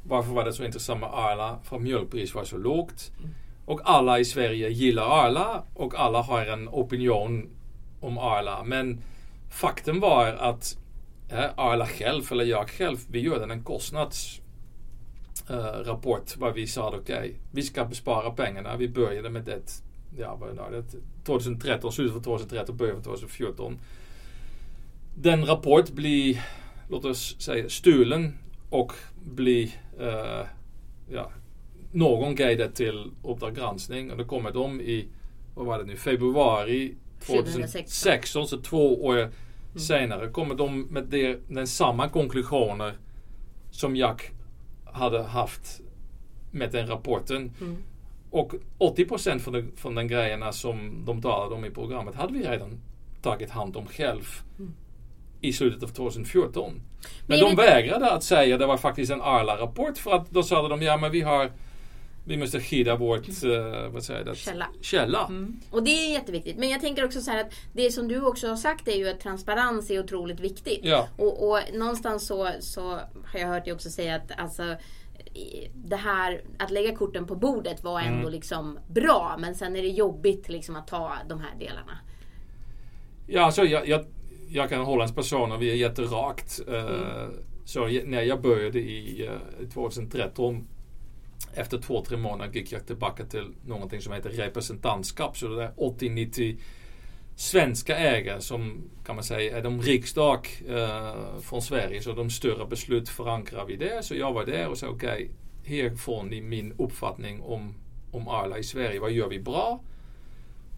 Varför 0.07 0.33
var 0.33 0.44
det 0.44 0.53
så 0.53 0.64
intressant 0.64 1.01
med 1.01 1.11
Arla? 1.12 1.59
För 1.64 1.77
att 1.77 1.83
mjölkpris 1.83 2.35
var 2.35 2.44
så 2.44 2.57
lågt. 2.57 3.12
Mm. 3.18 3.31
Och 3.66 3.81
alla 3.85 4.18
i 4.18 4.25
Sverige 4.25 4.68
gillar 4.68 5.25
Arla 5.25 5.64
och 5.75 5.94
alla 5.94 6.23
har 6.23 6.47
en 6.47 6.68
opinion 6.68 7.51
om 8.05 8.19
Arla. 8.19 8.64
Men 8.64 9.01
faktum 9.51 10.01
var 10.01 10.27
att 10.27 10.79
eh, 11.29 11.51
Arla 11.57 11.87
själv, 11.87 12.33
eller 12.33 12.45
jag 12.45 12.71
själv, 12.71 12.99
vi 13.11 13.21
gjorde 13.21 13.53
en 13.53 13.64
kostnadsrapport 13.64 16.37
uh, 16.37 16.40
vad 16.40 16.55
vi 16.55 16.67
sa 16.67 16.88
okej, 16.88 17.01
okay, 17.01 17.33
vi 17.53 17.62
ska 17.62 17.85
bespara 17.85 18.31
pengarna. 18.31 18.77
Vi 18.77 18.88
började 18.88 19.31
med 19.31 19.45
det, 19.45 19.83
ja 20.19 20.37
vad 20.40 20.51
är 20.51 20.71
det, 20.71 20.85
2013, 21.25 21.93
slutet 21.93 22.17
av 22.17 22.21
2013, 22.21 22.77
början 22.77 22.97
av 22.97 23.03
2014. 23.03 23.79
Den 25.17 25.47
rapport 25.47 25.90
blir, 25.90 26.43
låt 26.88 27.05
oss 27.05 27.40
säga, 27.40 27.69
stulen 27.69 28.38
och 28.71 28.93
blir, 29.25 29.71
uh, 30.01 30.47
ja, 31.11 31.31
någon 31.93 32.35
guidad 32.35 32.75
till 32.75 33.11
Uppdrag 33.23 33.55
granskning 33.55 34.11
och 34.11 34.19
då 34.19 34.25
kommer 34.25 34.51
de 34.51 34.81
i, 34.81 35.09
vad 35.55 35.67
var 35.67 35.79
det 35.79 35.85
nu, 35.85 35.97
februari 35.97 36.95
2016, 37.27 38.49
så 38.49 38.61
två 38.61 39.05
år 39.05 39.19
mm. 39.19 39.33
senare, 39.79 40.29
kommer 40.29 40.55
de 40.55 40.83
med 40.83 41.05
det, 41.05 41.39
den 41.49 41.67
samma 41.67 42.09
konklusioner 42.09 42.99
som 43.71 43.97
Jack 43.97 44.31
hade 44.85 45.23
haft 45.23 45.81
med 46.51 46.73
den 46.73 46.87
rapporten. 46.87 47.53
Mm. 47.61 47.77
Och 48.31 48.55
80% 48.79 49.39
från, 49.39 49.55
de, 49.55 49.73
från 49.77 49.95
den 49.95 50.09
grejerna 50.09 50.53
som 50.53 51.05
de 51.05 51.23
talade 51.23 51.55
om 51.55 51.65
i 51.65 51.71
programmet 51.71 52.15
hade 52.15 52.33
vi 52.33 52.43
redan 52.43 52.81
tagit 53.23 53.51
hand 53.51 53.77
om 53.77 53.87
själv. 53.87 54.25
Mm. 54.59 54.75
i 55.41 55.53
slutet 55.53 55.83
av 55.83 55.89
2014. 55.89 56.73
Men, 56.73 56.81
men 57.27 57.41
de 57.41 57.57
vägrade 57.57 58.13
att 58.13 58.23
säga 58.23 58.59
det 58.59 58.67
var 58.67 58.77
faktiskt 58.77 59.13
en 59.13 59.23
Arla-rapport 59.23 59.99
för 59.99 60.11
att 60.11 60.31
då 60.31 60.43
sa 60.43 60.69
de 60.69 60.83
ja 60.83 60.97
men 60.97 61.13
vi 61.13 61.21
har 61.21 61.51
vi 62.25 62.37
måste 62.37 62.61
skydda 62.61 62.97
vårt 62.97 63.45
uh, 63.45 63.89
vad 63.89 64.05
säger 64.05 64.25
det? 64.25 64.35
källa. 64.35 64.67
källa. 64.81 65.27
Mm. 65.27 65.61
Och 65.71 65.83
det 65.83 65.91
är 65.91 66.13
jätteviktigt. 66.13 66.57
Men 66.59 66.69
jag 66.69 66.81
tänker 66.81 67.05
också 67.05 67.21
så 67.21 67.31
här 67.31 67.41
att 67.41 67.53
det 67.73 67.93
som 67.93 68.09
du 68.09 68.21
också 68.21 68.49
har 68.49 68.57
sagt 68.57 68.89
är 68.89 68.97
ju 68.97 69.09
att 69.09 69.21
transparens 69.21 69.91
är 69.91 70.05
otroligt 70.05 70.41
viktigt. 70.41 70.81
Ja. 70.83 71.09
Och, 71.17 71.51
och 71.51 71.59
någonstans 71.75 72.27
så, 72.27 72.51
så 72.61 72.83
har 73.25 73.39
jag 73.41 73.49
hört 73.49 73.65
dig 73.65 73.73
också 73.73 73.91
säga 73.91 74.15
att 74.15 74.39
alltså, 74.39 74.77
det 75.75 75.97
här 75.97 76.43
att 76.59 76.71
lägga 76.71 76.97
korten 76.97 77.27
på 77.27 77.35
bordet 77.35 77.85
var 77.85 78.01
ändå 78.01 78.21
mm. 78.21 78.33
liksom 78.33 78.79
bra. 78.89 79.37
Men 79.39 79.55
sen 79.55 79.77
är 79.77 79.83
det 79.83 79.89
jobbigt 79.89 80.49
liksom 80.49 80.77
att 80.77 80.87
ta 80.87 81.13
de 81.29 81.41
här 81.41 81.59
delarna. 81.59 81.99
Ja, 83.27 83.43
alltså 83.43 83.65
jag, 83.65 83.89
jag, 83.89 84.05
jag 84.49 84.69
kan 84.69 84.81
Hollands 84.81 85.15
person 85.15 85.53
och 85.53 85.63
vi 85.63 85.71
är 85.71 85.75
jätterakt. 85.75 86.61
Uh, 86.69 86.75
mm. 86.75 87.31
Så 87.65 87.87
när 87.87 88.23
jag 88.23 88.43
började 88.43 88.79
i 88.79 89.29
uh, 89.61 89.69
2013 89.69 90.67
efter 91.57 91.79
två, 91.79 92.05
tre 92.05 92.17
månader 92.17 92.53
gick 92.53 92.73
jag 92.73 92.87
tillbaka 92.87 93.25
till 93.25 93.55
någonting 93.67 94.01
som 94.01 94.12
heter 94.12 94.31
representantskap. 94.31 95.37
Så 95.38 95.49
det 95.49 95.64
är 95.64 95.73
80-90 95.77 96.57
svenska 97.37 97.97
ägare 97.97 98.40
som 98.40 98.90
kan 99.07 99.14
man 99.14 99.25
säga 99.25 99.59
är 99.59 99.62
de 99.62 99.83
riksdag 99.83 100.49
eh, 100.69 101.40
från 101.40 101.62
Sverige. 101.62 102.03
Så 102.03 102.12
de 102.12 102.31
större 102.31 102.67
beslut 102.67 103.09
förankrar 103.09 103.64
vi 103.64 103.77
där. 103.77 104.03
Så 104.03 104.14
jag 104.14 104.33
var 104.33 104.47
där 104.47 104.69
och 104.69 104.79
sa 104.79 104.88
okej, 104.88 105.31
okay, 105.62 105.83
här 105.83 105.97
får 105.97 106.23
ni 106.23 106.40
min 106.40 106.73
uppfattning 106.79 107.40
om, 107.43 107.75
om 108.11 108.29
Arla 108.29 108.59
i 108.59 108.62
Sverige. 108.62 109.01
Vad 109.01 109.12
gör 109.12 109.29
vi 109.29 109.40
bra? 109.40 109.81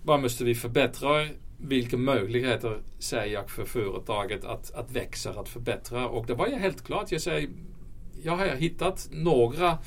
Vad 0.02 0.20
måste 0.20 0.44
vi 0.44 0.54
förbättra? 0.54 1.26
Vilka 1.58 1.96
möjligheter 1.96 2.78
ser 2.98 3.24
jag 3.24 3.50
för 3.50 3.64
företaget 3.64 4.44
att, 4.44 4.74
att 4.74 4.90
växa, 4.90 5.30
att 5.30 5.48
förbättra? 5.48 6.08
Och 6.08 6.26
det 6.26 6.34
var 6.34 6.46
ju 6.46 6.54
helt 6.54 6.84
klart. 6.84 7.12
Jag 7.12 7.20
säger, 7.20 7.48
jag 8.22 8.36
har 8.36 8.46
hittat 8.46 9.08
några 9.10 9.78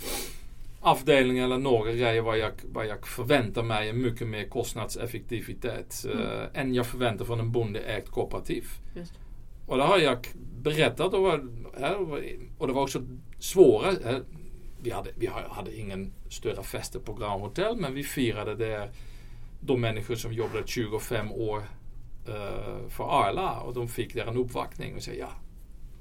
avdelningar 0.82 1.46
eller 1.46 1.58
några 1.58 1.92
grejer 1.92 2.22
vad 2.22 2.38
jag, 2.38 2.52
vad 2.64 2.88
jag 2.88 3.08
förväntar 3.08 3.64
mig 3.64 3.90
är 3.90 3.94
mycket 3.94 4.28
mer 4.28 4.46
kostnadseffektivitet 4.46 6.06
mm. 6.06 6.20
äh, 6.20 6.62
än 6.62 6.74
jag 6.74 6.86
förväntar 6.86 7.26
från 7.26 7.40
en 7.40 7.52
bondeägt 7.52 8.10
kooperativ. 8.10 8.66
Just. 8.96 9.14
Och 9.66 9.78
det 9.78 9.84
har 9.84 9.98
jag 9.98 10.28
berättat 10.64 11.14
och, 11.14 11.34
och 12.58 12.68
det 12.68 12.74
var 12.74 12.82
också 12.82 13.02
svåra. 13.40 13.94
Vi 14.82 14.92
hade, 14.92 15.10
vi 15.16 15.28
hade 15.28 15.76
ingen 15.76 16.14
större 16.30 16.64
fester 16.64 17.00
på 17.00 17.14
Grand 17.14 17.42
Hotel 17.42 17.76
men 17.76 17.94
vi 17.94 18.04
firade 18.04 18.56
där 18.56 18.90
de 19.60 19.82
människor 19.82 20.16
som 20.16 20.34
jobbade 20.34 20.64
25 20.68 21.32
år 21.32 21.58
uh, 22.30 22.90
för 22.90 23.04
Arla 23.04 23.60
och 23.60 23.74
de 23.74 23.88
fick 23.88 24.14
där 24.14 24.26
en 24.26 24.38
uppvaktning 24.38 24.96
och 24.96 25.04
sa 25.04 25.12
ja, 25.12 25.30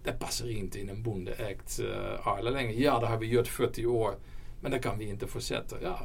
det 0.04 0.12
passar 0.12 0.50
inte 0.50 0.80
in 0.80 0.88
en 0.88 1.02
bondeägt 1.02 1.80
uh, 1.80 2.28
Arla 2.28 2.50
längre. 2.50 2.72
Ja, 2.72 3.00
det 3.00 3.06
har 3.06 3.18
vi 3.18 3.26
gjort 3.26 3.46
40 3.46 3.86
år. 3.86 4.14
Men 4.60 4.70
det 4.70 4.78
kan 4.78 4.98
vi 4.98 5.08
inte 5.08 5.26
fortsätta. 5.26 5.76
Ja, 5.82 6.00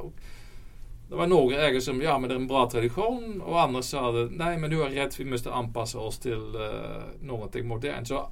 det 1.08 1.14
var 1.14 1.26
några 1.26 1.56
ägare 1.56 1.80
som, 1.80 2.02
ja 2.02 2.18
men 2.18 2.28
det 2.28 2.34
är 2.34 2.38
en 2.38 2.46
bra 2.46 2.70
tradition 2.70 3.40
och 3.40 3.60
andra 3.60 3.82
sa 3.82 4.28
nej 4.30 4.58
men 4.58 4.70
du 4.70 4.82
har 4.82 4.90
rätt, 4.90 5.20
vi 5.20 5.24
måste 5.24 5.52
anpassa 5.52 5.98
oss 5.98 6.18
till 6.18 6.56
uh, 6.56 7.02
någonting 7.20 7.68
modernt. 7.68 8.08
Så 8.08 8.30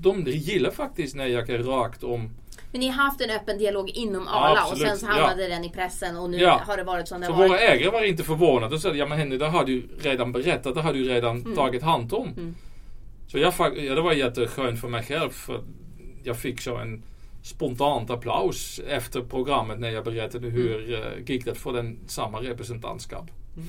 de 0.00 0.24
gillar 0.26 0.70
faktiskt 0.70 1.16
när 1.16 1.26
jag 1.26 1.50
är 1.50 1.58
rakt 1.58 2.04
om 2.04 2.30
men 2.72 2.80
ni 2.80 2.88
har 2.88 3.04
haft 3.04 3.20
en 3.20 3.30
öppen 3.30 3.58
dialog 3.58 3.90
inom 3.90 4.28
Arla 4.28 4.56
ja, 4.56 4.72
och 4.72 4.78
sen 4.78 4.98
så 4.98 5.06
hamnade 5.06 5.42
ja. 5.42 5.48
den 5.48 5.64
i 5.64 5.70
pressen 5.70 6.16
och 6.16 6.30
nu 6.30 6.38
ja. 6.38 6.62
har 6.66 6.76
det 6.76 6.84
varit 6.84 7.08
som 7.08 7.20
det 7.20 7.26
så 7.26 7.32
varit. 7.32 7.50
våra 7.50 7.58
ägare 7.58 7.90
var 7.90 8.04
inte 8.04 8.24
förvånade 8.24 8.74
och 8.74 8.80
sa 8.80 8.94
ja 8.94 9.06
men 9.06 9.18
Henny 9.18 9.38
det 9.38 9.46
har 9.46 9.64
du 9.64 9.88
redan 10.00 10.32
berättat, 10.32 10.74
det 10.74 10.80
har 10.80 10.92
du 10.92 11.04
redan 11.04 11.40
mm. 11.40 11.56
tagit 11.56 11.82
hand 11.82 12.12
om. 12.12 12.28
Mm. 12.28 12.54
Så 13.28 13.38
jag, 13.38 13.54
ja, 13.58 13.94
det 13.94 14.00
var 14.00 14.12
jätteskönt 14.12 14.80
för 14.80 14.88
mig 14.88 15.02
själv 15.02 15.30
för 15.30 15.60
jag 16.22 16.36
fick 16.36 16.60
så 16.60 16.76
en 16.76 17.02
spontant 17.42 18.10
applaus 18.10 18.80
efter 18.88 19.20
programmet 19.20 19.80
när 19.80 19.90
jag 19.90 20.04
berättade 20.04 20.48
hur 20.48 20.94
mm. 20.94 21.24
gick 21.26 21.44
det 21.44 21.54
för 21.54 21.72
den 21.72 21.98
samma 22.06 22.40
representantskap. 22.40 23.30
Mm. 23.56 23.68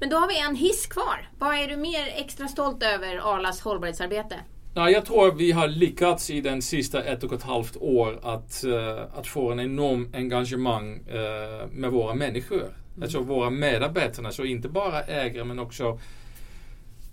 Men 0.00 0.08
då 0.10 0.16
har 0.16 0.28
vi 0.28 0.40
en 0.40 0.56
hiss 0.56 0.86
kvar. 0.86 1.30
Vad 1.38 1.54
är 1.54 1.68
du 1.68 1.76
mer 1.76 2.06
extra 2.16 2.48
stolt 2.48 2.82
över 2.82 3.34
Arlas 3.34 3.60
hållbarhetsarbete? 3.60 4.36
Nej, 4.74 4.92
jag 4.92 5.06
tror 5.06 5.32
vi 5.32 5.52
har 5.52 5.68
lyckats 5.68 6.30
i 6.30 6.40
den 6.40 6.62
sista 6.62 7.02
ett 7.02 7.24
och 7.24 7.32
ett 7.32 7.42
halvt 7.42 7.76
år 7.76 8.18
att, 8.22 8.64
uh, 8.66 9.18
att 9.18 9.26
få 9.26 9.52
en 9.52 9.60
enorm 9.60 10.10
engagemang 10.14 10.94
uh, 10.94 11.66
med 11.70 11.90
våra 11.90 12.14
människor. 12.14 12.62
Mm. 12.62 13.02
Alltså 13.02 13.20
våra 13.20 13.50
medarbetare, 13.50 14.32
så 14.32 14.44
inte 14.44 14.68
bara 14.68 15.02
ägare 15.02 15.44
men 15.44 15.58
också 15.58 16.00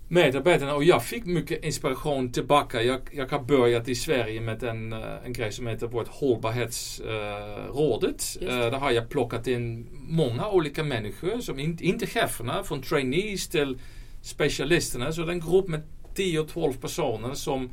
medarbetarna 0.08 0.74
och 0.74 0.84
jag 0.84 1.04
fick 1.04 1.24
mycket 1.24 1.64
inspiration 1.64 2.32
tillbaka. 2.32 2.82
Jag, 2.82 3.00
jag 3.12 3.28
har 3.28 3.42
börjat 3.42 3.88
i 3.88 3.94
Sverige 3.94 4.40
med 4.40 4.62
en, 4.62 4.92
eh, 4.92 5.24
en 5.24 5.32
grej 5.32 5.52
som 5.52 5.66
heter 5.66 5.86
vårt 5.86 6.08
hållbarhetsrådet. 6.08 8.38
Uh, 8.42 8.48
uh, 8.48 8.58
där 8.58 8.78
har 8.78 8.90
jag 8.90 9.08
plockat 9.08 9.46
in 9.46 9.86
många 10.08 10.48
olika 10.48 10.84
människor, 10.84 11.40
som 11.40 11.58
in, 11.58 11.78
inte 11.80 12.06
cheferna, 12.06 12.64
från 12.64 12.82
trainees 12.82 13.48
till 13.48 13.78
specialisterna. 14.22 15.12
Så 15.12 15.22
det 15.22 15.28
är 15.28 15.32
en 15.32 15.50
grupp 15.50 15.68
med 15.68 15.82
10-12 16.14 16.80
personer 16.80 17.34
som 17.34 17.70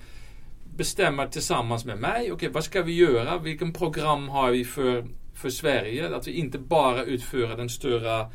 bestämmer 0.77 1.27
tillsammans 1.27 1.85
med 1.85 1.99
mig, 1.99 2.21
okej 2.21 2.31
okay, 2.31 2.49
vad 2.49 2.63
ska 2.63 2.81
vi 2.81 2.93
göra? 2.93 3.37
Vilken 3.37 3.73
program 3.73 4.29
har 4.29 4.51
vi 4.51 4.65
för, 4.65 5.05
för 5.33 5.49
Sverige? 5.49 6.15
Att 6.15 6.27
vi 6.27 6.31
inte 6.31 6.59
bara 6.59 7.03
utför 7.03 7.57
den 7.57 7.69
större 7.69 8.27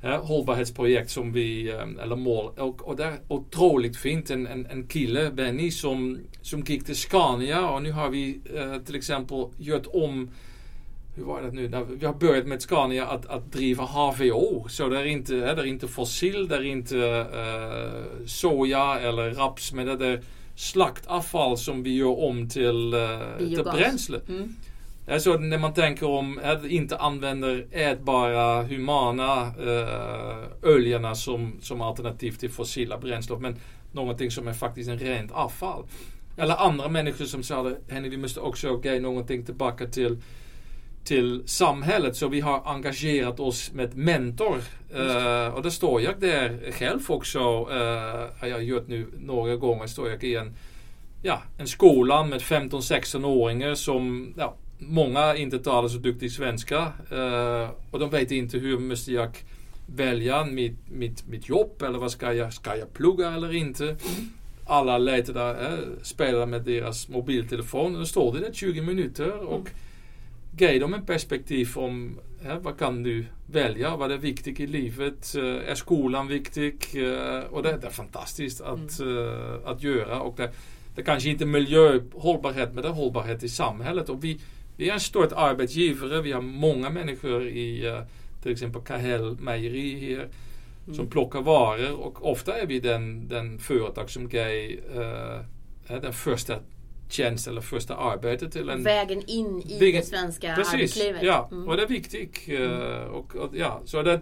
ja, 0.00 0.16
hållbarhetsprojekt 0.16 1.10
som 1.10 1.32
vi, 1.32 1.70
eh, 1.70 2.02
eller 2.02 2.16
mål. 2.16 2.52
Och, 2.58 2.88
och 2.88 2.96
det 2.96 3.04
är 3.04 3.18
otroligt 3.28 3.96
fint. 3.96 4.30
En, 4.30 4.46
en, 4.46 4.66
en 4.66 4.86
kille, 4.86 5.30
Benny, 5.30 5.70
som, 5.70 6.18
som 6.42 6.60
gick 6.60 6.84
till 6.84 6.96
Scania 6.96 7.68
och 7.68 7.82
nu 7.82 7.92
har 7.92 8.10
vi 8.10 8.40
eh, 8.54 8.78
till 8.78 8.96
exempel 8.96 9.46
gjort 9.58 9.86
om 9.92 10.30
hur 11.18 11.24
var 11.24 11.42
det 11.42 11.50
nu? 11.50 11.86
Vi 12.00 12.06
har 12.06 12.14
börjat 12.14 12.46
med 12.46 12.62
Scania 12.62 13.06
att, 13.06 13.26
att 13.26 13.52
driva 13.52 13.84
HVO. 13.84 14.68
Så 14.68 14.88
det 14.88 15.00
är 15.00 15.04
inte, 15.04 15.34
det 15.34 15.62
är 15.62 15.66
inte 15.66 15.88
fossil, 15.88 16.48
det 16.48 16.56
är 16.56 16.64
inte 16.64 16.98
eh, 17.34 18.26
soja 18.26 19.00
eller 19.00 19.30
raps, 19.30 19.72
men 19.72 19.98
det 19.98 20.06
är 20.06 20.22
slaktavfall 20.56 21.58
som 21.58 21.82
vi 21.82 21.96
gör 21.96 22.20
om 22.24 22.48
till, 22.48 22.94
eh, 22.94 23.36
till 23.38 23.64
bränsle. 23.64 24.20
Mm. 24.28 24.56
Alltså 25.10 25.36
när 25.36 25.58
man 25.58 25.74
tänker 25.74 26.08
om 26.08 26.40
att 26.44 26.64
inte 26.64 26.96
använder 26.96 27.66
ätbara 27.70 28.62
humana 28.62 29.46
eh, 29.46 30.68
oljorna 30.74 31.14
som, 31.14 31.56
som 31.60 31.80
alternativ 31.80 32.32
till 32.32 32.50
fossila 32.50 32.98
bränslen. 32.98 33.42
Men 33.42 33.56
någonting 33.92 34.30
som 34.30 34.48
är 34.48 34.52
faktiskt 34.52 34.90
en 34.90 34.98
rent 34.98 35.32
avfall. 35.32 35.84
Eller 36.36 36.56
andra 36.56 36.88
människor 36.88 37.24
som 37.24 37.42
sa 37.42 37.72
Henny 37.88 38.08
vi 38.08 38.16
måste 38.16 38.40
också 38.40 38.80
ge 38.84 39.00
någonting 39.00 39.44
tillbaka 39.44 39.86
till 39.86 40.18
till 41.04 41.42
samhället 41.46 42.16
så 42.16 42.28
vi 42.28 42.40
har 42.40 42.62
engagerat 42.64 43.40
oss 43.40 43.72
med 43.72 43.96
mentor. 43.96 44.58
Uh, 44.96 45.54
och 45.54 45.62
då 45.62 45.70
står 45.70 46.02
jag 46.02 46.20
där 46.20 46.72
själv 46.72 47.00
också. 47.08 47.38
Uh, 47.38 48.40
har 48.40 48.46
jag 48.48 48.64
gjort 48.64 48.88
nu 48.88 49.06
några 49.18 49.56
gånger. 49.56 49.86
Står 49.86 50.08
jag 50.08 50.24
i 50.24 50.36
en, 50.36 50.54
ja, 51.22 51.42
en 51.58 51.66
skola 51.66 52.24
med 52.24 52.40
15-16-åringar 52.40 53.74
som 53.74 54.34
ja, 54.36 54.54
många 54.78 55.36
inte 55.36 55.58
talar 55.58 55.88
så 55.88 55.98
duktig 55.98 56.32
svenska 56.32 56.92
uh, 57.12 57.70
och 57.90 57.98
de 57.98 58.10
vet 58.10 58.30
inte 58.30 58.58
hur 58.58 58.78
måste 58.78 59.12
jag 59.12 59.36
välja 59.96 60.44
mitt, 60.44 60.90
mitt, 60.90 61.26
mitt 61.28 61.48
jobb 61.48 61.82
eller 61.82 61.98
vad 61.98 62.10
ska 62.10 62.32
jag, 62.32 62.52
ska 62.52 62.76
jag 62.76 62.92
plugga 62.92 63.32
eller 63.32 63.54
inte. 63.54 63.84
Mm. 63.84 63.98
Alla 64.66 64.98
letar 64.98 65.32
där, 65.32 65.72
äh, 65.72 65.78
spelar 66.02 66.46
med 66.46 66.62
deras 66.62 67.08
mobiltelefon 67.08 67.94
och 67.94 67.98
då 67.98 68.06
står 68.06 68.32
det 68.32 68.40
där 68.40 68.52
20 68.52 68.82
minuter 68.82 69.32
och 69.32 69.60
mm. 69.60 69.72
ge 70.58 70.78
dem 70.78 70.94
en 70.94 71.06
perspektiv 71.06 71.70
om 71.74 72.18
äh, 72.44 72.58
vad 72.58 72.78
kan 72.78 73.02
du 73.02 73.24
välja, 73.46 73.96
vad 73.96 74.12
är 74.12 74.18
viktigt 74.18 74.60
i 74.60 74.66
livet, 74.66 75.34
äh, 75.36 75.70
är 75.70 75.74
skolan 75.74 76.28
viktig? 76.28 76.74
och 77.50 77.62
det, 77.62 77.78
det, 77.80 77.86
är 77.86 77.90
fantastiskt 77.90 78.60
att, 78.60 79.00
mm. 79.00 79.64
att 79.64 79.82
göra. 79.82 80.20
Och 80.20 80.36
det, 80.36 80.50
det 80.94 81.02
kanske 81.02 81.30
inte 81.30 81.44
är 81.44 81.46
miljöhållbarhet 81.46 82.74
men 82.74 82.82
det 82.82 82.88
är 82.88 82.92
hållbarhet 82.92 83.42
i 83.42 83.48
samhället. 83.48 84.08
Och 84.08 84.24
vi, 84.24 84.40
vi 84.78 84.88
är 84.88 84.94
en 84.94 85.00
stor 85.00 85.32
arbetsgivare. 85.36 86.22
Vi 86.22 86.32
har 86.32 86.40
många 86.40 86.90
människor 86.90 87.48
i 87.48 87.88
uh, 87.88 88.00
till 88.42 88.52
exempel 88.52 88.82
Kahel 88.82 89.36
mejeri 89.40 90.14
här 90.14 90.28
mm. 90.84 90.94
som 90.94 91.10
plockar 91.10 91.40
varor 91.40 91.92
och 91.92 92.30
ofta 92.30 92.56
är 92.56 92.66
vi 92.66 92.80
den, 92.80 93.28
den 93.28 93.58
företag 93.58 94.10
som 94.10 94.30
ger 94.30 94.80
uh, 94.96 95.40
den 96.00 96.12
första 96.12 96.58
tjänst 97.08 97.48
eller 97.48 97.60
första 97.60 97.96
arbetet 97.96 98.52
till 98.52 98.68
en... 98.68 98.82
Vägen 98.82 99.22
in 99.26 99.62
i 99.66 99.78
vägen, 99.78 100.00
det 100.00 100.06
svenska 100.06 100.54
precis, 100.54 100.74
arbetslivet. 100.74 101.22
Ja, 101.22 101.48
mm. 101.52 101.68
och 101.68 101.76
det 101.76 101.82
är 101.82 101.88
viktigt. 101.88 102.48
Uh, 102.48 102.60
mm. 102.60 103.08
och, 103.08 103.36
och, 103.36 103.56
ja, 103.56 103.80
så 103.84 104.02
det, 104.02 104.20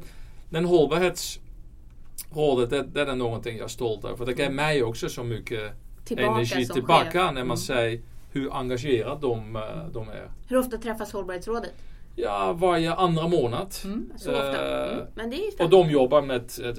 den 0.51 0.65
hållbarhetsrådet, 0.65 2.71
det, 2.71 2.83
det 2.83 3.01
är 3.01 3.17
någonting 3.17 3.57
jag 3.57 3.65
är 3.65 3.69
stolt 3.69 4.05
över. 4.05 4.17
För 4.17 4.27
det 4.27 4.33
ger 4.33 4.45
mm. 4.45 4.57
mig 4.57 4.83
också 4.83 5.09
så 5.09 5.25
mycket 5.25 5.73
tillbaka 6.05 6.31
energi 6.31 6.67
tillbaka 6.67 7.25
när 7.25 7.33
man 7.33 7.45
mm. 7.45 7.57
säger 7.57 8.01
hur 8.37 8.57
engagerade 8.57 9.21
de, 9.21 9.57
eh, 9.57 9.63
de 9.93 10.09
är. 10.09 10.31
Hur 10.49 10.57
ofta 10.57 10.79
träffas 10.79 11.13
hållbarhetsrådet? 11.13 11.73
Ja, 12.19 12.53
varje 12.53 12.95
andra 12.95 13.29
månad. 13.29 13.75
Mm, 13.85 14.13
så 14.17 14.31
ofta. 14.31 14.87
Mm. 14.89 15.07
Men 15.15 15.31
det 15.31 15.37
är 15.37 15.63
och 15.63 15.71
de 15.71 15.91
jobbar 15.91 16.23
med 16.23 16.37
ett, 16.37 16.59
ett, 16.59 16.79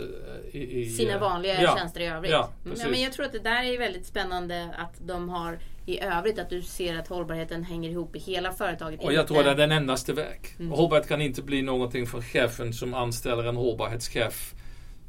i, 0.51 0.81
i, 0.81 0.89
sina 0.89 1.19
vanliga 1.19 1.61
ja, 1.61 1.77
tjänster 1.77 2.01
i 2.01 2.05
övrigt. 2.05 2.31
Ja, 2.31 2.49
mm. 2.65 2.77
ja, 2.81 2.89
men 2.89 3.01
jag 3.01 3.13
tror 3.13 3.25
att 3.25 3.31
det 3.31 3.39
där 3.39 3.63
är 3.63 3.77
väldigt 3.77 4.05
spännande 4.05 4.69
att 4.77 5.07
de 5.07 5.29
har 5.29 5.59
i 5.85 5.99
övrigt 5.99 6.39
att 6.39 6.49
du 6.49 6.61
ser 6.61 6.99
att 6.99 7.07
hållbarheten 7.07 7.63
hänger 7.63 7.89
ihop 7.89 8.15
i 8.15 8.19
hela 8.19 8.51
företaget. 8.51 9.03
Och 9.03 9.13
jag 9.13 9.27
tror 9.27 9.43
det 9.43 9.51
är 9.51 9.55
den 9.55 9.71
endaste 9.71 10.13
väg. 10.13 10.39
Mm. 10.59 10.71
Hållbarhet 10.71 11.07
kan 11.07 11.21
inte 11.21 11.41
bli 11.41 11.61
någonting 11.61 12.07
för 12.07 12.21
chefen 12.21 12.73
som 12.73 12.93
anställer 12.93 13.43
en 13.43 13.55
hållbarhetschef 13.55 14.53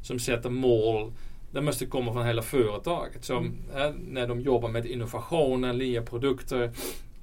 som 0.01 0.19
sätter 0.19 0.49
mål. 0.49 1.13
Det 1.51 1.61
måste 1.61 1.85
komma 1.85 2.13
från 2.13 2.25
hela 2.25 2.41
företaget. 2.41 3.25
Så 3.25 3.37
mm. 3.37 3.57
äh, 3.75 3.91
när 3.97 4.27
de 4.27 4.41
jobbar 4.41 4.69
med 4.69 4.85
innovationer, 4.85 5.73
nya 5.73 6.01
produkter 6.01 6.71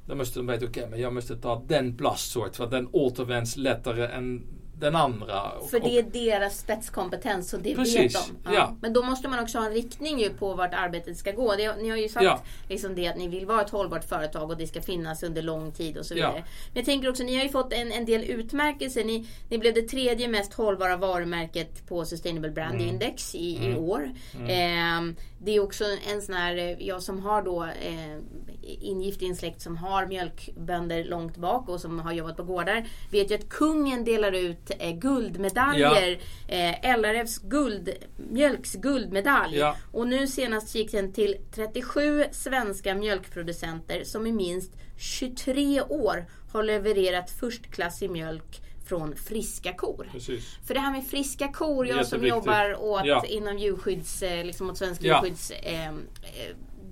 då 0.07 0.15
måste 0.15 0.39
de 0.39 0.47
veta, 0.47 0.65
okej 0.67 0.69
okay, 0.69 0.91
men 0.91 1.01
jag 1.01 1.15
måste 1.15 1.37
ta 1.37 1.63
den 1.67 1.97
plastsort 1.97 2.57
för 2.57 2.67
den 2.67 2.89
återvänds 2.93 3.57
lättare 3.57 4.07
än 4.07 4.43
den 4.79 4.97
andra. 4.97 5.53
För 5.71 5.81
det 5.81 5.99
är 5.99 6.03
deras 6.03 6.59
spetskompetens 6.59 7.55
och 7.55 7.61
det 7.61 7.75
Precis, 7.75 7.97
vet 7.97 8.13
de. 8.13 8.37
Ja. 8.45 8.55
ja. 8.55 8.77
Men 8.81 8.93
då 8.93 9.03
måste 9.03 9.29
man 9.29 9.39
också 9.39 9.59
ha 9.59 9.67
en 9.67 9.73
riktning 9.73 10.21
ju 10.21 10.31
på 10.31 10.55
vart 10.55 10.75
arbetet 10.75 11.17
ska 11.17 11.33
gå. 11.33 11.55
Det, 11.57 11.77
ni 11.77 11.89
har 11.89 11.97
ju 11.97 12.09
sagt 12.09 12.25
ja. 12.25 12.43
liksom 12.69 12.95
det 12.95 13.09
att 13.09 13.17
ni 13.17 13.29
vill 13.29 13.47
vara 13.47 13.63
ett 13.63 13.71
hållbart 13.71 14.05
företag 14.05 14.51
och 14.51 14.57
det 14.57 14.67
ska 14.67 14.83
finnas 14.83 15.23
under 15.23 15.43
lång 15.43 15.73
tid 15.73 15.99
och 15.99 16.07
så 16.07 16.15
vidare. 16.15 16.33
Men 16.33 16.45
jag 16.75 16.85
tänker 16.85 17.11
också, 17.11 17.23
ni 17.23 17.37
har 17.37 17.43
ju 17.43 17.49
fått 17.49 17.73
en, 17.73 17.93
en 17.93 18.05
del 18.05 18.25
utmärkelser. 18.25 19.05
Ni, 19.05 19.27
ni 19.49 19.59
blev 19.59 19.75
det 19.75 19.83
tredje 19.83 20.29
mest 20.29 20.55
hållbara 20.55 20.97
varumärket 20.97 21.87
på 21.87 22.05
Sustainable 22.05 22.51
Brand 22.51 22.75
mm. 22.75 22.89
Index 22.89 23.35
i, 23.35 23.57
mm. 23.57 23.73
i 23.73 23.77
år. 23.77 24.11
Mm. 24.35 25.11
Eh, 25.11 25.15
det 25.39 25.57
är 25.57 25.61
också 25.61 25.85
en 26.13 26.23
sån 26.23 26.35
här, 26.35 26.77
jag 26.83 27.03
som 27.03 27.23
har 27.23 27.43
då 27.43 27.65
eh, 27.65 28.19
ingift 28.63 29.23
i 29.23 29.27
en 29.27 29.37
släkt 29.37 29.61
som 29.61 29.77
har 29.77 30.07
mjölkbönder 30.07 31.05
långt 31.05 31.37
bak 31.37 31.69
och 31.69 31.81
som 31.81 32.01
har 32.01 32.13
jobbat 32.13 32.37
på 32.37 32.43
gårdar. 32.43 32.89
Vet 33.11 33.31
ju 33.31 33.35
att 33.35 33.49
kungen 33.49 34.05
delar 34.05 34.33
ut 34.33 34.71
eh, 34.79 34.93
guldmedaljer. 34.93 36.21
Ja. 36.47 36.55
Eh, 36.55 36.99
LRFs 36.99 37.39
guld, 37.39 37.91
mjölks 38.31 38.75
guldmedalj. 38.75 39.57
Ja. 39.57 39.77
Och 39.93 40.09
nu 40.09 40.27
senast 40.27 40.75
gick 40.75 40.93
den 40.93 41.13
till 41.13 41.37
37 41.55 42.25
svenska 42.33 42.95
mjölkproducenter 42.95 44.05
som 44.05 44.27
i 44.27 44.33
minst 44.33 44.73
23 44.99 45.83
år 45.83 46.27
har 46.53 46.63
levererat 46.63 47.31
förstklassig 47.31 48.11
mjölk 48.11 48.61
från 48.87 49.17
friska 49.17 49.73
kor. 49.73 50.09
Precis. 50.13 50.59
För 50.67 50.75
det 50.75 50.81
här 50.81 50.93
med 50.93 51.07
friska 51.07 51.49
kor, 51.49 51.87
jag 51.87 52.07
som 52.07 52.27
jobbar 52.27 52.83
åt, 52.83 53.07
ja. 53.07 53.25
inom 53.25 53.59
djurskydds, 53.59 54.23
eh, 54.23 54.45
liksom 54.45 54.71
åt 54.71 54.79
Svensk 54.79 55.03
ja. 55.03 55.15
djurskydds, 55.15 55.51
eh, 55.51 55.89
eh, 55.89 55.95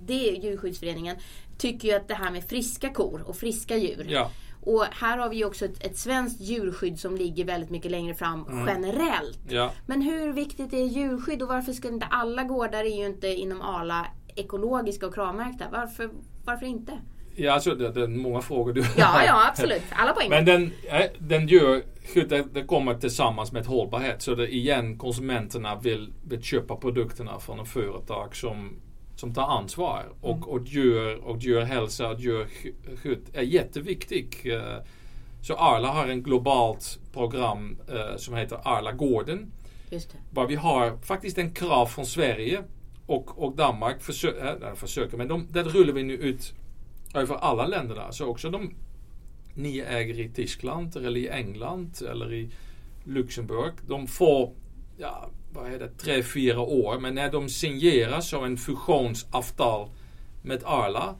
det 0.05 0.29
är 0.29 0.41
djurskyddsföreningen, 0.43 1.17
tycker 1.57 1.87
ju 1.87 1.93
att 1.93 2.07
det 2.07 2.13
här 2.13 2.31
med 2.31 2.43
friska 2.43 2.89
kor 2.89 3.23
och 3.25 3.37
friska 3.37 3.77
djur. 3.77 4.05
Ja. 4.09 4.31
Och 4.61 4.85
här 4.91 5.17
har 5.17 5.29
vi 5.29 5.35
ju 5.35 5.45
också 5.45 5.65
ett, 5.65 5.83
ett 5.83 5.97
svenskt 5.97 6.41
djurskydd 6.41 6.99
som 6.99 7.17
ligger 7.17 7.45
väldigt 7.45 7.69
mycket 7.69 7.91
längre 7.91 8.15
fram 8.15 8.47
mm. 8.47 8.67
generellt. 8.67 9.39
Ja. 9.49 9.71
Men 9.85 10.01
hur 10.01 10.33
viktigt 10.33 10.73
är 10.73 10.85
djurskydd 10.85 11.41
och 11.41 11.47
varför 11.47 11.73
ska 11.73 11.87
inte 11.87 12.05
alla 12.05 12.43
gårdar 12.43 12.83
är 12.83 12.97
ju 12.97 13.05
inte 13.05 13.27
inom 13.27 13.61
Arla 13.61 14.07
ekologiska 14.35 15.07
och 15.07 15.13
kravmärkta. 15.13 15.65
Varför, 15.71 16.09
varför 16.45 16.65
inte? 16.65 16.91
Ja, 17.35 17.53
alltså 17.53 17.75
det, 17.75 17.91
det 17.91 18.01
är 18.03 18.07
många 18.07 18.41
frågor 18.41 18.73
du 18.73 18.81
Ja, 18.81 19.23
ja 19.27 19.47
absolut. 19.47 19.83
Alla 19.89 20.13
poäng. 20.13 20.29
Men 20.29 20.45
den, 20.45 20.71
den 21.19 21.47
gör, 21.47 21.81
det, 22.13 22.53
det 22.53 22.63
kommer 22.63 22.93
tillsammans 22.93 23.51
med 23.51 23.65
hållbarhet. 23.65 24.21
Så 24.21 24.35
det 24.35 24.53
igen, 24.53 24.97
konsumenterna 24.97 25.75
vill, 25.75 26.13
vill 26.23 26.43
köpa 26.43 26.75
produkterna 26.75 27.39
från 27.39 27.59
ett 27.59 27.67
företag 27.67 28.35
som 28.35 28.79
som 29.15 29.33
tar 29.33 29.43
ansvar. 29.43 30.05
Och, 30.21 30.37
mm. 30.37 30.49
och, 30.49 30.67
djur, 30.67 31.15
och 31.23 31.37
djurhälsa 31.37 32.09
och 32.09 32.19
djurskydd 32.19 33.29
är 33.33 33.41
jätteviktigt. 33.41 34.45
Eh, 34.45 34.83
så 35.41 35.55
Arla 35.55 35.87
har 35.87 36.07
en 36.07 36.23
globalt 36.23 36.99
program 37.13 37.77
eh, 37.89 38.17
som 38.17 38.35
heter 38.35 38.59
Arla 38.63 38.91
Gården. 38.91 39.51
Var 40.31 40.47
vi 40.47 40.55
har 40.55 40.97
faktiskt 40.97 41.37
en 41.37 41.53
krav 41.53 41.85
från 41.85 42.05
Sverige 42.05 42.63
och, 43.05 43.43
och 43.43 43.55
Danmark 43.55 44.01
försö 44.01 44.55
äh, 44.61 44.75
försöker, 44.75 45.17
men 45.17 45.27
de, 45.27 45.47
det 45.51 45.63
rullar 45.63 45.93
vi 45.93 46.03
nu 46.03 46.13
ut 46.13 46.53
över 47.15 47.35
alla 47.35 47.67
länderna. 47.67 48.11
Så 48.11 48.25
också 48.25 48.49
de 48.49 48.73
ni 49.53 49.79
äger 49.79 50.19
i 50.19 50.29
Tyskland 50.29 50.95
eller 50.95 51.17
i 51.17 51.29
England 51.29 52.01
eller 52.11 52.33
i 52.33 52.49
Luxemburg. 53.03 53.73
De 53.87 54.07
får 54.07 54.53
ja, 54.97 55.29
vad 55.53 55.73
är 55.73 55.79
det, 55.79 55.89
tre, 55.89 56.23
fyra 56.23 56.59
år. 56.59 56.99
Men 56.99 57.15
när 57.15 57.31
de 57.31 57.49
signerar 57.49 58.21
så 58.21 58.41
en 58.41 58.57
fusionsavtal 58.57 59.89
med 60.41 60.61
Arla. 60.65 61.15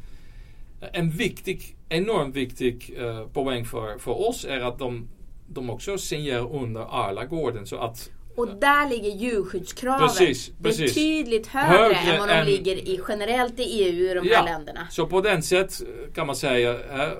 En 0.91 1.10
viktig, 1.10 1.75
enormt 1.89 2.36
viktig 2.36 2.93
eh, 2.97 3.27
poäng 3.27 3.65
för, 3.65 3.97
för 3.97 4.29
oss 4.29 4.45
är 4.45 4.60
att 4.60 4.79
de, 4.79 5.08
de 5.47 5.69
också 5.69 5.97
signerar 5.97 6.55
under 6.55 6.81
Arla-gården. 6.81 7.65
Så 7.65 7.77
att 7.77 8.12
och 8.36 8.48
där 8.48 8.89
ligger 8.89 9.10
djurskyddskraven 9.10 10.08
precis, 10.08 10.52
precis. 10.63 10.95
betydligt 10.95 11.48
högre, 11.48 11.95
högre 11.95 12.13
än 12.13 12.19
vad 12.19 12.30
de 12.30 12.34
än, 12.34 12.45
ligger 12.45 12.76
i 12.76 13.00
generellt 13.08 13.60
i 13.60 13.63
EU 13.63 14.12
i 14.12 14.13
de 14.13 14.28
ja, 14.28 14.38
här 14.38 14.45
länderna. 14.45 14.88
Så 14.89 15.08
på 15.08 15.21
den 15.21 15.43
sätt 15.43 15.82
kan 16.13 16.28
man 16.28 16.36
säga 16.36 16.74
uh, 16.74 17.13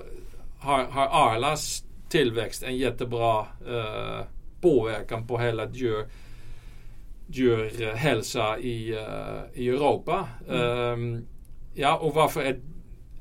har, 0.58 0.84
har 0.84 1.06
Arlas 1.06 1.84
tillväxt 2.08 2.62
en 2.62 2.76
jättebra 2.76 3.40
uh, 3.40 4.20
påverkan 4.60 5.26
på 5.26 5.38
hela 5.38 5.70
djur 5.70 6.06
djurhälsa 7.28 8.58
i, 8.58 8.92
uh, 8.92 9.60
i 9.60 9.68
Europa. 9.68 10.28
Mm. 10.48 10.92
Um, 10.92 11.26
ja, 11.74 11.96
och 11.96 12.14
varför 12.14 12.40
är, 12.40 12.60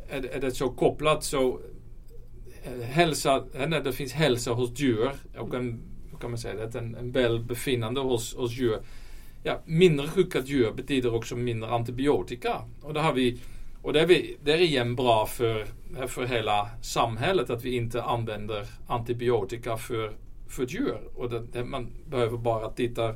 är, 0.10 0.26
är, 0.26 0.42
det 0.42 0.52
så 0.52 0.70
kopplat? 0.70 1.24
Så 1.24 1.60
eh, 2.64 2.86
hälsa, 2.88 3.44
när 3.54 3.82
det 3.82 3.94
finns 3.94 4.14
hälsa 4.14 4.52
hos 4.52 4.80
djur 4.80 5.12
och 5.38 5.54
en, 5.54 5.95
kan 6.26 6.32
man 6.32 6.38
säga 6.38 6.68
det, 6.68 6.80
en, 6.80 6.96
en 6.96 7.12
välbefinnande 7.12 8.02
hos, 8.02 8.36
hos 8.36 8.54
djur. 8.54 8.80
Ja, 9.44 9.62
mindre 9.66 10.08
sjuka 10.08 10.40
djur 10.40 10.72
betyder 10.72 11.16
också 11.16 11.36
mindre 11.36 11.70
antibiotika. 11.70 12.62
Och 12.82 12.94
det 12.94 13.00
har 13.00 13.14
vi 13.14 13.40
och 13.82 13.94
det 13.94 14.02
är, 14.02 14.06
vi, 14.06 14.38
det 14.44 14.54
är 14.54 14.62
igen 14.62 14.96
bra 14.96 15.26
för, 15.26 15.66
för 16.08 16.26
hela 16.26 16.70
samhället 16.82 17.50
att 17.50 17.64
vi 17.64 17.76
inte 17.76 18.04
använder 18.04 18.68
antibiotika 18.88 19.78
för, 19.78 20.12
för 20.48 20.66
djur. 20.66 21.00
Och 21.16 21.30
det, 21.30 21.44
det 21.52 21.64
man 21.64 21.88
behöver 22.10 22.38
bara 22.38 22.70
titta 22.70 23.16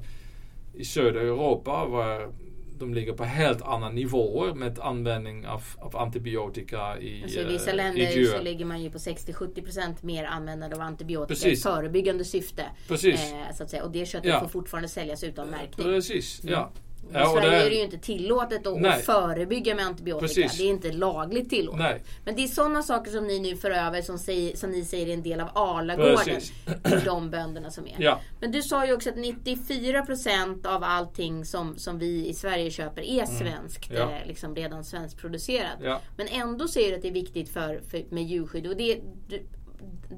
i 0.74 0.86
södra 0.86 1.22
Europa 1.22 1.86
var 1.86 2.32
de 2.80 2.94
ligger 2.94 3.13
på 3.13 3.24
helt 3.24 3.62
andra 3.62 3.89
nivåer 3.89 4.54
med 4.54 4.80
användning 4.80 5.48
av, 5.48 5.63
av 5.78 5.98
antibiotika 5.98 7.00
i 7.00 7.24
alltså 7.24 7.39
I 7.39 7.44
vissa 7.44 7.70
eh, 7.70 7.76
länder 7.76 8.26
så 8.38 8.42
ligger 8.42 8.65
man 8.65 8.84
ju 8.84 8.92
på 8.92 8.98
60-70% 8.98 9.96
mer 10.02 10.24
användande 10.24 10.76
av 10.76 10.82
antibiotika 10.82 11.28
Precis. 11.28 11.60
i 11.60 11.62
förebyggande 11.62 12.26
syfte. 12.26 12.65
Precis. 12.88 13.34
Eh, 13.34 13.56
så 13.56 13.63
att 13.63 13.70
säga. 13.70 13.84
Och 13.84 13.92
det 13.92 14.06
köttet 14.06 14.30
ja. 14.30 14.39
får 14.39 14.48
fortfarande 14.48 14.89
säljas 14.89 15.24
utan 15.24 15.48
märkning. 15.48 15.86
Precis, 15.86 16.42
ja. 16.44 16.72
I 17.10 17.12
ja, 17.13 17.34
Sverige 17.34 17.50
det... 17.50 17.65
är 17.65 17.69
det 17.69 17.76
ju 17.76 17.84
inte 17.84 17.98
tillåtet 17.98 18.67
att, 18.67 18.86
att 18.86 19.02
förebygga 19.06 19.76
med 19.76 19.86
antibiotika. 19.86 20.28
Precis. 20.28 20.58
Det 20.58 20.63
är 20.63 20.69
inte 20.69 20.91
lagligt 20.91 21.50
tillåtet. 21.50 21.80
Nej. 21.80 22.02
Men 22.26 22.36
det 22.36 22.43
är 22.43 22.48
sådana 22.48 22.84
saker 22.84 23.12
som 23.12 23.28
ni 23.28 23.39
nu 23.39 23.56
för 23.56 23.72
över 23.72 24.02
som, 24.02 24.17
säger, 24.17 24.56
som 24.56 24.72
ni 24.72 24.86
säger 24.86 25.08
är 25.08 25.13
en 25.13 25.24
del 25.24 25.39
av 25.39 25.50
Arlagården. 25.54 26.41
Till 26.84 27.04
de 27.06 27.30
bönderna 27.30 27.72
som 27.72 27.88
är. 27.88 27.95
Ja. 27.98 28.22
Men 28.39 28.52
du 28.52 28.62
sa 28.62 28.86
ju 28.86 28.93
också 28.93 29.10
att 29.10 29.15
94% 29.15 30.67
av 30.67 30.84
allting 30.84 31.45
som, 31.45 31.78
som 31.78 32.00
vi 32.00 32.28
i 32.28 32.34
Sverige 32.34 32.72
köper 32.72 33.02
är 33.02 33.24
mm. 33.24 33.39
svenskt. 33.39 33.91
Ja. 33.93 34.12
Eh, 34.12 34.28
liksom 34.28 34.56
redan 34.56 34.84
svenskproducerat. 34.84 36.02
Men 36.17 36.28
ändå 36.28 36.67
säger 36.67 36.89
du 36.89 36.95
att 36.95 37.02
det 37.02 37.08
är 37.08 37.13
viktigt 37.13 37.50
för, 37.50 37.82
för, 37.89 38.04
med 38.10 38.24
djurskydd. 38.24 38.67
Och 38.67 38.78
det, 38.78 39.00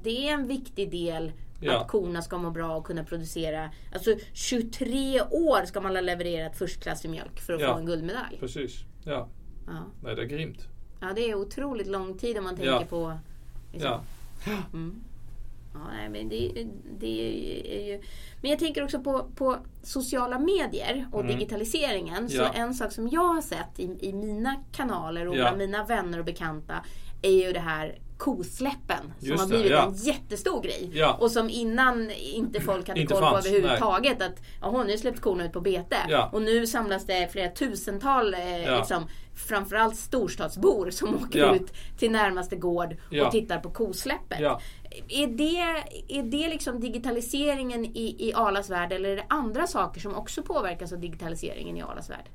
det 0.02 0.28
är 0.28 0.32
en 0.32 0.48
viktig 0.48 0.90
del 0.90 1.32
Ja. 1.62 1.80
Att 1.80 1.88
korna 1.88 2.22
ska 2.22 2.38
må 2.38 2.50
bra 2.50 2.76
och 2.76 2.86
kunna 2.86 3.04
producera. 3.04 3.70
Alltså 3.92 4.14
23 4.32 5.22
år 5.22 5.66
ska 5.66 5.80
man 5.80 5.94
ha 5.94 6.00
levererat 6.00 6.56
förstklassig 6.56 7.10
mjölk 7.10 7.40
för 7.40 7.52
att 7.52 7.60
ja. 7.60 7.72
få 7.72 7.78
en 7.78 7.86
guldmedalj. 7.86 8.36
Precis. 8.40 8.84
Ja. 9.04 9.28
ja. 9.66 9.84
Nej, 10.02 10.16
det 10.16 10.22
är 10.22 10.26
grymt. 10.26 10.68
Ja, 11.00 11.12
det 11.14 11.30
är 11.30 11.34
otroligt 11.34 11.86
lång 11.86 12.18
tid 12.18 12.38
om 12.38 12.44
man 12.44 12.56
tänker 12.56 12.72
ja. 12.72 12.84
på... 12.88 13.18
Liksom. 13.72 13.90
Ja. 13.90 14.02
Mm. 14.72 15.00
Ja, 15.74 15.80
nej, 15.92 16.08
men, 16.08 16.28
det, 16.28 16.66
det 16.98 17.20
är 17.76 17.86
ju... 17.86 18.02
men 18.40 18.50
jag 18.50 18.58
tänker 18.58 18.84
också 18.84 19.00
på, 19.00 19.26
på 19.36 19.56
sociala 19.82 20.38
medier 20.38 21.08
och 21.12 21.20
mm. 21.20 21.32
digitaliseringen. 21.32 22.28
Så 22.28 22.48
en 22.54 22.74
sak 22.74 22.92
som 22.92 23.08
jag 23.08 23.34
har 23.34 23.42
sett 23.42 23.80
i, 23.80 23.96
i 24.00 24.12
mina 24.12 24.56
kanaler 24.72 25.28
och 25.28 25.34
bland 25.34 25.58
mina 25.58 25.84
vänner 25.84 26.18
och 26.18 26.24
bekanta 26.24 26.74
är 27.22 27.46
ju 27.46 27.52
det 27.52 27.60
här 27.60 27.98
kosläppen. 28.22 29.12
Som 29.18 29.28
Just 29.28 29.40
har 29.40 29.48
blivit 29.48 29.66
det, 29.66 29.74
ja. 29.74 29.86
en 29.86 29.94
jättestor 29.94 30.62
grej. 30.62 30.90
Ja. 30.92 31.16
Och 31.20 31.30
som 31.30 31.50
innan 31.50 32.10
inte 32.10 32.60
folk 32.60 32.88
hade 32.88 33.00
inte 33.00 33.14
koll 33.14 33.22
på 33.22 33.38
överhuvudtaget. 33.38 34.18
Nej. 34.18 34.28
Att 34.28 34.42
jaha, 34.60 34.84
nu 34.84 34.98
släpps 34.98 35.20
korna 35.20 35.44
ut 35.44 35.52
på 35.52 35.60
bete. 35.60 35.96
Ja. 36.08 36.30
Och 36.32 36.42
nu 36.42 36.66
samlas 36.66 37.06
det 37.06 37.32
flera 37.32 37.48
tusental 37.48 38.34
eh, 38.34 38.78
liksom, 38.78 39.06
framförallt 39.34 39.96
storstadsbor 39.96 40.90
som 40.90 41.14
åker 41.24 41.54
ut 41.54 41.72
till 41.98 42.12
närmaste 42.12 42.56
gård 42.56 42.96
och 43.24 43.30
tittar 43.30 43.58
på 43.58 43.70
kosläppet. 43.70 44.40
Är 45.08 45.26
det, 45.26 45.82
är 46.18 46.22
det 46.22 46.48
liksom 46.48 46.80
digitaliseringen 46.80 47.84
i, 47.84 48.28
i 48.28 48.32
Arlas 48.34 48.70
värld 48.70 48.92
eller 48.92 49.08
är 49.08 49.16
det 49.16 49.26
andra 49.28 49.66
saker 49.66 50.00
som 50.00 50.14
också 50.14 50.42
påverkas 50.42 50.92
av 50.92 51.00
digitaliseringen 51.00 51.76
i 51.76 51.82
Arlas 51.82 52.10
värld? 52.10 52.28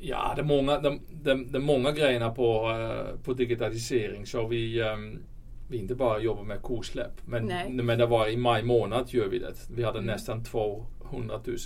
Ja, 0.00 0.32
det 0.36 0.42
är 0.42 0.44
många, 0.44 0.78
det, 0.78 0.98
det, 1.10 1.44
det 1.44 1.58
är 1.58 1.62
många 1.62 1.92
grejerna 1.92 2.30
på, 2.30 2.68
uh, 2.70 3.20
på 3.24 3.32
digitalisering. 3.32 4.26
Så 4.26 4.46
vi, 4.46 4.82
um, 4.82 5.22
vi 5.68 5.78
inte 5.78 5.94
bara 5.94 6.20
jobbar 6.20 6.42
med 6.42 6.62
kosläpp. 6.62 7.12
Men, 7.26 7.46
men 7.86 7.98
det 7.98 8.06
var 8.06 8.28
i 8.28 8.36
maj 8.36 8.62
månad 8.62 9.06
gör 9.08 9.28
vi 9.28 9.38
det. 9.38 9.54
Vi 9.70 9.84
hade 9.84 9.98
mm. 9.98 10.06
nästan 10.06 10.44
200 10.44 11.40
000 11.44 11.56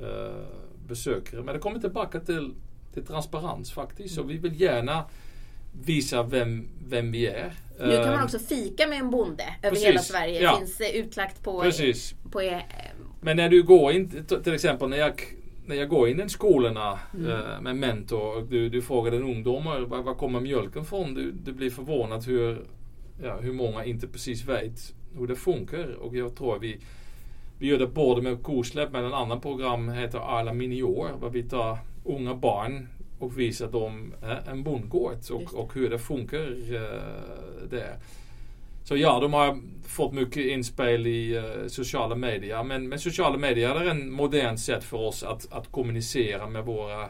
uh, 0.00 0.06
besökare. 0.88 1.42
Men 1.42 1.54
det 1.54 1.60
kommer 1.60 1.78
tillbaka 1.80 2.20
till, 2.20 2.54
till 2.94 3.06
transparens 3.06 3.72
faktiskt. 3.72 4.14
Så 4.14 4.22
vi 4.22 4.38
vill 4.38 4.60
gärna 4.60 5.04
visa 5.84 6.22
vem, 6.22 6.68
vem 6.88 7.12
vi 7.12 7.26
är. 7.26 7.52
Nu 7.78 7.96
kan 7.96 8.06
man 8.06 8.18
eh, 8.18 8.24
också 8.24 8.38
fika 8.38 8.86
med 8.86 8.98
en 8.98 9.10
bonde 9.10 9.44
över 9.62 9.70
Precis, 9.70 9.88
hela 9.88 10.00
Sverige. 10.00 10.42
Ja. 10.42 10.56
finns 10.58 10.80
utlagt 10.94 11.42
på... 11.42 11.60
Precis. 11.60 12.14
på 12.30 12.42
er, 12.42 12.62
Men 13.20 13.36
när 13.36 13.48
du 13.48 13.62
går 13.62 13.92
in, 13.92 14.24
till 14.44 14.54
exempel 14.54 14.88
när 14.88 14.96
jag 14.96 15.22
när 15.70 15.76
jag 15.76 15.88
går 15.88 16.08
in 16.08 16.20
i 16.20 16.28
skolorna 16.28 16.98
mm. 17.14 17.26
uh, 17.26 17.60
med 17.60 17.76
mentor 17.76 18.36
och 18.36 18.46
du, 18.46 18.68
du 18.68 18.82
frågar 18.82 19.12
en 19.12 19.22
ungdom 19.22 19.64
var, 19.64 20.02
var 20.02 20.14
kommer 20.14 20.40
mjölken 20.40 20.84
från? 20.84 21.14
Du, 21.14 21.32
du 21.32 21.52
blir 21.52 21.70
förvånad 21.70 22.24
hur, 22.24 22.62
ja, 23.22 23.36
hur 23.40 23.52
många 23.52 23.84
inte 23.84 24.08
precis 24.08 24.44
vet 24.44 24.94
hur 25.18 25.26
det 25.26 25.36
funkar. 25.36 25.94
Och 25.94 26.16
jag 26.16 26.36
tror 26.36 26.58
vi, 26.58 26.80
vi 27.58 27.66
gör 27.66 27.78
det 27.78 27.86
både 27.86 28.22
med 28.22 28.42
kosläpp 28.42 28.92
men 28.92 29.04
en 29.04 29.14
annan 29.14 29.40
program 29.40 29.88
heter 29.88 30.18
Alla 30.18 30.52
Minior. 30.52 31.08
Där 31.20 31.30
vi 31.30 31.42
tar 31.42 31.78
unga 32.04 32.34
barn 32.34 32.88
och 33.18 33.38
visar 33.38 33.70
dem 33.70 34.14
uh, 34.22 34.48
en 34.48 34.62
bondgård 34.62 35.18
och, 35.30 35.54
och 35.54 35.74
hur 35.74 35.90
det 35.90 35.98
funkar 35.98 36.50
uh, 36.50 37.68
där. 37.70 37.96
Så 38.84 38.96
ja, 38.96 39.20
de 39.20 39.32
har 39.32 39.60
fått 39.90 40.12
mycket 40.12 40.46
inspel 40.46 41.06
i 41.06 41.38
uh, 41.38 41.68
sociala 41.68 42.14
medier. 42.14 42.62
Men, 42.62 42.88
men 42.88 42.98
sociala 42.98 43.38
medier 43.38 43.74
är 43.74 43.90
en 43.90 44.12
modern 44.12 44.56
sätt 44.56 44.84
för 44.84 44.96
oss 44.96 45.22
att, 45.22 45.52
att 45.52 45.72
kommunicera 45.72 46.48
med 46.48 46.64
våra, 46.64 47.08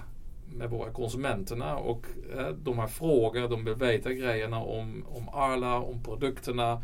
med 0.53 0.71
våra 0.71 0.91
konsumenterna. 0.91 1.77
Och 1.77 2.07
uh, 2.37 2.49
de 2.49 2.79
har 2.79 2.87
frågor, 2.87 3.49
de 3.49 3.65
vill 3.65 3.75
veta 3.75 4.13
grejerna 4.13 4.59
om, 4.59 5.05
om 5.09 5.29
Arla, 5.29 5.79
om 5.79 6.03
produkterna. 6.03 6.83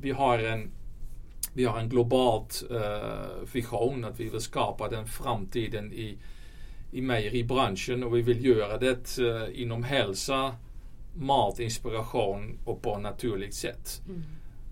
Vi 0.00 0.10
har 0.10 0.38
en, 0.38 0.70
vi 1.54 1.64
har 1.64 1.78
en 1.78 1.88
globalt 1.88 2.62
uh, 2.70 3.52
vision 3.52 4.04
att 4.04 4.20
vi 4.20 4.28
vill 4.28 4.40
skapa 4.40 4.88
den 4.88 5.06
framtiden 5.06 5.92
i, 5.92 6.18
i 6.92 7.00
mejeribranschen 7.00 8.04
och 8.04 8.16
vi 8.16 8.22
vill 8.22 8.44
göra 8.44 8.78
det 8.78 9.18
inom 9.54 9.84
hälsa, 9.84 10.54
matinspiration 11.20 12.58
och 12.64 12.82
på 12.82 12.94
ett 12.96 13.02
naturligt 13.02 13.54
sätt. 13.54 14.02
Mm. 14.08 14.22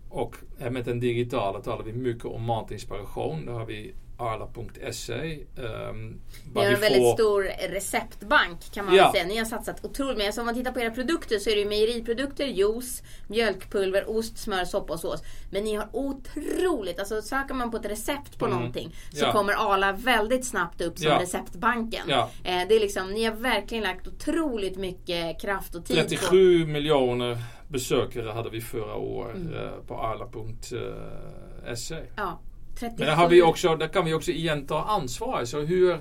Och 0.09 0.37
med 0.71 0.85
den 0.85 1.01
digitala 1.01 1.61
talar 1.61 1.85
vi 1.85 1.93
mycket 1.93 2.25
om 2.25 2.43
matinspiration. 2.43 3.47
Då 3.47 3.53
har 3.53 3.67
vi 3.67 3.95
arla.se. 4.19 5.39
Um, 5.57 6.21
Ni 6.55 6.65
har 6.65 6.73
en 6.73 6.81
väldigt 6.81 7.03
får... 7.03 7.15
stor 7.15 7.43
receptbank 7.69 8.73
kan 8.73 8.87
man 8.87 8.95
ja. 8.95 9.13
säga. 9.13 9.27
Ni 9.27 9.37
har 9.37 9.45
satsat 9.45 9.85
otroligt 9.85 10.19
mycket. 10.19 10.35
Så 10.35 10.41
om 10.41 10.47
man 10.47 10.55
tittar 10.55 10.73
på 10.73 10.81
era 10.81 10.91
produkter 10.91 11.39
så 11.39 11.51
är 11.51 11.55
det 11.55 11.61
ju 11.61 11.69
mejeriprodukter, 11.69 12.47
juice, 12.47 13.03
mjölkpulver, 13.29 14.11
ost, 14.11 14.39
smör, 14.39 14.65
soppa 14.65 14.93
och 14.93 15.01
sås. 15.01 15.23
Men 15.51 15.65
ni 15.65 15.75
har 15.75 15.89
otroligt, 15.93 16.99
alltså 16.99 17.23
söker 17.23 17.55
man 17.55 17.71
på 17.71 17.77
ett 17.77 17.87
recept 17.87 18.39
på 18.39 18.47
mm. 18.47 18.59
någonting 18.59 18.95
så 19.13 19.25
ja. 19.25 19.33
kommer 19.33 19.73
Arla 19.73 19.93
väldigt 19.93 20.47
snabbt 20.47 20.81
upp 20.81 20.99
som 20.99 21.09
ja. 21.09 21.21
receptbanken. 21.21 22.11
Eh, 22.11 22.29
det 22.45 22.77
är 22.77 22.81
liksom, 22.81 23.11
ni 23.11 23.25
har 23.25 23.35
verkligen 23.35 23.85
lagt 23.85 24.07
otroligt 24.07 24.77
mycket 24.77 25.41
kraft 25.41 25.75
och 25.75 25.85
tid 25.85 25.97
37 25.97 26.65
på... 26.65 26.71
miljoner 26.71 27.39
besökare 27.69 28.31
hade 28.31 28.51
vi 28.51 28.61
förra 28.61 28.95
året 28.95 29.37
mm. 29.37 29.55
Eh, 29.55 29.71
på 29.87 29.95
arla.se. 29.95 31.97
Ja. 32.17 32.41
37. 32.81 33.05
Men 33.05 33.19
har 33.19 33.29
vi 33.29 33.43
också, 33.43 33.77
där 33.77 33.89
kan 33.89 34.05
vi 34.05 34.15
också 34.15 34.31
igen 34.31 34.67
ta 34.67 34.83
ansvar. 34.83 35.45
Så 35.45 35.61
hur, 35.61 35.99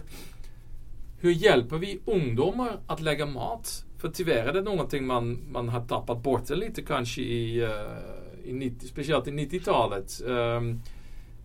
hur 1.20 1.32
hjälper 1.32 1.78
vi 1.78 2.00
ungdomar 2.06 2.80
att 2.88 3.02
lägga 3.02 3.26
mat? 3.26 3.84
För 3.98 4.10
tyvärr 4.10 4.48
är 4.48 4.54
det 4.54 4.62
någonting 4.62 5.08
man, 5.08 5.40
man 5.52 5.70
har 5.70 5.82
tappat 5.82 6.24
bort 6.24 6.50
lite 6.50 6.82
kanske 6.82 7.22
i, 7.22 7.64
uh, 7.64 8.50
i 8.50 8.54
90, 8.54 8.88
speciellt 8.88 9.28
i 9.28 9.32
90-talet. 9.32 10.22
Um, 10.26 10.38
ehm, 10.38 10.82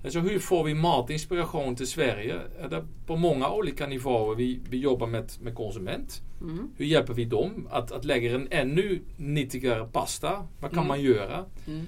alltså 0.05 0.21
hur 0.21 0.39
får 0.39 0.65
vi 0.65 0.75
matinspiration 0.75 1.77
till 1.77 1.87
Sverige? 1.87 2.41
Det 2.71 2.85
på 3.07 3.17
många 3.17 3.51
olika 3.51 3.87
nivåer 3.87 4.35
vi, 4.35 4.61
vi 4.71 4.79
jobbar 4.79 5.07
med, 5.07 5.33
med 5.41 5.55
konsument. 5.55 6.23
Mm. 6.41 6.71
Hur 6.77 6.85
hjälper 6.85 7.15
vi 7.15 7.25
dem 7.25 7.69
att, 7.71 7.93
att 7.93 8.05
lägga 8.05 8.35
en 8.35 8.49
ännu 8.51 9.01
nyttigare 9.17 9.87
pasta? 9.93 10.47
Vad 10.61 10.71
kan 10.71 10.79
mm. 10.79 10.89
man 10.89 11.01
göra? 11.01 11.45
Mm. 11.67 11.87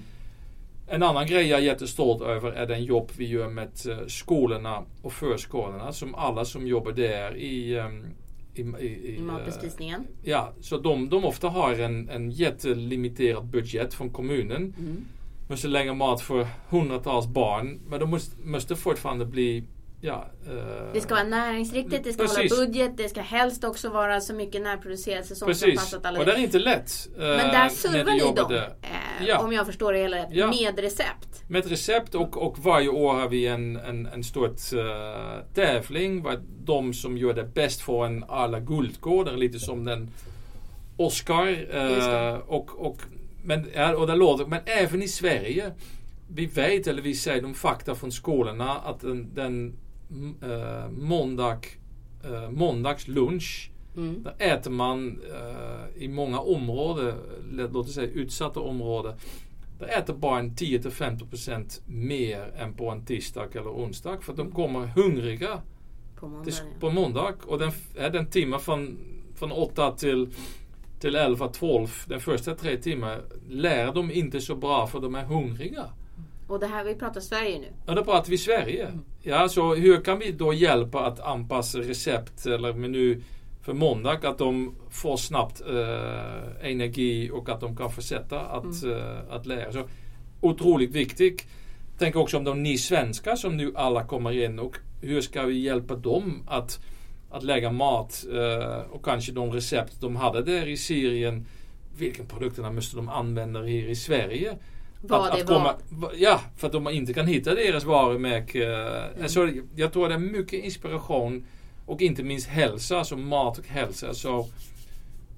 En 0.87 1.03
annan 1.03 1.27
grej 1.27 1.47
jag 1.47 1.59
är 1.59 1.63
jättestolt 1.63 2.21
över 2.21 2.51
är 2.51 2.67
den 2.67 2.83
jobb 2.83 3.11
vi 3.17 3.27
gör 3.27 3.49
med 3.49 3.69
eh, 3.89 4.07
skolorna 4.07 4.83
och 5.01 5.13
förskolorna. 5.13 5.91
Som 5.91 6.15
alla 6.15 6.45
som 6.45 6.67
jobbar 6.67 6.91
där 6.91 7.35
i 7.35 7.77
ehm, 7.79 8.05
i, 8.55 8.61
i, 8.61 9.15
I 9.17 9.21
matbespisningen? 9.21 9.99
Uh, 9.99 10.07
ja, 10.23 10.53
så 10.61 10.77
de, 10.77 11.09
de 11.09 11.25
ofta 11.25 11.49
har 11.49 11.73
en, 11.73 12.09
en 12.09 12.31
jättelimiterad 12.31 13.45
budget 13.45 13.93
från 13.93 14.09
kommunen. 14.09 14.73
Mm. 14.79 15.05
Måste 15.49 15.67
lägga 15.67 15.93
mat 15.93 16.21
för 16.21 16.47
hundratals 16.69 17.27
barn. 17.27 17.79
Men 17.87 17.99
de 17.99 18.09
måste, 18.09 18.47
måste 18.47 18.75
fortfarande 18.75 19.25
bli 19.25 19.63
Ja, 20.05 20.25
uh, 20.49 20.93
det 20.93 21.01
ska 21.01 21.13
vara 21.13 21.23
näringsriktigt, 21.23 22.03
det 22.03 22.13
ska 22.13 22.23
precis. 22.23 22.51
hålla 22.51 22.65
budget, 22.65 22.97
det 22.97 23.09
ska 23.09 23.21
helst 23.21 23.63
också 23.63 23.89
vara 23.89 24.21
så 24.21 24.33
mycket 24.33 24.61
närproducerat 24.61 25.25
säsongsanpassat. 25.25 26.05
Alla 26.05 26.19
och 26.19 26.25
det 26.25 26.31
är 26.31 26.37
inte 26.37 26.59
lätt. 26.59 27.09
Uh, 27.11 27.21
Men 27.21 27.37
där 27.37 27.69
servar 27.69 28.11
ni 28.11 28.35
dem, 28.35 28.53
uh, 28.53 29.27
ja. 29.27 29.39
om 29.39 29.53
jag 29.53 29.65
förstår 29.65 29.93
det 29.93 29.99
hela 29.99 30.17
rätt, 30.17 30.29
ja. 30.31 30.47
med 30.47 30.79
recept. 30.79 31.43
Med 31.47 31.69
recept 31.69 32.15
och, 32.15 32.37
och 32.37 32.59
varje 32.59 32.89
år 32.89 33.13
har 33.13 33.29
vi 33.29 33.47
en, 33.47 33.75
en, 33.75 34.05
en 34.05 34.23
stor 34.23 34.55
tävling. 35.53 36.23
Var 36.23 36.41
de 36.65 36.93
som 36.93 37.17
gör 37.17 37.33
det 37.33 37.43
bäst 37.43 37.81
får 37.81 38.05
en 38.05 38.23
alla 38.27 38.59
guldgårdar, 38.59 39.37
lite 39.37 39.59
som 39.59 39.85
den 39.85 40.11
Oscar. 40.97 41.65
och, 42.47 42.85
och, 42.85 42.97
men, 43.43 43.65
och 43.95 44.07
det 44.07 44.15
låter, 44.15 44.45
men 44.45 44.61
även 44.65 45.03
i 45.03 45.07
Sverige 45.07 45.71
vi 46.27 46.45
vet, 46.45 46.87
eller 46.87 47.01
vi 47.01 47.13
säger 47.13 47.41
de 47.41 47.53
fakta 47.53 47.95
från 47.95 48.11
skolorna, 48.11 48.71
att 48.71 48.99
den, 49.01 49.33
den 49.33 49.73
uh, 50.11 50.89
måndag, 50.91 51.59
uh, 52.25 52.49
måndags 52.49 53.07
lunch 53.07 53.71
mm. 53.97 54.23
Där 54.23 54.35
äter 54.39 54.71
man 54.71 55.07
uh, 55.07 56.03
i 56.03 56.07
många 56.07 56.39
områden, 56.39 57.15
låt 57.51 57.87
oss 57.87 57.93
säga 57.93 58.11
utsatta 58.11 58.59
områden. 58.59 59.13
Där 59.79 59.87
äter 59.87 60.13
barn 60.13 60.51
10-15% 60.51 61.81
mer 61.85 62.53
än 62.57 62.73
på 62.73 62.89
en 62.89 63.05
tisdag 63.05 63.55
eller 63.55 63.69
onsdag. 63.69 64.17
För 64.21 64.33
de 64.33 64.51
kommer 64.51 64.87
hungriga 64.87 65.61
på 66.15 66.27
måndag. 66.27 66.43
Till, 66.43 66.53
på 66.79 66.89
måndag 66.89 67.33
och 67.47 67.59
den, 67.59 67.71
är 67.97 68.09
den 68.09 68.27
timme 68.27 68.59
från, 68.59 68.97
från 69.35 69.51
8 69.51 69.91
till 69.91 70.29
till 70.99 71.15
11, 71.15 71.47
12, 71.47 71.87
den 72.07 72.19
första 72.19 72.55
tre 72.55 72.77
timmarna 72.77 73.17
lär 73.49 73.93
de 73.93 74.11
inte 74.11 74.41
så 74.41 74.55
bra 74.55 74.87
för 74.87 74.99
de 74.99 75.15
är 75.15 75.23
hungriga. 75.23 75.89
Och 76.47 76.59
det 76.59 76.67
här, 76.67 76.83
vi 76.83 76.95
pratar 76.95 77.21
Sverige 77.21 77.59
nu? 77.59 77.67
Ja, 77.85 77.93
då 77.93 78.03
pratar 78.03 78.29
vi 78.29 78.37
Sverige. 78.37 78.87
Mm. 78.87 79.01
Ja, 79.21 79.49
så 79.49 79.75
hur 79.75 80.01
kan 80.01 80.19
vi 80.19 80.31
då 80.31 80.53
hjälpa 80.53 81.05
att 81.05 81.19
anpassa 81.19 81.79
recept 81.79 82.45
eller 82.45 82.73
menu 82.73 83.21
för 83.61 83.73
måndag? 83.73 84.19
Att 84.23 84.37
de 84.37 84.75
får 84.89 85.17
snabbt 85.17 85.61
eh, 85.61 86.71
energi 86.71 87.29
och 87.33 87.49
att 87.49 87.61
de 87.61 87.77
kan 87.77 87.91
fortsätta 87.91 88.39
att, 88.39 88.83
mm. 88.83 88.97
eh, 88.97 89.19
att 89.29 89.45
lära. 89.45 89.71
Så, 89.71 89.83
otroligt 90.41 90.91
viktigt. 90.91 91.47
Tänk 91.97 92.15
också 92.15 92.37
om 92.37 92.43
de 92.43 92.63
ni 92.63 92.77
svenskar 92.77 93.35
som 93.35 93.57
nu 93.57 93.71
alla 93.75 94.03
kommer 94.03 94.43
in 94.43 94.59
och 94.59 94.77
hur 95.01 95.21
ska 95.21 95.43
vi 95.43 95.59
hjälpa 95.59 95.95
dem 95.95 96.43
att, 96.47 96.79
att 97.31 97.43
lägga 97.43 97.71
mat 97.71 98.25
eh, 98.33 98.91
och 98.91 99.05
kanske 99.05 99.31
de 99.31 99.51
recept 99.51 100.01
de 100.01 100.15
hade 100.15 100.41
där 100.41 100.67
i 100.67 100.77
Syrien. 100.77 101.45
Vilka 101.97 102.23
produkterna 102.23 102.71
måste 102.71 102.95
de 102.95 103.09
använda 103.09 103.59
här 103.59 103.89
i 103.89 103.95
Sverige? 103.95 104.57
Vad 105.07 105.27
att, 105.27 105.39
det 105.39 105.45
komma, 105.45 105.73
var. 105.89 106.11
Ja, 106.17 106.41
för 106.57 106.67
att 106.67 106.73
de 106.73 106.89
inte 106.89 107.13
kan 107.13 107.27
hitta 107.27 107.55
deras 107.55 107.83
varumärke. 107.83 108.65
Mm. 108.65 109.23
Alltså, 109.23 109.49
jag 109.75 109.93
tror 109.93 110.09
det 110.09 110.15
är 110.15 110.19
mycket 110.19 110.63
inspiration 110.63 111.45
och 111.85 112.01
inte 112.01 112.23
minst 112.23 112.47
hälsa, 112.47 112.97
alltså 112.97 113.17
mat 113.17 113.57
och 113.57 113.67
hälsa. 113.67 114.13
Så 114.13 114.47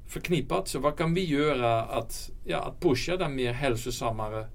förknippat. 0.08 0.68
Så 0.68 0.80
vad 0.80 0.98
kan 0.98 1.14
vi 1.14 1.26
göra 1.26 1.84
att, 1.84 2.30
ja, 2.46 2.58
att 2.58 2.80
pusha 2.80 3.18
den 3.18 3.36
mer 3.36 3.54
hälsosammare 3.54 4.48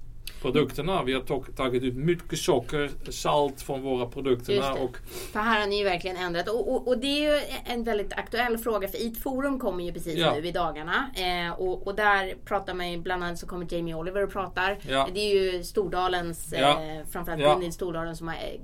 produkterna. 0.43 1.03
Vi 1.03 1.13
har 1.13 1.51
tagit 1.55 1.83
ut 1.83 1.95
mycket 1.95 2.39
socker, 2.39 3.11
salt 3.11 3.61
från 3.61 3.81
våra 3.81 4.05
produkter. 4.05 4.83
Och... 4.83 4.97
För 5.31 5.39
här 5.39 5.59
har 5.59 5.67
ni 5.67 5.77
ju 5.77 5.83
verkligen 5.83 6.17
ändrat. 6.17 6.49
Och, 6.49 6.73
och, 6.73 6.87
och, 6.87 6.97
det 6.97 7.07
är 7.07 7.33
ju 7.33 7.41
en 7.65 7.83
väldigt 7.83 8.13
aktuell 8.13 8.57
fråga 8.57 8.87
för 8.87 9.01
IT 9.01 9.17
Forum 9.17 9.59
kommer 9.59 9.83
ju 9.83 9.93
precis 9.93 10.17
ja. 10.17 10.33
nu 10.33 10.47
i 10.47 10.51
dagarna. 10.51 11.11
Eh, 11.15 11.53
och, 11.53 11.87
och, 11.87 11.95
där 11.95 12.35
pratar 12.45 12.73
man 12.73 12.91
ju, 12.91 12.97
bland 12.97 13.23
annat 13.23 13.39
så 13.39 13.47
kommer 13.47 13.73
Jamie 13.73 13.95
Oliver 13.95 14.23
och 14.23 14.31
pratar. 14.31 14.77
Ja. 14.89 15.09
Det 15.13 15.19
är 15.19 15.35
ju 15.35 15.63
Stordalens, 15.63 16.53
ja. 16.57 16.83
eh, 16.83 17.05
framförallt 17.11 17.41
ja. 17.41 17.53
Gunhild 17.53 17.73
Stordalen 17.73 18.17
som 18.17 18.27
har 18.27 18.35
eh, 18.35 18.59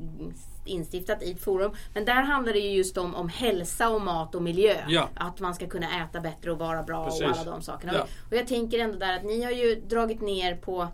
instiftat 0.65 1.23
i 1.23 1.31
ett 1.31 1.41
forum. 1.41 1.71
Men 1.93 2.05
där 2.05 2.21
handlar 2.21 2.53
det 2.53 2.59
ju 2.59 2.77
just 2.77 2.97
om, 2.97 3.15
om 3.15 3.29
hälsa 3.29 3.89
och 3.89 4.01
mat 4.01 4.35
och 4.35 4.41
miljö. 4.41 4.75
Ja. 4.87 5.09
Att 5.15 5.39
man 5.39 5.55
ska 5.55 5.67
kunna 5.67 6.03
äta 6.03 6.19
bättre 6.19 6.51
och 6.51 6.57
vara 6.57 6.83
bra 6.83 7.05
Precis. 7.05 7.21
och 7.21 7.27
alla 7.27 7.51
de 7.51 7.61
sakerna. 7.61 7.93
Ja. 7.95 8.07
Och 8.29 8.37
jag 8.37 8.47
tänker 8.47 8.79
ändå 8.79 8.97
där 8.97 9.15
att 9.15 9.23
ni 9.23 9.43
har 9.43 9.51
ju 9.51 9.75
dragit 9.75 10.21
ner 10.21 10.55
på 10.55 10.87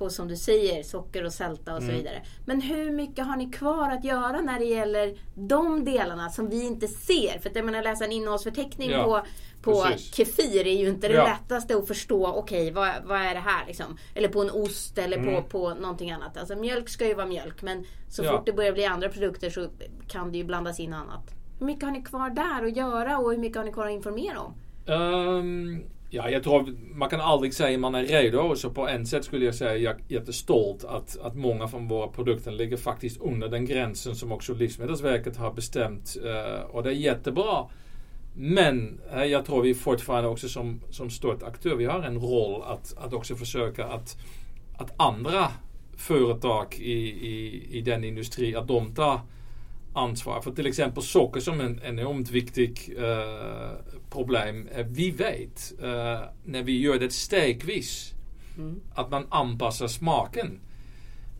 på 0.00 0.10
som 0.10 0.28
du 0.28 0.36
säger, 0.36 0.82
socker 0.82 1.24
och 1.24 1.32
sälta 1.32 1.74
och 1.74 1.82
mm. 1.82 1.90
så 1.90 1.96
vidare. 1.96 2.22
Men 2.46 2.60
hur 2.60 2.90
mycket 2.90 3.26
har 3.26 3.36
ni 3.36 3.50
kvar 3.50 3.90
att 3.90 4.04
göra 4.04 4.40
när 4.40 4.58
det 4.58 4.64
gäller 4.64 5.18
de 5.34 5.84
delarna 5.84 6.30
som 6.30 6.48
vi 6.48 6.66
inte 6.66 6.88
ser? 6.88 7.38
För 7.38 7.50
att 7.50 7.56
jag 7.56 7.64
menar 7.64 7.82
läsa 7.82 8.04
en 8.04 8.12
innehållsförteckning 8.12 8.90
ja, 8.90 9.04
på, 9.04 9.22
på 9.62 9.86
kefir 9.96 10.66
är 10.66 10.78
ju 10.80 10.88
inte 10.88 11.08
det 11.08 11.14
ja. 11.14 11.24
lättaste 11.24 11.76
att 11.76 11.88
förstå. 11.88 12.26
Okej, 12.26 12.62
okay, 12.62 12.72
vad, 12.72 13.04
vad 13.04 13.20
är 13.20 13.34
det 13.34 13.40
här 13.40 13.66
liksom? 13.66 13.98
Eller 14.14 14.28
på 14.28 14.40
en 14.40 14.50
ost 14.50 14.98
eller 14.98 15.18
mm. 15.18 15.34
på, 15.34 15.48
på 15.48 15.74
någonting 15.74 16.10
annat. 16.10 16.36
Alltså 16.36 16.56
mjölk 16.56 16.88
ska 16.88 17.06
ju 17.06 17.14
vara 17.14 17.26
mjölk 17.26 17.62
men 17.62 17.86
så 18.08 18.24
ja. 18.24 18.32
fort 18.32 18.46
det 18.46 18.52
börjar 18.52 18.72
bli 18.72 18.84
andra 18.84 19.08
produkter 19.08 19.50
så 19.50 19.68
kan 20.08 20.32
det 20.32 20.38
ju 20.38 20.44
blandas 20.44 20.80
in 20.80 20.92
annat. 20.92 21.34
Hur 21.58 21.66
mycket 21.66 21.84
har 21.84 21.90
ni 21.90 22.02
kvar 22.02 22.30
där 22.30 22.66
att 22.66 22.76
göra 22.76 23.18
och 23.18 23.30
hur 23.30 23.38
mycket 23.38 23.56
har 23.56 23.64
ni 23.64 23.72
kvar 23.72 23.86
att 23.86 23.92
informera 23.92 24.40
om? 24.40 24.54
Um, 24.86 25.84
ja, 26.10 26.30
jag 26.30 26.42
tror 26.42 26.76
man 26.94 27.10
kan 27.10 27.20
aldrig 27.20 27.54
säga 27.54 27.74
att 27.74 27.80
man 27.80 27.94
är 27.94 28.04
redo. 28.04 28.56
Så 28.56 28.70
på 28.70 28.88
en 28.88 29.06
sätt 29.06 29.24
skulle 29.24 29.44
jag 29.44 29.54
säga 29.54 29.76
jag 29.76 29.94
är 29.94 30.00
jättestolt 30.08 30.84
att, 30.84 31.18
att 31.22 31.36
många 31.36 31.68
från 31.68 31.88
våra 31.88 32.08
produkter 32.08 32.50
ligger 32.50 32.76
faktiskt 32.76 33.20
under 33.20 33.48
den 33.48 33.66
gränsen 33.66 34.16
som 34.16 34.32
också 34.32 34.54
Livsmedelsverket 34.54 35.36
har 35.36 35.52
bestämt. 35.52 36.16
Uh, 36.24 36.60
och 36.70 36.82
det 36.82 36.90
är 36.90 36.94
jättebra. 36.94 37.66
Men 38.34 39.00
uh, 39.14 39.24
jag 39.24 39.44
tror 39.44 39.62
vi 39.62 39.74
fortfarande 39.74 40.28
också 40.28 40.48
som, 40.48 40.80
som 40.90 41.10
stort 41.10 41.42
aktör, 41.42 41.74
vi 41.74 41.84
har 41.84 42.02
en 42.02 42.18
roll 42.18 42.62
att, 42.62 42.94
att 42.98 43.12
också 43.12 43.36
försöka 43.36 43.86
att, 43.86 44.16
att 44.76 44.92
andra 44.96 45.48
företag 45.96 46.74
i, 46.78 46.92
i, 47.28 47.66
i 47.70 47.80
den 47.80 48.04
industri, 48.04 48.56
att 48.56 48.68
de 48.68 48.94
tar 48.94 49.20
ansvar. 49.94 50.40
För 50.40 50.50
till 50.50 50.66
exempel 50.66 51.02
socker 51.02 51.40
som 51.40 51.60
är 51.60 51.64
en 51.64 51.80
enormt 51.84 52.30
viktig 52.30 52.94
uh, 52.98 53.99
problem. 54.10 54.68
Uh, 54.78 54.86
vi 54.88 55.10
vet 55.10 55.72
uh, 55.82 56.20
när 56.44 56.62
vi 56.62 56.80
gör 56.80 56.98
det 56.98 57.12
stegvis 57.12 58.14
mm. 58.58 58.80
att 58.94 59.10
man 59.10 59.26
anpassar 59.30 59.88
smaken. 59.88 60.60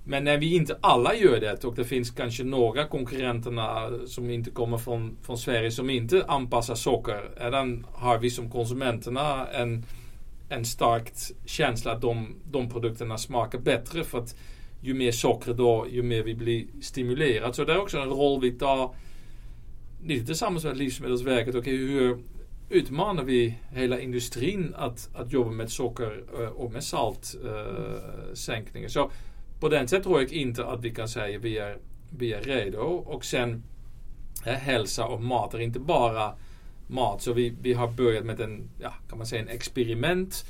Men 0.05 0.25
när 0.25 0.39
vi 0.39 0.55
inte 0.55 0.79
alla 0.81 1.15
gör 1.15 1.41
det 1.41 1.65
och 1.65 1.75
det 1.75 1.85
finns 1.85 2.11
kanske 2.11 2.45
några 2.45 2.87
konkurrenterna 2.87 3.91
som 4.07 4.31
inte 4.31 4.51
kommer 4.51 4.79
från, 4.79 5.17
från 5.23 5.39
Sverige 5.39 5.71
som 5.71 5.91
inte 5.91 6.25
anpassar 6.29 6.75
socker. 6.75 7.51
Då 7.51 7.89
har 7.93 8.19
vi 8.19 8.31
som 8.31 8.51
konsumenterna 8.51 9.47
en, 9.47 9.85
en 10.49 10.65
stark 10.65 11.13
känsla 11.45 11.93
att 11.93 12.01
de, 12.01 12.35
de 12.51 12.71
produkterna 12.71 13.19
smakar 13.19 13.59
bättre. 13.59 14.05
för 14.05 14.19
att 14.19 14.37
ju 14.81 14.95
mer 14.95 15.13
socker 15.13 15.55
då, 15.55 15.87
ju 15.91 16.03
mer 16.03 16.23
vi 16.23 16.35
blir 16.35 16.67
stimulerade. 16.81 17.53
Så 17.53 17.65
det 17.65 17.73
är 17.73 17.81
också 17.81 17.99
en 17.99 18.09
roll 18.09 18.41
vi 18.41 18.53
tar 18.53 18.95
lite 20.05 20.27
tillsammans 20.27 20.65
med 20.65 20.77
Livsmedelsverket. 20.77 21.55
Okay, 21.55 21.77
hur 21.77 22.19
utmanar 22.71 23.25
vi 23.25 23.59
hela 23.71 24.01
industrin 24.01 24.75
att, 24.77 25.09
att 25.15 25.33
jobba 25.33 25.51
med 25.51 25.71
socker 25.71 26.25
eh, 26.41 26.49
och 26.49 26.73
med 26.73 26.85
saltsänkningar? 26.85 28.67
Eh, 28.75 28.83
uh, 28.83 28.89
så 28.89 29.11
på 29.61 29.69
den 29.69 29.89
sätt 29.89 30.03
tror 30.03 30.21
jag 30.21 30.33
inte 30.33 30.67
att 30.67 30.81
vi 30.81 30.91
kan 30.91 31.09
säga 31.09 31.39
att 31.39 31.45
vi 31.45 31.59
är, 31.59 31.79
vi 32.19 32.33
är 32.33 32.41
redo. 32.41 32.83
Och 32.83 33.25
sen 33.25 33.63
eh, 34.47 34.53
hälsa 34.53 35.07
och 35.07 35.23
mat 35.23 35.55
är 35.55 35.59
inte 35.59 35.81
bara 35.81 36.35
mat. 36.87 37.23
Så 37.23 37.33
vi, 37.33 37.55
vi 37.63 37.73
har 37.73 37.89
börjat 37.89 38.25
med 38.25 38.41
en, 38.41 38.71
ja, 38.81 38.95
kan 39.09 39.19
man 39.19 39.27
säga 39.27 39.43
en 39.43 39.49
experiment 39.49 40.45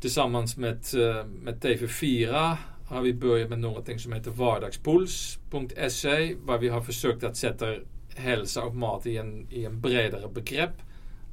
tillsammans 0.00 0.56
med, 0.56 0.80
eh, 0.94 1.26
med 1.26 1.60
TV4 1.60 2.56
har 2.88 3.00
vi 3.00 3.14
börjat 3.14 3.50
med 3.50 3.58
någonting 3.58 3.98
som 3.98 4.12
heter 4.12 4.30
vardagspuls.se 4.30 6.34
Var 6.34 6.58
vi 6.58 6.68
har 6.68 6.80
försökt 6.80 7.24
att 7.24 7.36
sätta 7.36 7.74
hälsa 8.16 8.64
och 8.64 8.76
mat 8.76 9.06
i 9.06 9.16
en, 9.16 9.46
i 9.50 9.64
en 9.64 9.80
bredare 9.80 10.28
begrepp. 10.28 10.82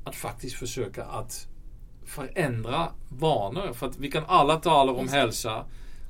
Att 0.04 0.16
faktiskt 0.16 0.56
försöka 0.56 1.04
att 1.04 1.48
förändra 2.06 2.88
vanor. 3.10 3.74
För 3.74 3.88
att 3.88 3.98
vi 3.98 4.12
kan 4.12 4.24
alla 4.28 4.56
tala 4.56 4.92
om 4.92 5.08
hälsa. 5.08 5.66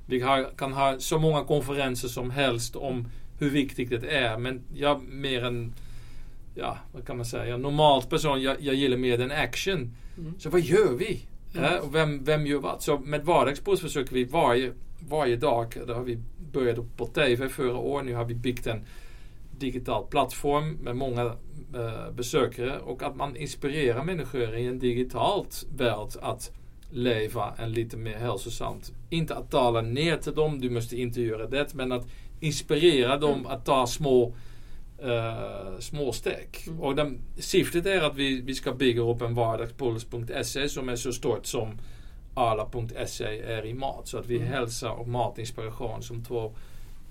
Vi 0.05 0.19
kan 0.57 0.73
ha 0.73 0.99
så 0.99 1.19
många 1.19 1.43
konferenser 1.43 2.07
som 2.07 2.31
helst 2.31 2.75
om 2.75 3.07
hur 3.39 3.49
viktigt 3.49 3.89
det 3.89 4.17
är. 4.17 4.37
Men 4.37 4.61
jag 4.73 5.03
mer 5.03 5.43
än, 5.43 5.73
ja 6.55 6.77
vad 6.93 7.07
kan 7.07 7.17
man 7.17 7.25
säga, 7.25 7.57
normalt 7.57 8.09
person, 8.09 8.41
jag, 8.41 8.61
jag 8.61 8.75
gillar 8.75 8.97
mer 8.97 9.17
den 9.17 9.31
action. 9.31 9.95
Mm. 10.17 10.39
Så 10.39 10.49
vad 10.49 10.61
gör 10.61 10.93
vi? 10.93 11.21
Mm. 11.53 11.65
Äh, 11.65 11.89
vem, 11.91 12.23
vem 12.23 12.47
gör 12.47 12.59
vad? 12.59 12.81
Så 12.81 12.99
med 12.99 13.25
vardagspuls 13.25 13.81
försöker 13.81 14.13
vi 14.13 14.23
varje 14.23 14.73
varje 15.09 15.35
dag. 15.35 15.77
Det 15.87 15.93
har 15.93 16.03
vi 16.03 16.17
börjat 16.51 16.97
på 16.97 17.07
TV 17.07 17.49
förra 17.49 17.77
året. 17.77 18.05
Nu 18.05 18.13
har 18.13 18.25
vi 18.25 18.35
byggt 18.35 18.67
en 18.67 18.81
digital 19.61 20.07
plattform 20.07 20.73
med 20.73 20.95
många 20.95 21.25
uh, 21.25 22.11
besökare 22.15 22.79
och 22.79 23.03
att 23.03 23.15
man 23.15 23.35
inspirerar 23.35 24.03
människor 24.03 24.55
i 24.55 24.67
en 24.67 24.79
digitalt 24.79 25.65
värld 25.75 26.09
att 26.21 26.51
leva 26.91 27.53
en 27.57 27.71
lite 27.71 27.97
mer 27.97 28.17
hälsosamt. 28.17 28.91
Inte 29.09 29.35
att 29.35 29.51
tala 29.51 29.81
ner 29.81 30.17
till 30.17 30.35
dem, 30.35 30.61
du 30.61 30.69
måste 30.69 31.01
inte 31.01 31.21
göra 31.21 31.47
det, 31.47 31.73
men 31.73 31.91
att 31.91 32.07
inspirera 32.39 33.17
dem 33.17 33.39
mm. 33.39 33.45
att 33.45 33.65
ta 33.65 33.87
små 33.87 34.33
uh, 35.03 35.79
små 35.79 36.11
steg. 36.11 36.49
Mm. 36.67 36.81
Och 36.81 36.95
den, 36.95 37.21
syftet 37.37 37.85
är 37.85 38.01
att 38.01 38.15
vi, 38.15 38.41
vi 38.41 38.55
ska 38.55 38.73
bygga 38.73 39.01
upp 39.01 39.21
en 39.21 39.33
vardagspuls.se 39.33 40.69
som 40.69 40.89
är 40.89 40.95
så 40.95 41.13
stort 41.13 41.45
som 41.45 41.79
Arla.se 42.33 43.39
är 43.39 43.65
i 43.65 43.73
mat. 43.73 44.07
Så 44.07 44.17
att 44.17 44.27
vi 44.27 44.37
mm. 44.37 44.47
hälsa 44.47 44.91
och 44.91 45.07
matinspiration 45.07 46.03
som 46.03 46.23
två 46.23 46.55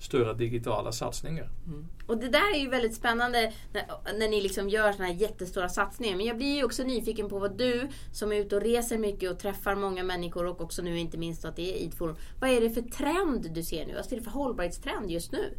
större 0.01 0.35
digitala 0.35 0.93
satsningar. 0.93 1.51
Mm. 1.67 1.87
Och 2.07 2.19
det 2.19 2.29
där 2.29 2.55
är 2.55 2.59
ju 2.59 2.69
väldigt 2.69 2.95
spännande 2.95 3.53
när, 3.73 3.85
när 4.19 4.29
ni 4.29 4.41
liksom 4.41 4.69
gör 4.69 4.93
såna 4.93 5.05
här 5.05 5.15
jättestora 5.15 5.69
satsningar. 5.69 6.17
Men 6.17 6.27
jag 6.27 6.37
blir 6.37 6.57
ju 6.57 6.65
också 6.65 6.83
nyfiken 6.83 7.29
på 7.29 7.39
vad 7.39 7.59
du 7.59 7.89
som 8.13 8.33
är 8.33 8.37
ute 8.37 8.57
och 8.57 8.63
reser 8.63 8.99
mycket 8.99 9.31
och 9.31 9.39
träffar 9.39 9.75
många 9.75 10.05
människor 10.05 10.47
och 10.47 10.61
också 10.61 10.83
nu 10.83 10.99
inte 10.99 11.19
minst 11.19 11.45
att 11.45 11.57
det 11.57 11.63
är 11.63 11.87
IT-forum. 11.87 12.17
Vad 12.41 12.51
är 12.51 12.61
det 12.61 12.71
för 12.71 12.83
trend 12.83 13.55
du 13.55 13.63
ser 13.63 13.87
nu? 13.87 13.95
Vad 13.95 14.13
är 14.13 14.17
det 14.17 14.23
för 14.23 14.31
hållbarhetstrend 14.31 15.11
just 15.11 15.33
nu? 15.33 15.55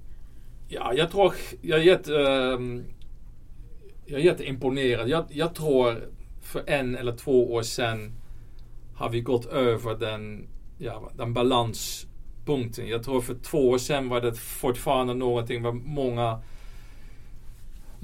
Ja, 0.68 0.94
jag 0.94 1.12
tror, 1.12 1.34
jag 1.62 1.80
är 1.80 1.84
jätte, 1.84 2.12
uh, 2.12 2.82
jag 4.06 4.20
är 4.20 4.24
jätteimponerad. 4.24 5.10
Jag, 5.10 5.26
jag 5.30 5.56
tror 5.56 6.10
för 6.42 6.70
en 6.70 6.96
eller 6.96 7.18
två 7.18 7.54
år 7.54 7.62
sedan 7.62 8.14
har 8.96 9.10
vi 9.10 9.22
gått 9.22 9.46
över 9.46 9.96
den, 9.96 10.48
ja, 10.78 11.12
den 11.18 11.34
punkten. 12.46 12.88
Jag 12.88 13.04
tror 13.04 13.22
för 13.22 13.36
två 13.36 13.70
år 13.70 13.78
sedan 13.78 14.10
var 14.10 14.22
det 14.22 14.34
fortfarande 14.36 15.14
någonting 15.14 15.62
vad 15.62 15.76
många 15.76 16.42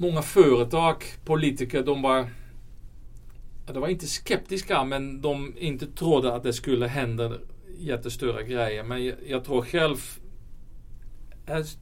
Många 0.00 0.22
företag, 0.22 1.04
politiker, 1.24 1.82
de 1.82 2.02
var 2.02 2.26
de 3.66 3.80
var 3.80 3.88
inte 3.88 4.06
skeptiska 4.06 4.84
men 4.84 5.20
de 5.20 5.54
inte 5.58 5.86
trodde 5.86 6.34
att 6.34 6.42
det 6.42 6.52
skulle 6.52 6.86
hända 6.86 7.32
jättestora 7.78 8.42
grejer. 8.42 8.82
Men 8.82 9.04
jag, 9.04 9.16
jag 9.26 9.44
tror 9.44 9.62
själv 9.62 9.96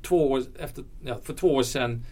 två 0.02 0.30
år 0.30 0.42
efter, 0.58 0.84
ja, 1.04 1.18
för 1.22 1.34
två 1.34 1.54
år 1.54 1.62
sedan 1.62 2.04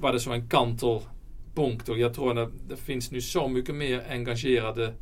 var 0.00 0.12
det 0.12 0.20
som 0.20 0.32
en 0.32 0.48
kantelpunkt 0.48 1.88
och 1.88 1.98
jag 1.98 2.14
tror 2.14 2.38
att 2.38 2.52
det 2.68 2.76
finns 2.76 3.10
nu 3.10 3.20
så 3.20 3.48
mycket 3.48 3.74
mer 3.74 4.04
engagerade 4.10 4.94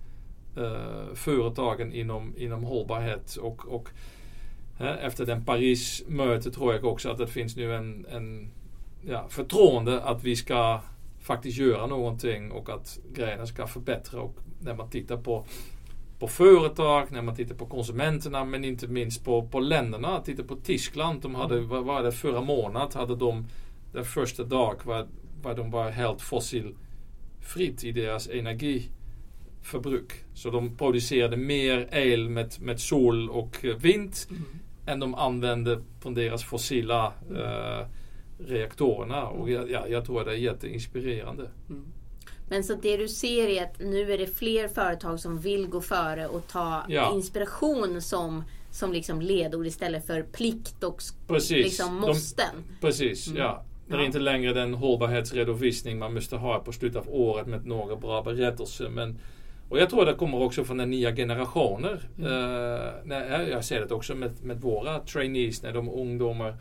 eh, 0.57 1.15
företagen 1.15 1.93
inom, 1.93 2.35
inom 2.37 2.65
hållbarhet. 2.65 3.37
Och, 3.37 3.69
och 3.69 3.89
efter 4.81 5.27
den 5.27 5.45
Paris-mötet 5.45 6.55
tror 6.55 6.75
jag 6.75 6.85
också 6.85 7.09
att 7.09 7.19
det 7.19 7.27
finns 7.27 7.57
nu 7.57 7.75
en, 7.75 8.07
en 8.11 8.51
ja, 9.03 9.27
förtroende 9.29 10.03
att 10.03 10.25
vi 10.25 10.37
ska 10.37 10.81
faktiskt 11.21 11.59
göra 11.59 11.87
någonting 11.87 12.53
och 12.53 12.71
att 12.71 12.99
grejerna 13.15 13.47
ska 13.47 13.67
förbättra. 13.67 14.21
Och 14.21 14.37
när 14.61 14.75
man 14.75 14.91
tittar 14.91 15.17
på 15.17 15.45
på 16.21 16.29
företag, 16.29 17.13
när 17.13 17.23
man 17.23 17.37
tittar 17.37 17.55
på 17.55 17.67
konsumenterna 17.67 18.45
men 18.45 18.65
inte 18.65 18.89
minst 18.89 19.25
på, 19.25 19.49
på 19.49 19.61
länderna. 19.61 20.21
Tittar 20.21 20.45
på 20.45 20.57
Tyskland, 20.57 21.23
de 21.23 21.35
hade, 21.35 21.57
mm. 21.57 21.69
vad 21.69 21.85
var 21.85 22.03
det, 22.03 22.13
förra 22.13 22.41
månaden 22.41 22.89
hade 22.95 23.17
de 23.17 23.47
den 23.93 24.05
första 24.05 24.45
dag 24.45 24.77
var, 24.85 25.07
var 25.43 25.55
de 25.55 25.71
var 25.71 25.91
helt 25.91 26.23
fossilfritt 26.23 27.85
i 27.85 27.93
deras 27.93 28.29
energi 28.29 28.91
förbruk. 29.63 30.13
Så 30.35 30.51
de 30.51 30.77
producerade 30.77 31.37
mer 31.37 31.89
el 31.93 32.29
med, 32.29 32.55
med 32.61 32.81
sol 32.81 33.31
och 33.31 33.65
vind 33.79 34.15
mm. 34.31 34.43
Än 34.87 35.01
de 35.01 35.15
använde 35.15 35.83
från 36.03 36.15
deras 36.15 36.45
fossila 36.45 37.13
eh, 37.31 37.87
reaktorerna. 38.39 39.29
Och 39.29 39.51
jag, 39.51 39.71
ja, 39.71 39.89
jag 39.89 40.05
tror 40.05 40.21
att 40.21 40.27
det 40.27 40.33
är 40.33 40.37
jätteinspirerande. 40.37 41.51
Mm. 41.69 41.87
Men 42.49 42.65
så 42.65 42.75
det 42.75 42.97
du 42.97 43.09
ser 43.09 43.49
är 43.49 43.63
att 43.63 43.79
nu 43.79 44.13
är 44.13 44.19
det 44.19 44.27
fler 44.27 44.69
företag 44.69 45.21
som 45.21 45.39
vill 45.39 45.67
gå 45.67 45.81
före 45.81 46.27
och 46.27 46.49
ta 46.49 46.85
ja. 46.89 47.15
inspiration 47.15 48.03
som, 48.03 48.45
som 48.71 48.93
liksom 48.93 49.21
ledord 49.21 49.67
istället 49.67 50.07
för 50.07 50.23
plikt 50.23 50.85
och 50.85 51.03
precis. 51.29 51.65
liksom 51.65 51.95
måsten. 51.95 52.55
De, 52.57 52.87
precis, 52.87 53.27
mm. 53.27 53.39
ja. 53.39 53.65
Det 53.89 53.97
är 53.97 54.01
inte 54.01 54.19
längre 54.19 54.53
den 54.53 54.75
hållbarhetsredovisning 54.75 55.99
man 55.99 56.15
måste 56.15 56.37
ha 56.37 56.59
på 56.59 56.73
slutet 56.73 56.97
av 56.97 57.15
året 57.15 57.47
med 57.47 57.67
några 57.67 57.97
bra 57.97 58.23
berättelser. 58.23 58.89
Men 58.89 59.19
och 59.71 59.79
jag 59.79 59.91
tror 59.91 60.07
det 60.07 60.15
kommer 60.15 60.43
också 60.43 60.65
från 60.65 60.77
den 60.77 60.91
nya 60.91 61.17
generationer. 61.17 62.01
Mm. 62.19 62.33
Uh, 62.33 62.91
när, 63.05 63.49
jag 63.51 63.65
ser 63.65 63.81
det 63.81 63.95
också 63.95 64.15
med, 64.15 64.45
med 64.45 64.61
våra 64.61 64.99
trainees 64.99 65.63
när 65.63 65.73
de 65.73 65.89
ungdomar 65.89 66.57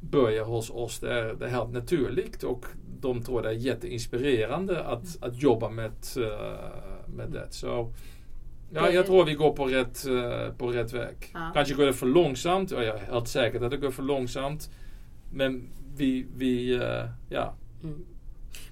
börjar 0.00 0.44
hos 0.44 0.70
oss. 0.70 0.98
Det 0.98 1.12
är, 1.12 1.34
det 1.34 1.44
är 1.44 1.50
helt 1.50 1.72
naturligt 1.72 2.42
och 2.42 2.64
de 3.00 3.22
tror 3.22 3.42
det 3.42 3.48
är 3.48 3.52
jätteinspirerande 3.52 4.84
att, 4.84 5.22
att 5.22 5.42
jobba 5.42 5.68
med, 5.68 5.92
uh, 6.16 6.24
med 7.06 7.30
det. 7.30 7.46
Så 7.50 7.92
Ja, 8.72 8.90
jag 8.90 9.06
tror 9.06 9.24
vi 9.24 9.34
går 9.34 9.52
på 9.52 9.66
rätt, 9.66 10.06
uh, 10.08 10.52
på 10.58 10.68
rätt 10.68 10.92
väg. 10.92 11.16
Ja. 11.34 11.50
Kanske 11.54 11.74
går 11.74 11.86
det 11.86 11.92
för 11.92 12.06
långsamt. 12.06 12.70
Ja, 12.70 12.82
jag 12.82 12.96
är 12.96 13.12
helt 13.12 13.28
säker 13.28 13.60
att 13.64 13.70
det 13.70 13.76
går 13.76 13.90
för 13.90 14.02
långsamt. 14.02 14.70
Men 15.32 15.68
vi, 15.96 16.26
vi 16.36 16.80
ja. 17.28 17.54
Mm. 17.82 18.04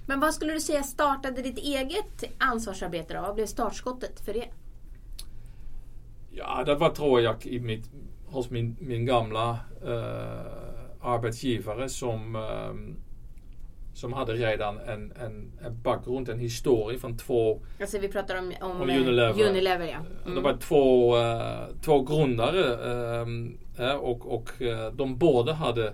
Men 0.09 0.19
vad 0.19 0.33
skulle 0.33 0.53
du 0.53 0.59
säga 0.59 0.83
startade 0.83 1.41
ditt 1.41 1.57
eget 1.57 2.23
ansvarsarbete 2.37 3.13
då? 3.13 3.21
Vad 3.21 3.35
blev 3.35 3.45
startskottet 3.45 4.19
för 4.25 4.33
det? 4.33 4.45
Ja, 6.31 6.63
det 6.65 6.75
var 6.75 6.89
tror 6.89 7.21
jag 7.21 7.45
i 7.45 7.59
mitt, 7.59 7.89
hos 8.25 8.49
min, 8.49 8.75
min 8.79 9.05
gamla 9.05 9.59
uh, 9.85 9.91
arbetsgivare 11.01 11.89
som 11.89 12.35
um, 12.35 12.95
som 13.93 14.13
hade 14.13 14.33
redan 14.33 14.79
en, 14.79 15.11
en, 15.11 15.51
en 15.65 15.81
bakgrund, 15.81 16.29
en 16.29 16.39
historia 16.39 16.99
från 16.99 17.17
två... 17.17 17.61
Alltså 17.81 17.99
vi 17.99 18.07
pratar 18.07 18.37
om, 18.39 18.53
om, 18.61 18.71
om 18.71 18.81
Unilever. 18.81 19.49
Unilever 19.49 19.87
ja. 19.87 19.97
Mm. 20.25 20.35
Det 20.35 20.41
var 20.41 20.57
två, 20.57 21.17
uh, 21.17 21.81
två 21.81 22.01
grundare 22.01 22.63
um, 23.21 23.57
och, 23.99 24.33
och 24.33 24.49
de 24.93 25.17
båda 25.17 25.53
hade 25.53 25.93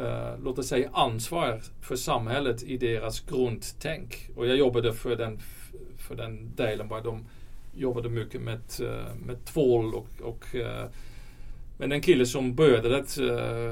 eh, 0.00 0.38
låt 0.42 0.58
oss 0.58 0.68
säga 0.68 0.90
ansvar 0.92 1.60
för 1.80 1.96
samhället 1.96 2.62
i 2.62 2.76
deras 2.76 3.20
grundtänk. 3.20 4.30
Och 4.36 4.46
jag 4.46 4.56
jobbade 4.56 4.92
för 4.92 5.16
den, 5.16 5.38
för 6.08 6.14
den 6.14 6.54
delen 6.56 6.88
där 6.88 7.02
de 7.02 7.24
jobbade 7.74 8.08
mycket 8.08 8.40
med, 8.40 8.60
eh, 8.80 9.14
med 9.26 9.44
tvål 9.44 9.94
och, 9.94 10.08
och 10.20 10.54
eh, 10.54 10.86
men 11.78 11.92
en 11.92 12.00
kille 12.00 12.26
som 12.26 12.54
började 12.54 12.88
det, 12.88 13.22
uh, 13.22 13.70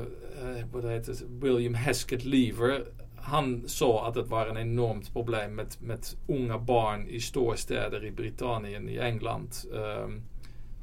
eh, 0.59 0.67
vad 0.73 0.85
det 0.85 0.91
heter, 0.91 1.17
William 1.41 1.75
Heskett 1.75 2.25
Lever, 2.25 2.85
han 3.17 3.69
sa 3.69 4.09
att 4.09 4.15
det 4.15 4.23
var 4.23 4.47
en 4.47 4.57
enormt 4.57 5.13
problem 5.13 5.55
med, 5.55 5.67
med 5.81 5.99
unga 6.27 6.59
barn 6.59 7.09
i 7.09 7.21
storstäder 7.21 8.05
i 8.05 8.11
Britannien, 8.11 8.89
i 8.89 8.99
England, 8.99 9.49
um, 9.73 10.23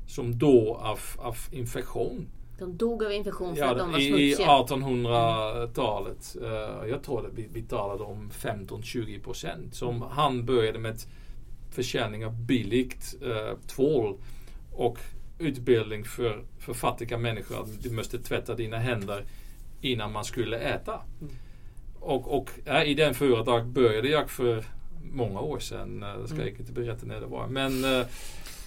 som 0.07 0.37
dog 0.37 0.67
av, 0.67 0.99
av 1.17 1.37
infektion. 1.51 2.27
De 2.60 2.78
dog 2.78 3.04
av 3.04 3.12
infektion 3.12 3.56
för 3.56 3.62
ja, 3.62 3.72
att 3.72 3.78
de 3.78 3.91
var 3.91 3.99
smutsiga? 3.99 4.45
I 4.45 4.49
1800-talet. 4.49 6.36
Uh, 6.41 6.47
eh, 6.47 6.89
jag 6.89 7.04
tror 7.04 7.28
att 7.28 7.34
vi, 7.34 7.49
vi 7.54 7.62
talade 7.62 8.04
om 8.04 8.32
15-20 8.32 9.24
procent. 9.24 9.76
Som 9.76 9.95
mm. 9.95 10.08
han 10.12 10.45
började 10.45 10.80
med 10.80 10.95
försäljning 11.72 12.26
av 12.26 12.45
billigt 12.45 13.16
uh, 13.24 13.58
tvål 13.68 14.18
och 14.72 14.99
utbildning 15.39 16.06
för, 16.06 16.43
för 16.60 16.74
fattiga 16.74 17.18
människor. 17.18 17.68
Du 17.80 17.91
måste 17.91 18.20
tvätta 18.20 18.56
dina 18.56 18.78
händer 18.78 19.26
innan 19.82 20.12
man 20.12 20.26
skulle 20.26 20.58
äta. 20.58 21.01
Mm. 21.22 21.34
Och, 21.99 22.38
och 22.38 22.49
ja, 22.66 22.84
i 22.84 22.93
den 22.93 23.14
företag 23.14 23.68
började 23.68 24.08
jag 24.08 24.30
för 24.30 24.66
många 25.12 25.39
år 25.39 25.60
sedan. 25.60 25.99
Det 25.99 26.28
ska 26.28 26.36
mm. 26.36 26.47
jag 26.47 26.60
inte 26.60 26.72
berätta 26.72 27.06
när 27.06 27.20
det 27.20 27.26
var. 27.26 27.47
Men 27.47 27.86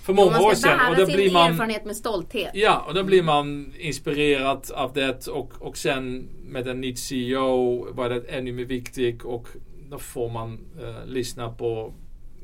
för 0.06 0.12
många 0.12 0.40
år 0.40 0.54
sedan. 0.54 0.90
Och 0.90 0.96
då 0.96 1.06
blir 1.06 1.32
man 1.32 1.52
erfarenhet 1.52 1.84
med 1.84 1.96
stolthet. 1.96 2.50
Ja, 2.54 2.84
och 2.88 2.94
då 2.94 3.04
blir 3.04 3.22
man 3.22 3.74
inspirerad 3.78 4.70
av 4.74 4.92
det 4.92 5.26
och, 5.26 5.52
och 5.58 5.76
sen 5.76 6.28
med 6.44 6.68
en 6.68 6.80
ny 6.80 6.96
CEO 6.96 7.86
var 7.92 8.08
det 8.08 8.20
ännu 8.28 8.52
mer 8.52 8.64
viktigt 8.64 9.22
och 9.22 9.48
då 9.90 9.98
får 9.98 10.30
man 10.30 10.58
uh, 10.80 11.06
lyssna 11.06 11.52
på 11.52 11.94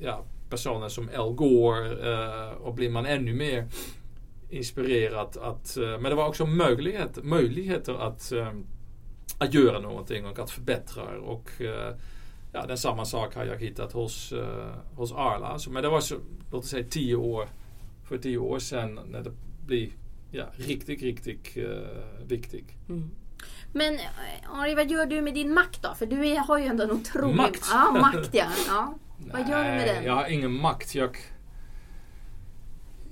ja, 0.00 0.24
personer 0.50 0.88
som 0.88 1.10
Al 1.16 1.32
Gore 1.32 1.88
uh, 1.88 2.52
och 2.52 2.74
blir 2.74 2.90
man 2.90 3.06
ännu 3.06 3.34
mer 3.34 3.68
inspirerad 4.50 5.36
att, 5.42 5.76
men 5.76 6.02
det 6.02 6.14
var 6.14 6.28
också 6.28 6.46
möjlighet, 6.46 7.24
möjligheter 7.24 7.94
att 7.94 8.32
att 9.38 9.54
göra 9.54 9.78
någonting 9.78 10.26
och 10.26 10.38
att 10.38 10.50
förbättra. 10.50 11.02
Och 11.20 11.50
uh, 11.60 11.96
ja, 12.53 12.66
den 12.66 12.78
samma 12.78 13.05
sak 13.05 13.34
har 13.34 13.44
jag 13.44 13.57
hittat 13.57 13.92
hos, 13.92 14.32
uh, 14.32 14.66
hos 14.94 15.12
Arla. 15.12 15.46
Alltså, 15.46 15.70
men 15.70 15.82
det 15.82 15.88
var 15.88 16.00
så, 16.00 16.14
låt 16.50 16.64
oss 16.64 16.70
säga 16.70 16.86
tio 16.90 17.16
år, 17.16 17.48
för 18.09 18.18
tio 18.18 18.38
år 18.38 18.59
sedan 18.59 19.00
när 19.07 19.22
det 19.22 19.32
blir 19.66 19.90
ja, 20.30 20.44
riktigt, 20.57 21.03
riktigt 21.03 21.57
uh, 21.57 21.66
viktigt. 22.26 22.68
Mm. 22.88 23.11
Men 23.72 23.98
Ari, 24.53 24.74
vad 24.74 24.90
gör 24.90 25.07
du 25.07 25.22
med 25.22 25.34
din 25.34 25.55
makt 25.55 25.82
då? 25.82 25.94
För 25.94 26.07
du 26.07 26.38
har 26.46 26.59
ju 26.59 26.64
ändå 26.64 26.84
en 26.84 26.90
otrolig... 26.90 27.36
Makt? 27.36 27.66
Ja, 27.72 27.92
makt 28.00 28.28
ja. 28.32 28.46
ja. 28.68 28.94
vad 29.32 29.48
gör 29.48 29.64
du 29.64 29.70
med 29.70 29.88
den? 29.88 30.05
Jag 30.05 30.14
har 30.14 30.28
ingen 30.28 30.53
makt. 30.53 30.94
Jag, 30.94 31.16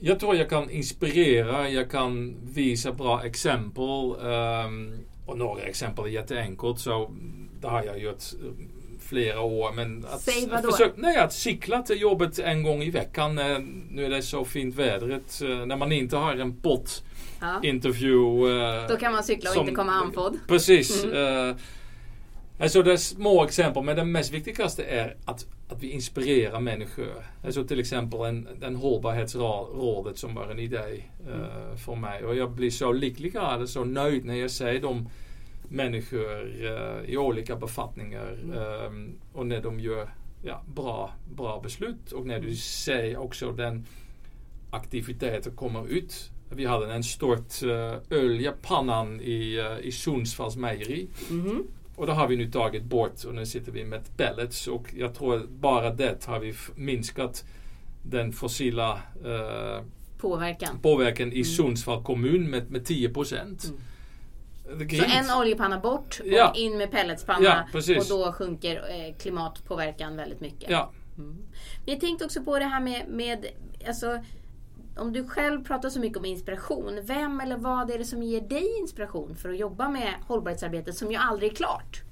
jag 0.01 0.21
tror 0.21 0.37
jag 0.37 0.51
kan 0.51 0.71
inspirera, 0.71 1.69
jag 1.69 1.91
kan 1.91 2.37
visa 2.43 2.93
bra 2.93 3.25
exempel. 3.25 3.85
Um, 3.85 5.05
och 5.27 5.39
några 5.39 5.63
exempel 5.63 6.05
är 6.05 6.09
jätteenkelt. 6.09 6.79
Så 6.79 7.11
det 7.61 7.69
har 7.69 7.85
jag 7.85 7.99
gjort 7.99 8.23
flera 9.11 9.41
år. 9.41 9.73
Men 9.73 10.05
att, 10.11 10.21
Säg 10.21 10.47
vadå? 10.47 10.69
Att, 10.69 10.77
försöka, 10.77 10.95
nej, 10.97 11.17
att 11.17 11.33
cykla 11.33 11.83
till 11.83 12.01
jobbet 12.01 12.39
en 12.39 12.63
gång 12.63 12.83
i 12.83 12.91
veckan. 12.91 13.39
Eh, 13.39 13.59
nu 13.91 14.05
är 14.05 14.11
det 14.11 14.23
så 14.23 14.45
fint 14.45 14.75
vädret. 14.75 15.43
Eh, 15.43 15.67
när 15.67 15.77
man 15.77 15.93
inte 15.93 16.17
har 16.17 16.37
en 16.37 16.61
bot 16.61 17.03
ja. 17.41 17.61
intervju. 17.63 18.49
Eh, 18.49 18.89
Då 18.89 18.97
kan 18.97 19.13
man 19.13 19.25
cykla 19.25 19.51
och 19.51 19.55
som, 19.55 19.63
inte 19.63 19.75
komma 19.75 19.93
andfådd. 19.93 20.39
Precis. 20.49 21.05
Mm. 21.05 21.57
Alltså 22.61 22.83
det 22.83 22.93
är 22.93 22.97
små 22.97 23.45
exempel 23.45 23.83
men 23.83 23.97
det 23.97 24.05
mest 24.05 24.33
viktigaste 24.33 24.85
är 24.85 25.17
att, 25.25 25.47
att 25.69 25.83
vi 25.83 25.91
inspirerar 25.91 26.61
människor. 26.61 27.25
Alltså 27.45 27.65
till 27.65 27.81
exempel 27.81 28.21
en, 28.21 28.49
en 28.63 28.77
hållbarhetsrådet 28.77 30.19
som 30.19 30.35
var 30.35 30.51
en 30.51 30.59
idé 30.59 31.03
uh, 31.29 31.77
för 31.77 31.95
mig. 31.95 32.25
Och 32.25 32.37
jag 32.37 32.51
blir 32.51 32.71
så 32.71 32.93
lycklig 32.93 33.37
och 33.61 33.69
så 33.69 33.85
nöjd 33.85 34.25
när 34.25 34.35
jag 34.35 34.51
ser 34.51 34.81
de 34.81 35.09
människor 35.71 36.43
uh, 36.43 37.11
i 37.11 37.17
olika 37.17 37.57
befattningar 37.57 38.39
um, 38.87 39.19
och 39.33 39.47
när 39.47 39.63
de 39.63 39.81
gör 39.81 40.15
ja, 40.43 40.63
bra, 40.75 41.11
bra 41.37 41.61
beslut 41.61 42.13
och 42.13 42.27
när 42.27 42.41
du 42.41 42.57
ser 42.57 43.17
också 43.17 43.53
den 43.53 43.87
aktiviteten 44.71 45.57
kommer 45.57 45.89
ut. 45.89 46.31
Vi 46.53 46.67
hade 46.67 46.93
en 46.95 47.05
stort 47.05 47.63
uh, 47.63 47.95
öljepannan 48.11 49.21
i, 49.21 49.61
uh, 49.61 49.87
i 49.87 49.93
Sundsvalls 49.93 50.57
mejeri. 50.57 51.09
Mm 51.31 51.47
-hmm. 51.47 51.63
Och 51.97 52.07
då 52.07 52.13
har 52.13 52.29
vi 52.29 52.37
nu 52.37 52.51
tagit 52.51 52.85
bort 52.85 53.25
och 53.25 53.35
nu 53.35 53.47
sitter 53.47 53.73
vi 53.73 53.85
med 53.85 54.17
pellets 54.17 54.67
och 54.67 54.95
jag 54.97 55.15
tror 55.15 55.47
bara 55.49 55.91
det 55.91 56.27
har 56.27 56.41
vi 56.41 56.55
minskat 56.75 57.45
den 58.03 58.33
fossila 58.33 59.01
eh, 59.25 59.85
påverkan, 60.19 60.79
påverkan 60.83 61.33
i 61.33 61.35
mm. 61.35 61.45
Sundsvall 61.45 62.03
kommun 62.03 62.51
med, 62.51 62.71
med 62.71 62.85
10 62.85 63.09
procent. 63.09 63.65
Mm. 63.65 63.81
Så 64.79 65.05
en 65.05 65.39
oljepanna 65.41 65.81
bort 65.81 66.21
och 66.21 66.27
ja. 66.27 66.53
in 66.57 66.79
med 66.79 66.91
pelletspanna 66.91 67.67
ja, 67.73 67.99
och 67.99 68.05
då 68.09 68.33
sjunker 68.33 68.77
eh, 68.77 69.15
klimatpåverkan 69.19 70.17
väldigt 70.17 70.41
mycket. 70.41 70.71
Ja. 70.71 70.91
Mm. 71.19 71.37
Jag 71.87 72.01
tänkte 72.01 72.25
också 72.25 72.43
på 72.43 72.59
det 72.59 72.65
här 72.65 72.81
med, 72.81 73.09
med 73.09 73.47
alltså, 73.89 74.19
om 74.97 75.13
du 75.13 75.29
själv 75.29 75.65
pratar 75.65 75.91
så 75.91 76.01
mycket 76.01 76.19
om 76.19 76.25
inspiration, 76.25 77.01
vem 77.03 77.41
eller 77.41 77.57
vad 77.57 77.91
är 77.91 77.99
det 77.99 78.05
som 78.05 78.23
ger 78.23 78.41
dig 78.41 78.79
inspiration 78.81 79.37
för 79.37 79.49
att 79.49 79.59
jobba 79.59 79.89
med 79.89 80.15
hållbarhetsarbetet 80.27 80.95
som 80.95 81.11
ju 81.11 81.17
aldrig 81.17 81.53
är 81.53 81.57
klart? 81.57 82.03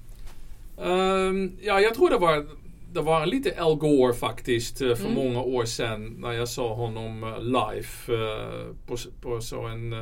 Um, 0.77 1.57
ja, 1.61 1.79
jag 1.79 1.93
tror 1.93 2.09
det 2.09 2.17
var, 2.17 2.47
det 2.93 3.01
var 3.01 3.25
lite 3.25 3.61
Al 3.61 3.75
Gore 3.75 4.13
faktiskt 4.13 4.81
eh, 4.81 4.95
för 4.95 5.09
mm. 5.09 5.13
många 5.13 5.41
år 5.41 5.65
sedan 5.65 6.15
när 6.17 6.31
jag 6.31 6.49
såg 6.49 6.77
honom 6.77 7.23
eh, 7.23 7.41
live 7.41 8.17
uh, 8.17 8.75
på, 8.87 8.97
på 9.21 9.41
så 9.41 9.61
en 9.61 9.95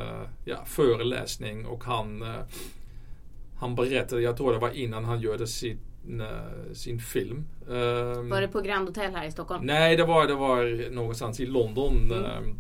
ja, 0.46 0.58
föreläsning 0.66 1.66
och 1.66 1.84
han, 1.84 2.24
han 3.60 3.76
berättade, 3.76 4.22
jag 4.22 4.38
tror 4.38 4.54
det 4.54 4.60
var 4.60 4.70
innan 4.70 5.06
han 5.06 5.20
gjorde 5.20 5.48
sitt 5.48 5.80
sin 6.74 7.00
film. 7.00 7.48
Var 8.30 8.42
det 8.42 8.48
på 8.48 8.62
Grand 8.62 8.88
Hotel 8.88 9.16
här 9.16 9.28
i 9.28 9.32
Stockholm? 9.32 9.66
Nej, 9.66 9.98
det 9.98 10.06
var, 10.06 10.28
det 10.28 10.36
var 10.36 10.92
någonstans 10.92 11.40
i 11.40 11.46
London. 11.46 12.12
Mm. 12.12 12.60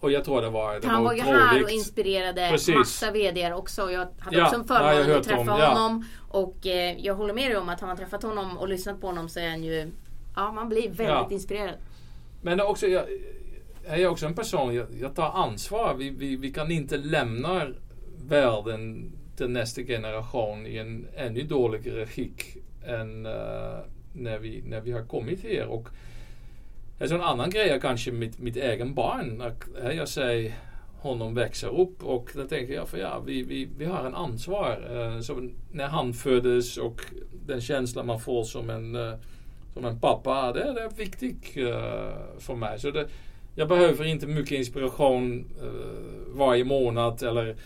Och 0.00 0.12
jag 0.12 0.24
tror 0.24 0.42
det 0.42 0.50
var 0.50 0.80
det 0.80 0.88
Han 0.88 1.04
var, 1.04 1.10
var 1.10 1.14
ju 1.14 1.22
här 1.22 1.64
och 1.64 1.70
inspirerade 1.70 2.48
Precis. 2.50 2.74
massa 2.74 3.10
VD 3.10 3.52
också. 3.52 3.90
Jag 3.90 4.08
hade 4.18 4.36
ja, 4.36 4.44
också 4.44 4.56
en 4.56 4.64
förmån 4.64 5.16
att 5.16 5.24
träffa 5.24 5.40
om, 5.40 5.48
honom. 5.48 6.04
Ja. 6.32 6.38
Och 6.38 6.66
eh, 6.66 6.96
jag 6.98 7.14
håller 7.14 7.34
med 7.34 7.50
dig 7.50 7.56
om 7.56 7.68
att 7.68 7.80
har 7.80 7.88
man 7.88 7.96
träffat 7.96 8.22
honom 8.22 8.58
och 8.58 8.68
lyssnat 8.68 9.00
på 9.00 9.06
honom 9.06 9.28
så 9.28 9.40
är 9.40 9.50
han 9.50 9.64
ju... 9.64 9.90
Ja, 10.36 10.52
man 10.52 10.68
blir 10.68 10.82
väldigt 10.82 11.06
ja. 11.06 11.28
inspirerad. 11.30 11.74
Men 12.42 12.60
också, 12.60 12.86
jag, 12.86 13.04
jag 13.86 14.00
är 14.00 14.06
också 14.06 14.26
en 14.26 14.34
person, 14.34 14.74
jag, 14.74 14.86
jag 15.00 15.14
tar 15.14 15.30
ansvar. 15.30 15.94
Vi, 15.94 16.10
vi, 16.10 16.36
vi 16.36 16.52
kan 16.52 16.70
inte 16.70 16.96
lämna 16.96 17.66
världen 18.28 19.12
till 19.36 19.50
nästa 19.50 19.82
generation 19.82 20.66
i 20.66 20.76
en 20.76 21.06
ännu 21.16 21.42
dåligare 21.42 22.06
skick 22.06 22.56
än 22.86 23.26
uh, 23.26 23.32
när, 24.12 24.38
vi, 24.38 24.62
när 24.66 24.80
vi 24.80 24.92
har 24.92 25.02
kommit 25.02 25.42
här. 25.42 25.66
Och, 25.66 25.88
Alltså 27.00 27.14
en 27.14 27.22
annan 27.22 27.50
grej 27.50 27.68
är 27.68 27.80
kanske 27.80 28.12
mitt, 28.12 28.38
mitt 28.38 28.56
egen 28.56 28.94
barn. 28.94 29.40
Att 29.40 29.94
jag 29.96 30.08
ser 30.08 30.52
honom 31.00 31.34
växa 31.34 31.66
upp 31.66 32.04
och 32.04 32.30
då 32.34 32.44
tänker 32.44 32.74
jag 32.74 32.88
för 32.88 32.98
ja, 32.98 33.22
vi, 33.26 33.42
vi, 33.42 33.68
vi 33.78 33.84
har 33.84 34.04
en 34.04 34.14
ansvar. 34.14 34.88
Uh, 34.92 35.20
så 35.20 35.50
när 35.72 35.86
han 35.86 36.12
föddes 36.12 36.76
och 36.76 37.00
den 37.46 37.60
känslan 37.60 38.06
man 38.06 38.20
får 38.20 38.44
som 38.44 38.70
en, 38.70 38.96
uh, 38.96 39.14
som 39.74 39.84
en 39.84 40.00
pappa, 40.00 40.52
det, 40.52 40.72
det 40.72 40.82
är 40.82 40.96
viktigt 40.96 41.56
uh, 41.56 41.72
för 42.38 42.54
mig. 42.54 42.78
Så 42.78 42.90
det, 42.90 43.08
jag 43.54 43.68
behöver 43.68 44.04
inte 44.04 44.26
mycket 44.26 44.58
inspiration 44.58 45.44
varje 46.34 46.64
månad 46.64 47.22
eller 47.22 47.56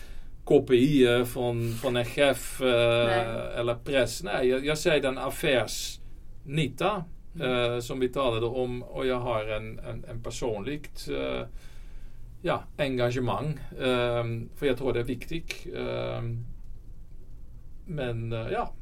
kopior 0.45 1.24
från, 1.24 1.72
från 1.72 1.97
en 1.97 2.05
chef 2.05 2.61
eller 2.61 3.74
press. 3.74 4.22
Nej, 4.22 4.49
jag, 4.49 4.66
jag 4.66 4.78
ser 4.78 5.01
den 5.01 5.18
affärsnytta 5.18 7.05
mm. 7.41 7.82
som 7.82 8.01
vi 8.01 8.09
talade 8.09 8.47
om 8.47 8.82
och 8.82 9.07
jag 9.07 9.20
har 9.20 9.45
en, 9.45 9.78
en, 9.78 10.05
en 10.05 10.22
personligt 10.22 11.09
ja, 12.43 12.62
engagemang. 12.78 13.59
för 14.57 14.66
jag 14.66 14.78
tror 14.78 14.93
det 14.93 15.01
är 15.01 15.05
viktigt. 15.05 15.66
men 17.87 18.32
ja, 18.32 18.72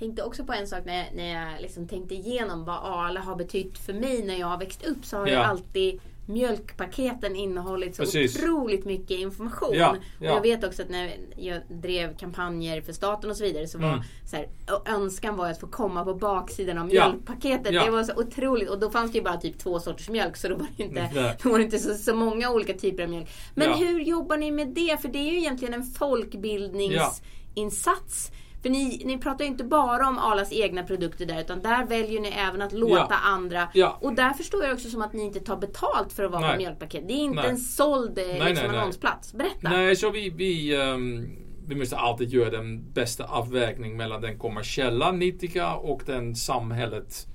tänkte 0.00 0.22
också 0.22 0.44
på 0.44 0.52
en 0.52 0.66
sak 0.66 0.84
när 0.84 0.96
jag, 0.96 1.06
när 1.14 1.34
jag 1.34 1.62
liksom 1.62 1.88
tänkte 1.88 2.14
igenom 2.14 2.64
vad 2.64 2.76
Arla 2.76 3.20
har 3.20 3.36
betytt 3.36 3.78
för 3.78 3.92
mig 3.92 4.24
när 4.24 4.36
jag 4.36 4.46
har 4.46 4.58
växt 4.58 4.86
upp. 4.86 5.04
Så 5.04 5.16
har 5.16 5.26
ja. 5.26 5.32
jag 5.32 5.44
alltid 5.44 6.00
mjölkpaketen 6.32 7.36
innehållit 7.36 7.96
så 7.96 8.02
Precis. 8.02 8.36
otroligt 8.36 8.84
mycket 8.84 9.18
information. 9.18 9.70
Ja, 9.72 9.96
ja. 10.18 10.30
Och 10.30 10.36
jag 10.36 10.42
vet 10.42 10.64
också 10.64 10.82
att 10.82 10.88
när 10.88 11.16
jag 11.36 11.60
drev 11.68 12.16
kampanjer 12.16 12.80
för 12.80 12.92
staten 12.92 13.30
och 13.30 13.36
så 13.36 13.44
vidare 13.44 13.68
så 13.68 13.78
var 13.78 13.88
mm. 13.88 14.00
så 14.26 14.36
här, 14.36 14.48
önskan 14.86 15.36
var 15.36 15.50
att 15.50 15.60
få 15.60 15.66
komma 15.66 16.04
på 16.04 16.14
baksidan 16.14 16.78
av 16.78 16.86
mjölkpaketet. 16.86 17.74
Ja. 17.74 17.84
Det 17.84 17.90
var 17.90 18.04
så 18.04 18.12
otroligt. 18.16 18.70
Och 18.70 18.78
då 18.78 18.90
fanns 18.90 19.12
det 19.12 19.18
ju 19.18 19.24
bara 19.24 19.36
typ 19.36 19.58
två 19.58 19.80
sorters 19.80 20.08
mjölk 20.08 20.36
så 20.36 20.48
då 20.48 20.54
var 20.54 20.66
det 20.76 20.82
inte, 20.82 21.00
mm. 21.00 21.32
då 21.42 21.50
var 21.50 21.58
det 21.58 21.64
inte 21.64 21.78
så, 21.78 21.94
så 21.94 22.14
många 22.14 22.50
olika 22.50 22.74
typer 22.74 23.02
av 23.02 23.08
mjölk. 23.08 23.28
Men 23.54 23.74
hur 23.74 24.00
jobbar 24.00 24.36
ni 24.36 24.50
med 24.50 24.68
det? 24.68 25.02
För 25.02 25.08
det 25.08 25.18
är 25.18 25.32
ju 25.32 25.38
egentligen 25.38 25.74
en 25.74 25.84
folkbildningsinsats. 25.84 28.32
För 28.62 28.70
ni, 28.70 29.02
ni 29.04 29.18
pratar 29.18 29.44
ju 29.44 29.50
inte 29.50 29.64
bara 29.64 30.08
om 30.08 30.18
Arlas 30.18 30.52
egna 30.52 30.82
produkter 30.82 31.26
där 31.26 31.40
utan 31.40 31.62
där 31.62 31.86
väljer 31.86 32.20
ni 32.20 32.28
även 32.28 32.62
att 32.62 32.72
låta 32.72 33.06
ja. 33.10 33.16
andra. 33.24 33.68
Ja. 33.74 33.98
Och 34.00 34.14
där 34.14 34.32
förstår 34.32 34.64
jag 34.64 34.72
också 34.72 34.88
som 34.88 35.02
att 35.02 35.12
ni 35.12 35.22
inte 35.22 35.40
tar 35.40 35.56
betalt 35.56 36.12
för 36.12 36.24
att 36.24 36.30
vara 36.30 36.40
nej. 36.40 36.50
på 36.50 36.56
mjölkpaket. 36.56 37.08
Det 37.08 37.12
är 37.12 37.24
inte 37.24 37.42
nej. 37.42 37.50
en 37.50 37.56
såld 37.56 38.18
eh, 38.18 38.24
nej, 38.26 38.50
liksom, 38.50 38.70
annonsplats. 38.70 39.32
Berätta. 39.32 39.70
Nej, 39.70 39.96
så 39.96 40.10
vi, 40.10 40.30
vi, 40.30 40.76
um, 40.76 41.30
vi 41.66 41.74
måste 41.74 41.96
alltid 41.96 42.28
göra 42.28 42.50
den 42.50 42.92
bästa 42.92 43.24
avvägningen 43.24 43.96
mellan 43.96 44.20
den 44.20 44.38
kommersiella 44.38 45.12
nyttiga 45.12 45.74
och 45.74 46.02
den 46.06 46.36
samhället 46.36 47.26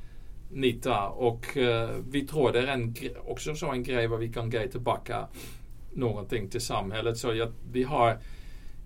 nytta. 0.52 1.08
Och 1.08 1.58
uh, 1.58 1.90
vi 2.10 2.28
tror 2.28 2.52
det 2.52 2.60
är 2.60 2.68
en, 2.68 2.96
också 3.28 3.56
så 3.56 3.72
en 3.72 3.84
grej 3.84 4.08
vad 4.08 4.20
vi 4.20 4.34
kan 4.34 4.52
ge 4.52 4.68
tillbaka 4.68 5.28
någonting 5.94 6.50
till 6.50 6.62
samhället. 6.62 7.18
Så 7.18 7.34
jag, 7.34 7.52
vi 7.72 7.84
har 7.84 8.18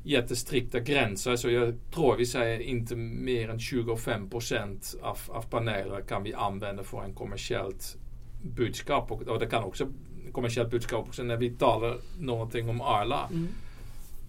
jättestrikta 0.04 0.80
gränser. 0.80 1.36
Så 1.36 1.50
jag 1.50 1.74
tror 1.92 2.16
vi 2.16 2.26
säger 2.26 2.60
inte 2.60 2.96
mer 2.96 3.50
än 3.50 3.60
25 3.60 4.30
procent 4.30 4.96
av, 5.02 5.18
av 5.28 5.42
paneler 5.42 6.02
kan 6.02 6.24
vi 6.24 6.34
använda 6.34 6.84
för 6.84 7.04
en 7.04 7.14
kommersiellt 7.14 7.98
budskap. 8.42 9.12
Och, 9.12 9.22
och 9.22 9.40
det 9.40 9.48
kan 9.48 9.64
också 9.64 9.88
kommersiellt 10.32 10.72
budskap 10.72 11.08
också 11.08 11.24
när 11.24 11.38
vi 11.38 11.50
talar 11.50 11.98
någonting 12.20 12.70
om 12.70 12.82
Arla. 12.82 13.28
Mm. 13.32 13.48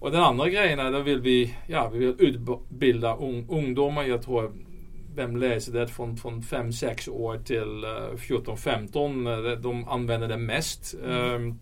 Och 0.00 0.10
den 0.10 0.20
andra 0.20 0.48
grejen 0.48 0.78
är 0.78 0.92
då 0.92 1.00
vill 1.00 1.20
vi, 1.20 1.54
ja, 1.66 1.88
vi 1.88 1.98
vill 1.98 2.14
utbilda 2.18 3.16
un, 3.16 3.46
ungdomar. 3.48 4.04
Jag 4.04 4.22
tror 4.22 4.52
vem 5.14 5.36
läser 5.36 5.72
det 5.72 5.88
från, 5.88 6.16
från 6.16 6.42
5-6 6.42 7.10
år 7.10 7.38
till 7.38 7.84
uh, 7.84 8.16
14-15. 8.16 9.56
De 9.56 9.88
använder 9.88 10.28
det 10.28 10.36
mest. 10.36 10.94
Mm. 11.04 11.34
Um, 11.34 11.58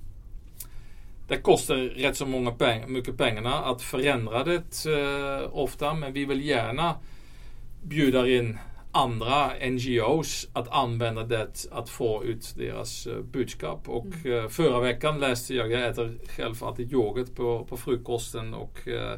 det 1.29 1.37
kostar 1.37 1.76
rätt 1.76 2.16
så 2.16 2.26
många 2.26 2.51
peng 2.51 2.93
mycket 2.93 3.16
pengarna 3.16 3.55
att 3.55 3.83
förändra 3.83 4.45
det 4.45 4.87
eh, 4.87 5.49
ofta 5.53 5.95
men 5.95 6.12
vi 6.12 6.24
vill 6.24 6.45
gärna 6.45 6.95
bjuda 7.83 8.29
in 8.29 8.59
andra 8.93 9.53
NGOs 9.70 10.49
att 10.53 10.68
använda 10.68 11.24
det 11.24 11.66
att 11.70 11.89
få 11.89 12.24
ut 12.24 12.55
deras 12.57 13.07
uh, 13.07 13.20
budskap. 13.20 13.89
Och 13.89 14.07
uh, 14.26 14.49
förra 14.49 14.81
veckan 14.81 15.20
läste 15.20 15.55
jag, 15.55 15.72
jag 15.72 15.89
äter 15.89 16.18
själv 16.29 16.64
alltid 16.64 16.93
yoghurt 16.93 17.35
på, 17.35 17.64
på 17.64 17.76
frukosten 17.76 18.55
och 18.55 18.79
uh, 18.87 19.12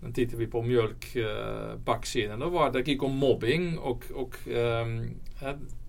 then 0.00 0.12
tittade 0.12 0.36
vi 0.36 0.46
på 0.46 0.62
mjölkbacksidan. 0.62 2.42
Uh, 2.42 2.48
var 2.48 2.70
det 2.70 2.88
gick 2.88 3.02
om 3.02 3.16
mobbing 3.16 3.78
och, 3.78 4.04
och 4.14 4.36
um, 4.46 5.10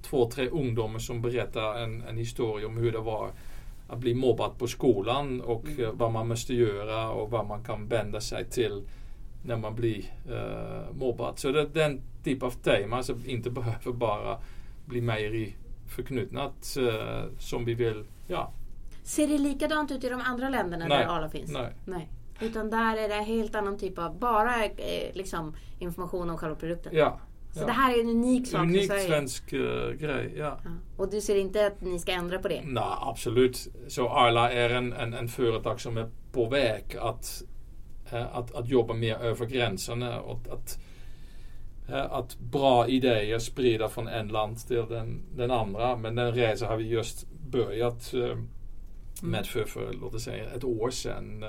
två, 0.02 0.30
tre 0.32 0.48
ungdomar 0.48 1.00
som 1.00 1.22
berättade 1.22 1.80
en, 1.80 2.02
en 2.02 2.18
historia 2.18 2.68
om 2.68 2.78
hur 2.78 2.92
det 2.92 3.00
var 3.00 3.32
att 3.90 4.00
bli 4.00 4.14
mobbad 4.14 4.58
på 4.58 4.68
skolan 4.68 5.42
och 5.42 5.66
mm. 5.66 5.84
Eh, 5.84 5.92
vad 5.92 6.12
man 6.12 6.28
måste 6.28 6.54
göra 6.54 7.10
och 7.10 7.32
vad 7.32 7.48
man 7.48 7.64
kan 7.64 7.88
vända 7.88 8.22
sig 8.22 8.46
till 8.46 8.84
när 9.46 9.58
man 9.58 9.76
blir 9.76 10.04
uh, 10.30 10.96
mobbad. 11.00 11.40
Så 11.40 11.52
det 11.52 11.62
är 11.62 11.66
den 11.66 12.02
typ 12.24 12.44
av 12.44 12.52
tema 12.52 13.04
som 13.04 13.24
inte 13.26 13.50
behöver 13.60 13.92
bara 13.92 14.38
bli 14.86 15.02
mer 15.02 15.36
i 15.36 15.56
förknutnat 15.88 16.78
uh, 16.80 17.24
som 17.40 17.66
vi 17.66 17.74
vill. 17.74 18.04
Ja. 18.28 18.52
Ser 19.04 19.28
det 19.28 19.38
likadant 19.38 19.92
ut 19.92 20.04
i 20.04 20.10
de 20.10 20.22
andra 20.22 20.50
länderna 20.50 20.86
Nej. 20.88 20.98
där 20.98 21.06
ALA 21.06 21.30
finns? 21.30 21.52
Nej. 21.52 21.74
Nej. 21.86 22.10
Utan 22.40 22.70
där 22.70 22.98
är 22.98 23.10
det 23.10 23.16
helt 23.16 23.56
annan 23.56 23.78
typ 23.78 23.98
av 24.00 24.20
bara 24.20 24.66
eh, 24.66 25.14
liksom, 25.14 25.56
information 25.80 26.30
om 26.30 26.38
själva 26.38 26.56
produkten? 26.56 26.92
Ja, 26.96 27.20
så 27.58 27.66
det 27.66 27.72
här 27.72 27.98
är 27.98 28.02
en 28.02 28.10
unik 28.10 28.48
sak 28.48 28.62
Unik 28.62 28.92
för 28.92 29.00
svensk 29.00 29.54
uh, 29.54 29.92
grej, 29.92 30.34
ja. 30.38 30.60
Och 30.98 31.10
du 31.10 31.22
ser 31.22 31.36
inte 31.36 31.68
att 31.68 31.82
ni 31.82 32.00
ska 32.00 32.12
ändra 32.12 32.40
på 32.40 32.48
det? 32.48 32.62
Nej, 32.66 32.84
absolut. 33.02 33.68
Så 33.88 34.10
Arla 34.10 34.52
är 34.52 34.70
en, 34.70 34.94
en, 34.94 35.14
en 35.14 35.28
företag 35.28 35.82
som 35.82 35.98
är 35.98 36.10
på 36.32 36.50
väg 36.50 36.84
att, 37.00 37.44
uh, 38.14 38.38
att, 38.38 38.56
att 38.56 38.68
jobba 38.68 38.94
mer 38.94 39.16
över 39.16 39.46
gränserna 39.46 40.20
och 40.20 40.42
att, 40.50 40.80
uh, 41.90 42.14
att 42.14 42.40
bra 42.40 42.88
idéer 42.88 43.40
sprida 43.40 43.90
från 43.90 44.08
en 44.08 44.28
land 44.28 44.68
till 44.68 44.86
den, 44.90 45.22
den 45.36 45.52
andra. 45.52 45.98
Men 45.98 46.16
den 46.16 46.34
resan 46.34 46.68
har 46.68 46.78
vi 46.78 46.88
just 46.88 47.28
börjat 47.32 48.14
mm. 48.14 48.48
med 49.22 49.46
för, 49.46 49.64
för, 49.64 49.94
låt 50.02 50.14
oss 50.14 50.24
säga, 50.24 50.50
ett 50.50 50.64
år 50.64 50.90
sedan. 50.90 51.40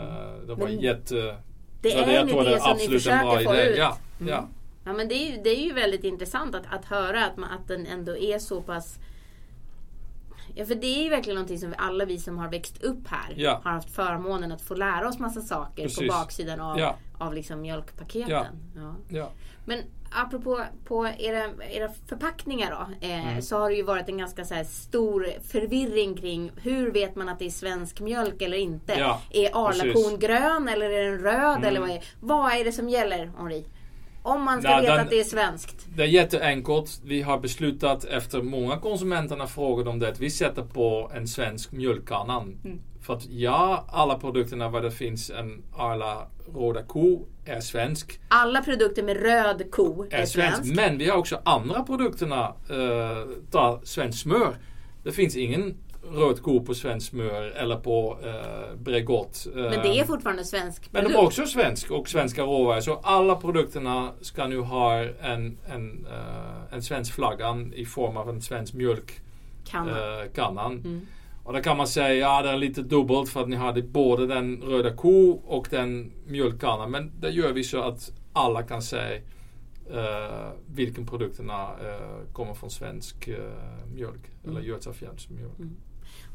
det 0.46 0.54
var 0.54 0.68
Men 0.68 0.80
jätte... 0.80 1.36
Det 1.82 1.92
är 1.92 2.20
en 2.20 2.28
idé 2.28 2.60
som 2.60 2.76
ni 2.76 2.88
försöker 2.88 3.44
få 3.44 3.54
ut? 3.54 3.78
Ja, 3.78 3.98
mm. 4.20 4.32
ja. 4.32 4.48
Ja 4.88 4.94
men 4.94 5.08
det 5.08 5.14
är, 5.14 5.30
ju, 5.30 5.42
det 5.42 5.50
är 5.50 5.64
ju 5.64 5.72
väldigt 5.72 6.04
intressant 6.04 6.54
att, 6.54 6.62
att 6.70 6.84
höra 6.84 7.26
att, 7.26 7.36
man, 7.36 7.50
att 7.50 7.68
den 7.68 7.86
ändå 7.86 8.16
är 8.16 8.38
så 8.38 8.62
pass 8.62 8.98
Ja 10.54 10.64
för 10.64 10.74
det 10.74 10.86
är 10.86 11.02
ju 11.02 11.08
verkligen 11.10 11.34
någonting 11.34 11.58
som 11.58 11.70
vi, 11.70 11.76
alla 11.78 12.04
vi 12.04 12.18
som 12.18 12.38
har 12.38 12.48
växt 12.48 12.82
upp 12.82 13.08
här 13.08 13.34
ja. 13.36 13.60
har 13.64 13.70
haft 13.70 13.90
förmånen 13.90 14.52
att 14.52 14.62
få 14.62 14.74
lära 14.74 15.08
oss 15.08 15.18
massa 15.18 15.40
saker 15.40 15.82
Precis. 15.82 15.98
på 15.98 16.04
baksidan 16.04 16.60
av, 16.60 16.78
ja. 16.78 16.96
av 17.18 17.34
liksom 17.34 17.60
mjölkpaketen. 17.60 18.46
Ja. 19.08 19.30
Men 19.64 19.82
apropå 20.10 20.64
på 20.84 21.06
era, 21.18 21.50
era 21.70 21.90
förpackningar 22.08 22.70
då. 22.70 23.06
Eh, 23.06 23.28
mm. 23.28 23.42
Så 23.42 23.58
har 23.58 23.70
det 23.70 23.76
ju 23.76 23.82
varit 23.82 24.08
en 24.08 24.18
ganska 24.18 24.44
så 24.44 24.64
stor 24.64 25.26
förvirring 25.48 26.16
kring 26.16 26.52
hur 26.56 26.90
vet 26.90 27.16
man 27.16 27.28
att 27.28 27.38
det 27.38 27.46
är 27.46 27.50
svensk 27.50 28.00
mjölk 28.00 28.42
eller 28.42 28.58
inte. 28.58 28.92
Är 29.30 29.50
Arlakon 29.52 30.18
grön 30.18 30.68
eller 30.68 30.90
är 30.90 31.10
den 31.10 31.18
röd? 31.18 31.56
Mm. 31.56 31.64
Eller 31.64 31.80
vad 31.80 31.90
är, 31.90 32.04
vad 32.20 32.52
är 32.52 32.64
det 32.64 32.72
som 32.72 32.88
gäller 32.88 33.30
Henri? 33.38 33.64
Om 34.28 34.44
man 34.44 34.62
ska 34.62 34.70
ja, 34.70 34.80
veta 34.80 34.92
den, 34.92 35.04
att 35.04 35.10
det 35.10 35.20
är 35.20 35.24
svenskt. 35.24 35.86
Det 35.96 36.02
är 36.02 36.06
jätteenkelt. 36.06 37.00
Vi 37.04 37.22
har 37.22 37.38
beslutat 37.38 38.04
efter 38.04 38.42
många 38.42 38.76
konsumenterna 38.76 39.46
frågade 39.46 39.90
om 39.90 39.98
det. 39.98 40.14
Vi 40.20 40.30
sätter 40.30 40.62
på 40.62 41.10
en 41.14 41.28
svensk 41.28 41.72
mjölkkannan. 41.72 42.60
Mm. 42.64 42.80
För 43.02 43.14
att 43.14 43.26
ja, 43.26 43.86
alla 43.88 44.18
produkterna 44.18 44.70
där 44.70 44.82
det 44.82 44.90
finns 44.90 45.30
en 45.30 45.62
Arla 45.76 46.26
Råda 46.54 46.82
ko 46.82 47.26
är 47.44 47.60
svensk. 47.60 48.20
Alla 48.28 48.62
produkter 48.62 49.02
med 49.02 49.16
röd 49.16 49.70
ko 49.70 50.04
är, 50.10 50.18
är 50.18 50.26
svensk. 50.26 50.56
svensk. 50.56 50.76
Men 50.76 50.98
vi 50.98 51.08
har 51.08 51.18
också 51.18 51.40
andra 51.44 51.82
produkterna. 51.82 52.54
Uh, 52.70 53.34
ta 53.50 53.80
svenskt 53.84 54.18
smör. 54.18 54.56
Det 55.04 55.12
finns 55.12 55.36
ingen 55.36 55.76
röd 56.12 56.42
ko 56.42 56.64
på 56.64 56.74
svensk 56.74 57.10
smör 57.10 57.42
eller 57.42 57.76
på 57.76 58.18
eh, 58.24 58.76
Bregott. 58.76 59.46
Eh, 59.56 59.62
men 59.62 59.70
det 59.70 60.00
är 60.00 60.04
fortfarande 60.04 60.44
svensk 60.44 60.88
Men 60.90 61.04
de 61.04 61.14
är 61.14 61.24
också 61.24 61.46
svensk 61.46 61.90
och 61.90 62.08
svenska 62.08 62.42
råvaror. 62.42 62.80
Så 62.80 62.94
alla 62.94 63.36
produkterna 63.36 64.12
ska 64.20 64.46
nu 64.46 64.58
ha 64.58 64.94
en, 64.98 65.58
en, 65.66 66.06
uh, 66.06 66.74
en 66.74 66.82
svensk 66.82 67.14
flaggan 67.14 67.72
i 67.72 67.84
form 67.84 68.16
av 68.16 68.28
en 68.28 68.42
svensk 68.42 68.74
mjölkkannan. 68.74 70.72
Uh, 70.72 70.84
mm. 70.84 71.06
Och 71.44 71.54
då 71.54 71.60
kan 71.60 71.76
man 71.76 71.86
säga 71.86 72.14
ja 72.14 72.42
det 72.42 72.50
är 72.50 72.56
lite 72.56 72.82
dubbelt 72.82 73.28
för 73.28 73.40
att 73.40 73.48
ni 73.48 73.56
hade 73.56 73.82
både 73.82 74.26
den 74.26 74.62
röda 74.62 74.96
ko 74.96 75.30
och 75.30 75.68
den 75.70 76.12
mjölkkannan. 76.26 76.90
Men 76.90 77.12
det 77.20 77.30
gör 77.30 77.52
vi 77.52 77.64
så 77.64 77.82
att 77.82 78.12
alla 78.32 78.62
kan 78.62 78.82
säga 78.82 79.20
uh, 79.94 80.50
vilken 80.66 81.06
produkterna 81.06 81.64
uh, 81.64 82.32
kommer 82.32 82.54
från 82.54 82.70
svensk 82.70 83.28
uh, 83.28 83.34
mjölk. 83.94 84.20
Mm. 84.44 84.56
Eller 84.56 84.66
Götafjälls 84.66 85.28
Mm. 85.30 85.76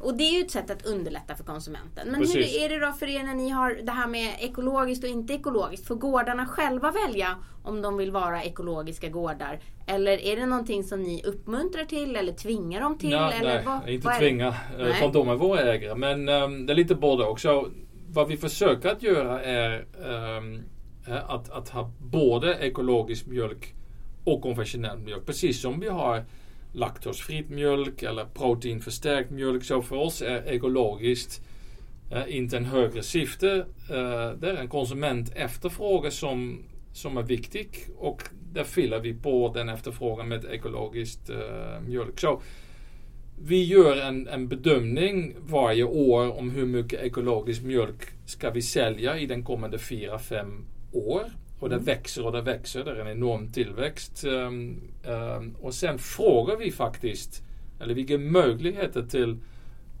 Och 0.04 0.14
det 0.14 0.24
är 0.24 0.32
ju 0.32 0.40
ett 0.40 0.50
sätt 0.50 0.70
att 0.70 0.86
underlätta 0.86 1.34
för 1.34 1.44
konsumenten. 1.44 2.08
Men 2.08 2.20
Precis. 2.20 2.36
hur 2.36 2.64
är 2.64 2.68
det 2.68 2.86
då 2.86 2.92
för 2.92 3.06
er 3.06 3.22
när 3.22 3.34
ni 3.34 3.48
har 3.48 3.78
det 3.82 3.92
här 3.92 4.06
med 4.06 4.36
ekologiskt 4.40 5.04
och 5.04 5.10
inte 5.10 5.34
ekologiskt? 5.34 5.86
Får 5.86 5.94
gårdarna 5.94 6.46
själva 6.46 6.90
välja 6.90 7.36
om 7.62 7.82
de 7.82 7.96
vill 7.96 8.10
vara 8.10 8.42
ekologiska 8.42 9.08
gårdar? 9.08 9.60
Eller 9.86 10.18
är 10.18 10.36
det 10.36 10.46
någonting 10.46 10.84
som 10.84 11.02
ni 11.02 11.22
uppmuntrar 11.24 11.84
till 11.84 12.16
eller 12.16 12.32
tvingar 12.32 12.80
dem 12.80 12.98
till? 12.98 13.10
Ja, 13.10 13.32
eller 13.32 13.54
nej, 13.54 13.62
vad, 13.66 13.88
inte 13.88 14.06
vad 14.06 14.18
tvinga. 14.18 14.52
För 15.00 15.12
de 15.12 15.28
är 15.28 15.34
våra 15.34 15.60
ägare. 15.60 15.94
Men 15.94 16.28
um, 16.28 16.66
det 16.66 16.72
är 16.72 16.76
lite 16.76 16.94
både 16.94 17.24
också. 17.24 17.70
Vad 18.08 18.28
vi 18.28 18.36
försöker 18.36 18.88
att 18.88 19.02
göra 19.02 19.42
är 19.42 19.86
um, 20.38 20.62
att, 21.26 21.50
att 21.50 21.68
ha 21.68 21.90
både 21.98 22.54
ekologisk 22.54 23.26
mjölk 23.26 23.74
och 24.24 24.42
konventionell 24.42 24.98
mjölk. 24.98 25.26
Precis 25.26 25.60
som 25.62 25.80
vi 25.80 25.88
har 25.88 26.24
laktosfritt 26.74 27.50
mjölk 27.50 28.02
eller 28.02 28.24
proteinförstärkt 28.24 29.30
mjölk. 29.30 29.64
Så 29.64 29.82
för 29.82 29.96
oss 29.96 30.22
är 30.22 30.48
ekologiskt 30.48 31.42
eh, 32.12 32.36
inte 32.36 32.56
en 32.56 32.64
högre 32.64 33.02
syfte. 33.02 33.66
Eh, 33.90 34.30
det 34.40 34.50
är 34.50 34.56
en 34.56 34.68
konsument 34.68 35.32
efterfrågan 35.34 36.10
som 36.10 36.64
som 36.94 37.16
är 37.16 37.22
viktig 37.22 37.68
och 37.96 38.22
där 38.52 38.64
fyller 38.64 39.00
vi 39.00 39.14
på 39.14 39.52
den 39.54 39.68
efterfrågan 39.68 40.28
med 40.28 40.44
ekologiskt 40.44 41.30
uh, 41.30 41.80
mjölk. 41.86 42.20
Så 42.20 42.40
vi 43.42 43.64
gör 43.64 43.96
en, 43.96 44.28
en 44.28 44.48
bedömning 44.48 45.34
varje 45.40 45.84
år 45.84 46.38
om 46.38 46.50
hur 46.50 46.66
mycket 46.66 47.02
ekologisk 47.02 47.62
mjölk 47.62 48.02
ska 48.26 48.50
vi 48.50 48.62
sälja 48.62 49.18
i 49.18 49.26
den 49.26 49.42
kommande 49.44 49.76
4-5 49.76 50.64
år. 50.92 51.22
Och 51.60 51.68
det 51.68 51.74
mm. 51.74 51.84
växer 51.84 52.26
och 52.26 52.32
det 52.32 52.42
växer, 52.42 52.84
det 52.84 52.90
är 52.90 52.96
en 52.96 53.08
enorm 53.08 53.52
tillväxt. 53.52 54.24
Um, 54.24 54.80
och 55.60 55.74
sen 55.74 55.98
frågar 55.98 56.56
vi 56.56 56.72
faktiskt, 56.72 57.42
eller 57.80 57.94
vi 57.94 58.02
ger 58.02 58.18
möjligheter 58.18 59.02
till 59.02 59.38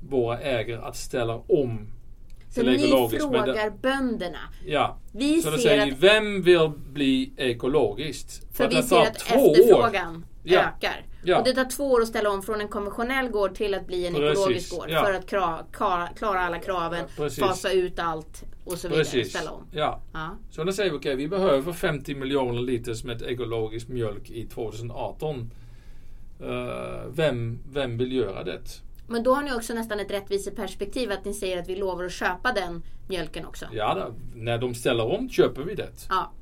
våra 0.08 0.40
ägare 0.40 0.80
att 0.82 0.96
ställa 0.96 1.34
om 1.34 1.90
så 2.54 2.62
ni 2.62 2.78
frågar 3.18 3.46
det, 3.46 3.72
bönderna? 3.82 4.38
Ja. 4.66 4.98
Vi 5.12 5.42
så 5.42 5.50
då 5.50 5.58
säger 5.58 5.92
att, 5.92 5.98
vem 5.98 6.42
vill 6.42 6.70
bli 6.92 7.32
ekologiskt? 7.36 8.56
För, 8.56 8.64
för 8.64 8.76
vi 8.76 8.82
ser 8.82 9.00
att 9.00 9.16
efterfrågan 9.16 10.26
år. 10.44 10.52
ökar. 10.52 11.06
Ja. 11.24 11.38
Och 11.38 11.44
det 11.44 11.52
tar 11.52 11.64
två 11.64 11.90
år 11.90 12.02
att 12.02 12.08
ställa 12.08 12.30
om 12.30 12.42
från 12.42 12.60
en 12.60 12.68
konventionell 12.68 13.28
gård 13.28 13.54
till 13.54 13.74
att 13.74 13.86
bli 13.86 14.06
en 14.06 14.14
Precis. 14.14 14.30
ekologisk 14.30 14.76
gård. 14.76 14.86
Ja. 14.88 15.04
För 15.04 15.14
att 15.14 15.26
klara, 15.26 16.08
klara 16.16 16.40
alla 16.40 16.58
kraven, 16.58 17.04
Precis. 17.16 17.44
fasa 17.44 17.70
ut 17.70 17.98
allt 17.98 18.44
och 18.64 18.78
så 18.78 18.88
vidare. 18.88 19.04
Precis. 19.04 19.30
Ställa 19.30 19.50
om. 19.50 19.66
Ja. 19.72 20.00
ja. 20.12 20.38
Så 20.50 20.64
då 20.64 20.72
säger 20.72 20.90
vi 20.90 20.98
okej, 20.98 21.14
okay, 21.14 21.24
vi 21.24 21.28
behöver 21.28 21.72
50 21.72 22.14
miljoner 22.14 22.62
liter 22.62 23.06
med 23.06 23.22
ekologisk 23.22 23.88
mjölk 23.88 24.30
i 24.30 24.46
2018. 24.46 25.50
Uh, 26.40 26.48
eh, 26.48 27.02
vem, 27.10 27.58
vem 27.72 27.98
vill 27.98 28.12
göra 28.12 28.44
det? 28.44 28.60
Men 29.06 29.22
då 29.22 29.34
har 29.34 29.42
ni 29.42 29.52
också 29.52 29.74
nästan 29.74 30.00
ett 30.00 30.10
rättviseperspektiv 30.10 31.12
att 31.12 31.24
ni 31.24 31.34
säger 31.34 31.58
att 31.58 31.68
vi 31.68 31.76
lovar 31.76 32.04
att 32.04 32.12
köpa 32.12 32.52
den 32.52 32.82
mjölken 33.08 33.46
också. 33.46 33.66
Ja, 33.72 33.94
då, 33.94 34.14
när 34.34 34.58
de 34.58 34.74
ställer 34.74 35.04
om 35.04 35.28
köper 35.28 35.62
vi 35.62 35.74
det. 35.74 36.06
Ja. 36.08 36.32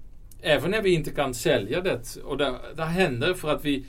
Även 0.41 0.71
när 0.71 0.83
vi 0.83 0.95
inte 0.95 1.11
kan 1.11 1.35
sälja 1.35 1.81
det. 1.81 2.17
Och 2.25 2.37
det, 2.39 2.55
det 2.77 2.85
händer 2.85 3.35
för 3.35 3.49
att 3.49 3.65
vi 3.65 3.85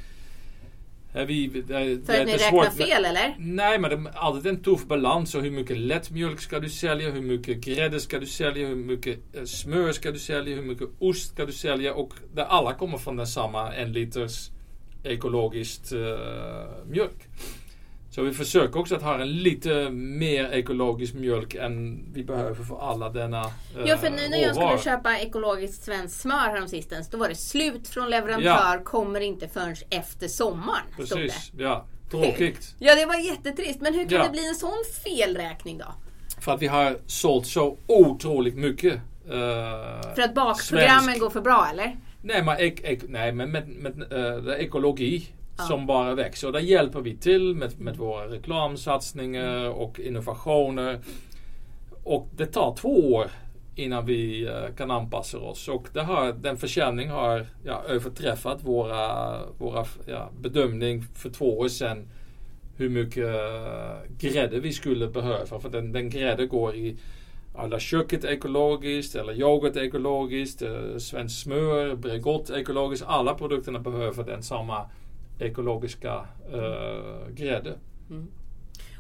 vi, 1.14 1.48
det, 1.48 2.06
för 2.06 2.22
att 2.22 2.28
ni 2.28 2.34
räknar 2.34 2.70
fel 2.70 3.06
eller? 3.06 3.36
Nej, 3.40 3.80
men 3.80 3.90
det 3.90 4.10
är 4.10 4.18
alltid 4.18 4.52
en 4.52 4.64
tuff 4.64 4.86
balans. 4.86 5.36
Och 5.36 5.42
hur 5.42 5.52
mycket 5.52 5.78
lättmjölk 5.78 6.42
ska 6.42 6.60
du 6.60 6.70
sälja? 6.70 7.12
Hur 7.12 7.22
mycket 7.22 7.58
grädde 7.58 8.00
ska 8.00 8.20
du 8.20 8.26
sälja? 8.26 8.68
Hur 8.68 8.76
mycket 8.76 9.36
eh, 9.36 9.44
smör 9.44 9.92
ska 9.92 10.12
du 10.12 10.20
sälja? 10.20 10.56
Hur 10.56 10.64
mycket 10.64 10.90
ost 11.00 11.34
ska 11.34 11.46
du 11.46 11.52
sälja? 11.52 11.94
Och 11.94 12.14
det 12.34 12.46
alla 12.46 12.74
kommer 12.74 12.98
från 12.98 13.16
den 13.16 13.28
samma 13.28 13.74
en 13.74 13.94
liters 13.94 14.50
ekologiskt 15.04 15.94
uh, 15.94 16.08
mjölk. 16.86 17.28
Så 18.16 18.22
vi 18.22 18.34
försöker 18.34 18.80
också 18.80 18.96
att 18.96 19.02
ha 19.02 19.22
en 19.22 19.32
lite 19.32 19.90
mer 19.90 20.54
ekologisk 20.54 21.14
mjölk 21.14 21.56
än 21.56 22.06
vi 22.14 22.24
behöver 22.24 22.64
för 22.64 22.92
alla 22.92 23.10
denna 23.10 23.44
uh, 23.46 23.52
Ja, 23.86 23.98
för 23.98 24.10
nu 24.10 24.30
när 24.30 24.38
jag 24.38 24.56
skulle 24.56 24.80
köpa 24.80 25.18
ekologiskt 25.20 25.84
svenskt 25.84 26.22
smör 26.22 26.50
häromsistens, 26.50 27.10
då 27.10 27.18
var 27.18 27.30
det 27.30 27.36
slut 27.36 27.88
från 27.88 28.10
leverantör, 28.10 28.76
ja. 28.76 28.82
kommer 28.84 29.20
inte 29.20 29.48
förrän 29.48 29.76
efter 29.90 30.28
sommaren. 30.28 30.86
Precis, 30.98 31.52
ja. 31.58 31.86
Tråkigt. 32.12 32.76
Ja, 32.80 32.96
det 32.96 33.06
var 33.06 33.16
jättetrist. 33.16 33.82
Men 33.82 33.94
hur 33.94 34.10
kan 34.10 34.18
ja. 34.18 34.24
det 34.24 34.30
bli 34.30 34.48
en 34.48 34.56
sån 34.56 34.84
felräkning 35.04 35.78
då? 35.78 35.94
För 36.42 36.52
att 36.52 36.62
vi 36.62 36.68
har 36.68 36.98
sålt 37.06 37.48
så 37.48 37.78
otroligt 37.88 38.56
mycket. 38.56 38.94
Uh, 38.94 39.00
för 40.16 40.22
att 40.22 40.36
bakprogrammen 40.36 41.20
går 41.20 41.30
för 41.30 41.42
bra, 41.42 41.68
eller? 41.72 41.96
Nej, 42.22 42.44
men, 42.44 42.60
ek, 42.60 42.82
ek, 42.84 43.00
nej, 43.08 43.32
men 43.32 43.52
med, 43.52 43.68
med, 43.68 43.98
med 43.98 44.48
ekologi 44.60 45.30
ja. 45.58 45.64
som 45.64 45.86
bara 45.86 46.16
växer. 46.16 46.48
Och 46.48 46.54
där 46.54 46.60
hjälper 46.60 47.02
vi 47.02 47.18
till 47.18 47.56
med, 47.56 47.82
med 47.82 47.98
våra 47.98 48.28
reklamsatsningar 48.28 49.70
och 49.70 50.00
innovationer. 50.00 51.00
Och 52.04 52.28
det 52.36 52.46
tar 52.46 52.76
två 52.76 53.14
år 53.14 53.32
innan 53.76 54.06
vi 54.06 54.48
uh, 54.48 54.76
kan 54.78 54.92
anpassa 54.92 55.38
oss. 55.40 55.68
Och 55.68 55.88
det 55.94 56.02
har, 56.02 56.34
den 56.34 56.58
försäljningen 56.58 57.14
har 57.14 57.46
ja, 57.64 57.84
överträffat 57.88 58.64
våra, 58.64 59.40
våra 59.58 59.86
ja, 60.06 60.30
bedömning 60.42 61.04
för 61.16 61.30
två 61.30 61.60
år 61.60 61.68
sedan. 61.68 62.08
Hur 62.78 62.90
mycket 62.90 63.26
uh, 63.26 64.18
grädde 64.20 64.60
vi 64.60 64.74
skulle 64.74 65.08
behöva. 65.08 65.60
För 65.60 65.70
den, 65.70 65.92
den 65.92 66.10
grädde 66.10 66.46
går 66.46 66.76
i 66.76 66.98
alla 67.56 67.80
köket 67.80 68.26
ekologiskt 68.26 69.16
eller 69.16 69.34
yoghurt 69.34 69.76
ekologiskt, 69.76 70.62
uh, 70.62 70.98
svensk 70.98 71.44
smör, 71.44 71.96
Bregott 71.96 72.50
ekologiskt. 72.50 73.06
Alla 73.08 73.34
produkterna 73.34 73.80
behöver 73.80 74.24
den 74.24 74.44
samma 74.44 74.86
ekologiska 75.40 76.26
uh, 76.54 77.30
grädde. 77.30 77.80
Mm. 78.10 78.28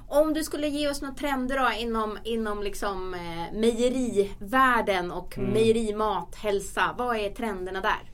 Om 0.07 0.33
du 0.33 0.43
skulle 0.43 0.67
ge 0.67 0.89
oss 0.89 1.01
några 1.01 1.15
trender 1.15 1.59
då 1.59 1.69
inom, 1.79 2.17
inom 2.23 2.63
liksom, 2.63 3.13
eh, 3.13 3.59
mejerivärlden 3.59 5.11
och 5.11 5.37
mm. 5.37 5.49
mejerimat, 5.49 6.35
hälsa. 6.35 6.95
Vad 6.97 7.17
är 7.17 7.29
trenderna 7.29 7.81
där? 7.81 8.11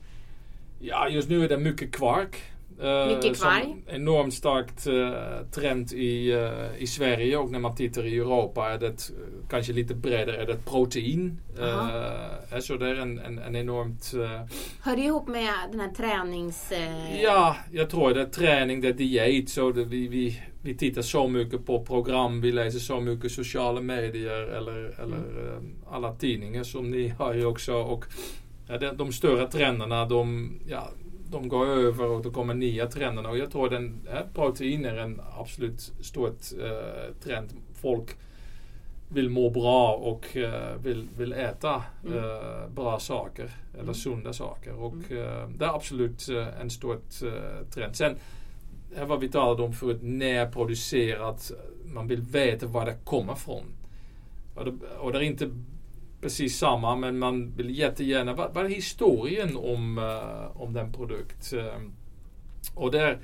Ja, 0.80 1.08
just 1.08 1.28
nu 1.28 1.44
är 1.44 1.48
det 1.48 1.58
mycket 1.58 1.92
kvark. 1.92 2.49
Uh, 2.82 3.06
mycket 3.06 3.40
kvarg. 3.40 3.76
Enormt 3.86 4.34
starkt 4.34 4.86
uh, 4.86 5.12
trend 5.50 5.92
i, 5.92 6.32
uh, 6.32 6.82
i 6.82 6.86
Sverige 6.86 7.36
och 7.36 7.50
när 7.50 7.58
man 7.58 7.76
tittar 7.76 8.06
i 8.06 8.18
Europa 8.18 8.70
är 8.70 8.78
det 8.78 9.10
kanske 9.50 9.72
lite 9.72 9.94
bredare, 9.94 10.36
är 10.36 10.46
det 10.46 10.56
protein. 10.64 11.40
Uh, 11.58 12.60
så 12.60 12.76
det 12.76 12.88
är 12.88 12.94
en, 12.94 13.18
en, 13.18 13.38
en 13.38 13.56
enormt... 13.56 14.12
Hör 14.82 14.96
det 14.96 15.02
ihop 15.02 15.28
med 15.28 15.52
den 15.70 15.80
här 15.80 15.90
tränings... 15.90 16.72
Ja, 17.22 17.56
jag 17.72 17.90
tror 17.90 18.14
det 18.14 18.20
är 18.20 18.26
träning, 18.26 18.80
det 18.80 18.88
är 18.88 18.92
diet. 18.92 19.48
Så 19.48 19.72
det, 19.72 19.84
vi, 19.84 20.08
vi, 20.08 20.42
vi 20.62 20.76
tittar 20.76 21.02
så 21.02 21.28
mycket 21.28 21.66
på 21.66 21.84
program, 21.84 22.40
vi 22.40 22.52
läser 22.52 22.78
så 22.78 23.00
mycket 23.00 23.32
sociala 23.32 23.80
medier 23.80 24.42
eller, 24.42 25.00
eller 25.02 25.16
mm. 25.56 25.74
alla 25.90 26.14
tidningar 26.14 26.62
som 26.62 26.90
ni 26.90 27.08
har 27.08 27.34
ju 27.34 27.44
också. 27.44 27.74
Och, 27.74 28.04
ja, 28.68 28.78
de, 28.78 28.96
de 28.96 29.12
större 29.12 29.46
trenderna, 29.46 30.04
de, 30.04 30.52
ja, 30.68 30.88
de 31.30 31.48
går 31.48 31.66
över 31.66 32.06
och 32.06 32.22
då 32.22 32.30
kommer 32.30 32.54
nya 32.54 32.86
trenderna. 32.86 33.28
Och 33.28 33.38
jag 33.38 33.50
tror 33.50 33.70
den 33.70 34.00
här 34.10 34.26
protein 34.34 34.84
är 34.84 34.96
en 34.96 35.20
absolut 35.38 35.92
stort 36.00 36.40
eh, 36.60 37.14
trend. 37.22 37.52
Folk 37.74 38.16
vill 39.08 39.30
må 39.30 39.50
bra 39.50 39.94
och 39.94 40.36
eh, 40.36 40.76
vill, 40.82 41.08
vill 41.18 41.32
äta 41.32 41.82
mm. 42.06 42.18
eh, 42.18 42.68
bra 42.74 42.98
saker 42.98 43.50
eller 43.72 43.82
mm. 43.82 43.94
sunda 43.94 44.32
saker. 44.32 44.74
Och 44.74 44.94
mm. 45.10 45.18
Eh, 45.18 45.48
det 45.48 45.64
är 45.64 45.74
absolut 45.74 46.28
eh, 46.28 46.60
en 46.60 46.70
stor 46.70 47.00
eh, 47.22 47.66
trend. 47.70 47.96
Sen 47.96 48.16
här 48.96 49.04
vad 49.04 49.20
vi 49.20 49.28
talade 49.28 49.62
om 49.62 49.72
förut, 49.72 49.98
närproducerat. 50.02 51.52
Man 51.84 52.06
vill 52.06 52.20
veta 52.20 52.66
var 52.66 52.86
det 52.86 52.96
kommer 53.04 53.34
från. 53.34 53.64
Och 54.54 54.64
det, 54.64 54.72
och 54.98 55.12
det 55.12 55.18
är 55.18 55.22
inte 55.22 55.50
precis 56.20 56.58
samma 56.58 56.96
men 56.96 57.18
man 57.18 57.52
vill 57.56 57.78
jättegärna, 57.78 58.34
vad, 58.34 58.54
vad 58.54 58.64
är 58.64 58.68
historien 58.68 59.56
om, 59.56 59.98
uh, 59.98 60.62
om 60.62 60.72
den 60.72 60.92
produkt? 60.92 61.52
Uh, 61.52 61.64
och 62.74 62.90
där, 62.90 63.18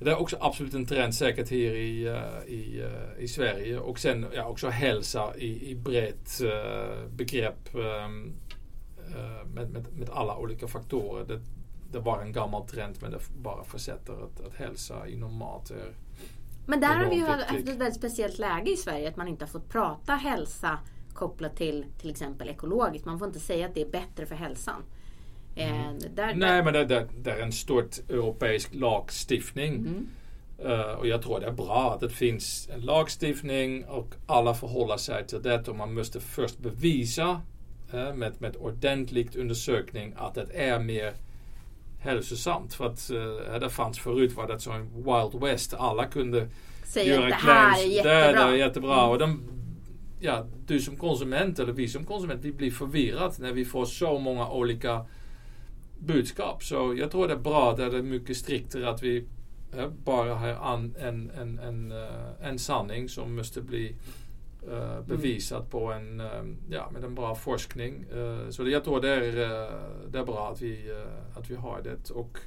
det 0.00 0.10
är 0.10 0.20
också 0.20 0.36
absolut 0.40 0.74
en 0.74 0.86
trend 0.86 1.14
säkert 1.14 1.50
här 1.50 1.74
i, 1.74 2.08
uh, 2.08 2.52
i, 2.52 2.84
i 3.18 3.28
Sverige 3.28 3.78
och 3.78 3.98
sen 3.98 4.26
ja, 4.34 4.44
också 4.44 4.68
hälsa 4.68 5.36
i, 5.36 5.70
i 5.70 5.74
brett 5.74 6.40
begrepp 7.10 7.74
med, 9.46 9.70
med, 9.70 9.86
med, 9.92 10.10
alla 10.10 10.36
olika 10.36 10.68
faktorer. 10.68 11.24
Det, 11.24 11.40
det 11.92 11.98
var 11.98 12.20
en 12.20 12.32
gammal 12.32 12.66
trend 12.66 12.98
men 13.00 13.10
det 13.10 13.18
bara 13.42 13.64
fortsätter 13.64 14.12
att, 14.12 14.46
att 14.46 14.54
hälsa 14.54 15.08
inom 15.08 15.34
mat 15.34 15.70
är 15.70 15.94
Men 16.66 16.80
där 16.80 16.96
har 16.96 17.10
vi 17.10 17.16
ju 17.16 17.24
haft 17.24 17.50
ett 17.50 17.68
väldigt 17.68 17.94
speciellt 17.94 18.38
läge 18.38 18.70
i 18.70 18.76
Sverige 18.76 19.08
att 19.08 19.16
man 19.16 19.28
inte 19.28 19.44
har 19.44 19.50
fått 19.50 19.68
prata 19.68 20.12
hälsa 20.12 20.78
kopplat 21.18 21.56
till 21.56 21.84
till 22.00 22.10
exempel 22.10 22.48
ekologiskt. 22.48 23.06
Man 23.06 23.18
får 23.18 23.28
inte 23.28 23.40
säga 23.40 23.66
att 23.66 23.74
det 23.74 23.82
är 23.82 23.90
bättre 23.90 24.26
för 24.26 24.34
hälsan. 24.34 24.82
Eh, 25.54 25.86
mm. 25.86 25.98
Där, 26.14 26.34
Nej, 26.34 26.62
men 26.62 26.72
det, 26.72 26.84
det, 26.84 27.08
det, 27.22 27.30
är 27.30 27.40
en 27.40 27.52
stor 27.52 27.88
europeisk 28.08 28.74
lagstiftning. 28.74 29.74
Mm. 29.74 30.08
Uh, 30.64 30.92
och 30.92 31.06
jag 31.06 31.22
tror 31.22 31.40
det 31.40 31.46
är 31.46 31.52
bra 31.52 31.94
att 31.94 32.00
det 32.00 32.10
finns 32.10 32.68
en 32.74 32.80
lagstiftning 32.80 33.84
och 33.84 34.14
alla 34.26 34.54
förhåller 34.54 34.96
sig 34.96 35.26
till 35.26 35.42
det. 35.42 35.68
Och 35.68 35.76
man 35.76 35.94
måste 35.94 36.20
först 36.20 36.58
bevisa 36.58 37.40
uh, 37.94 38.14
med, 38.14 38.32
med 38.40 38.56
ordentlig 38.56 39.36
undersökning 39.36 40.14
att 40.16 40.34
det 40.34 40.46
är 40.54 40.78
mer 40.78 41.12
hälsosamt. 42.00 42.74
För 42.74 42.86
att 42.86 43.10
uh, 43.10 43.58
det 43.60 43.70
fanns 43.70 43.98
förut 43.98 44.32
var 44.32 44.46
det 44.46 44.66
en 44.66 44.88
Wild 44.94 45.42
West. 45.42 45.74
Alla 45.74 46.04
kunde 46.06 46.48
Säga 46.84 47.14
göra 47.14 47.24
att 47.24 47.30
det 47.30 47.52
här 47.52 47.82
är 47.82 47.86
jättebra. 47.86 48.26
Det, 48.26 48.32
det 48.32 48.42
är 48.42 48.66
jättebra. 48.66 48.98
Mm. 48.98 49.10
Och 49.10 49.18
de 49.18 49.58
ja, 50.20 50.46
du 50.66 50.80
som 50.80 50.96
konsument 50.96 51.58
eller 51.58 51.72
vi 51.72 51.88
som 51.88 52.04
konsument, 52.04 52.44
vi 52.44 52.52
blir 52.52 52.70
förvirrade 52.70 53.34
när 53.38 53.52
vi 53.52 53.64
får 53.64 53.84
så 53.84 54.18
många 54.18 54.48
olika 54.48 55.06
budskap. 55.98 56.64
Så 56.64 56.94
jag 56.98 57.10
tror 57.10 57.28
det 57.28 57.34
är 57.34 57.38
bra, 57.38 57.74
det 57.76 57.84
är 57.84 58.02
mycket 58.02 58.36
striktare 58.36 58.90
att 58.90 59.02
vi 59.02 59.24
bara 60.04 60.34
har 60.34 60.74
en, 60.74 60.96
en, 60.98 61.30
en, 61.30 61.58
en, 61.58 61.92
eh, 61.92 62.48
en 62.48 62.58
sanning 62.58 63.08
som 63.08 63.36
måste 63.36 63.60
bli 63.60 63.94
uh, 64.68 65.00
bevisad 65.06 65.58
mm. 65.58 65.70
på 65.70 65.92
en, 65.92 66.20
uh, 66.20 66.56
ja, 66.70 66.90
med 66.90 67.04
en 67.04 67.14
bra 67.14 67.34
forskning. 67.34 68.04
Uh, 68.14 68.50
så 68.50 68.62
det, 68.62 68.70
jag 68.70 68.84
tror 68.84 69.00
det 69.00 69.10
är, 69.10 69.32
det 70.10 70.18
är 70.18 70.24
bra 70.24 70.50
att 70.52 70.62
vi, 70.62 70.94
att 71.34 71.50
vi 71.50 71.54
har 71.54 71.82
det. 71.82 72.10
Och, 72.10 72.38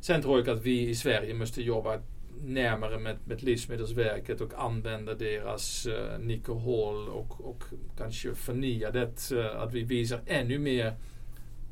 sen 0.00 0.22
tror 0.22 0.38
jag 0.38 0.48
att 0.48 0.62
vi 0.62 0.88
i 0.88 0.94
Sverige 0.94 1.34
måste 1.34 1.62
jobba 1.62 1.98
närmare 2.42 2.98
med, 2.98 3.16
med 3.24 3.42
Livsmedelsverket 3.42 4.40
och 4.40 4.52
använda 4.56 5.14
deras 5.14 5.86
uh, 5.86 6.18
nyckelhål 6.18 7.08
och, 7.08 7.40
och 7.40 7.64
kanske 7.98 8.34
förnya 8.34 8.90
det. 8.90 9.32
Uh, 9.32 9.62
att 9.62 9.74
vi 9.74 9.82
visar 9.82 10.20
ännu 10.26 10.58
mer 10.58 10.94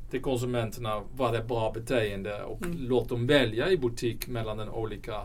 till 0.09 0.21
konsumenterna 0.21 1.03
vad 1.15 1.35
är 1.35 1.43
bra 1.43 1.71
beteende 1.71 2.43
och 2.43 2.65
mm. 2.65 2.77
låt 2.79 3.09
dem 3.09 3.27
välja 3.27 3.71
i 3.71 3.77
butik 3.77 4.27
mellan 4.27 4.57
de 4.57 4.69
olika 4.69 5.21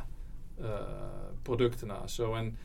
uh, 0.61 1.45
produkterna. 1.45 2.09
Så 2.09 2.35
en 2.35 2.57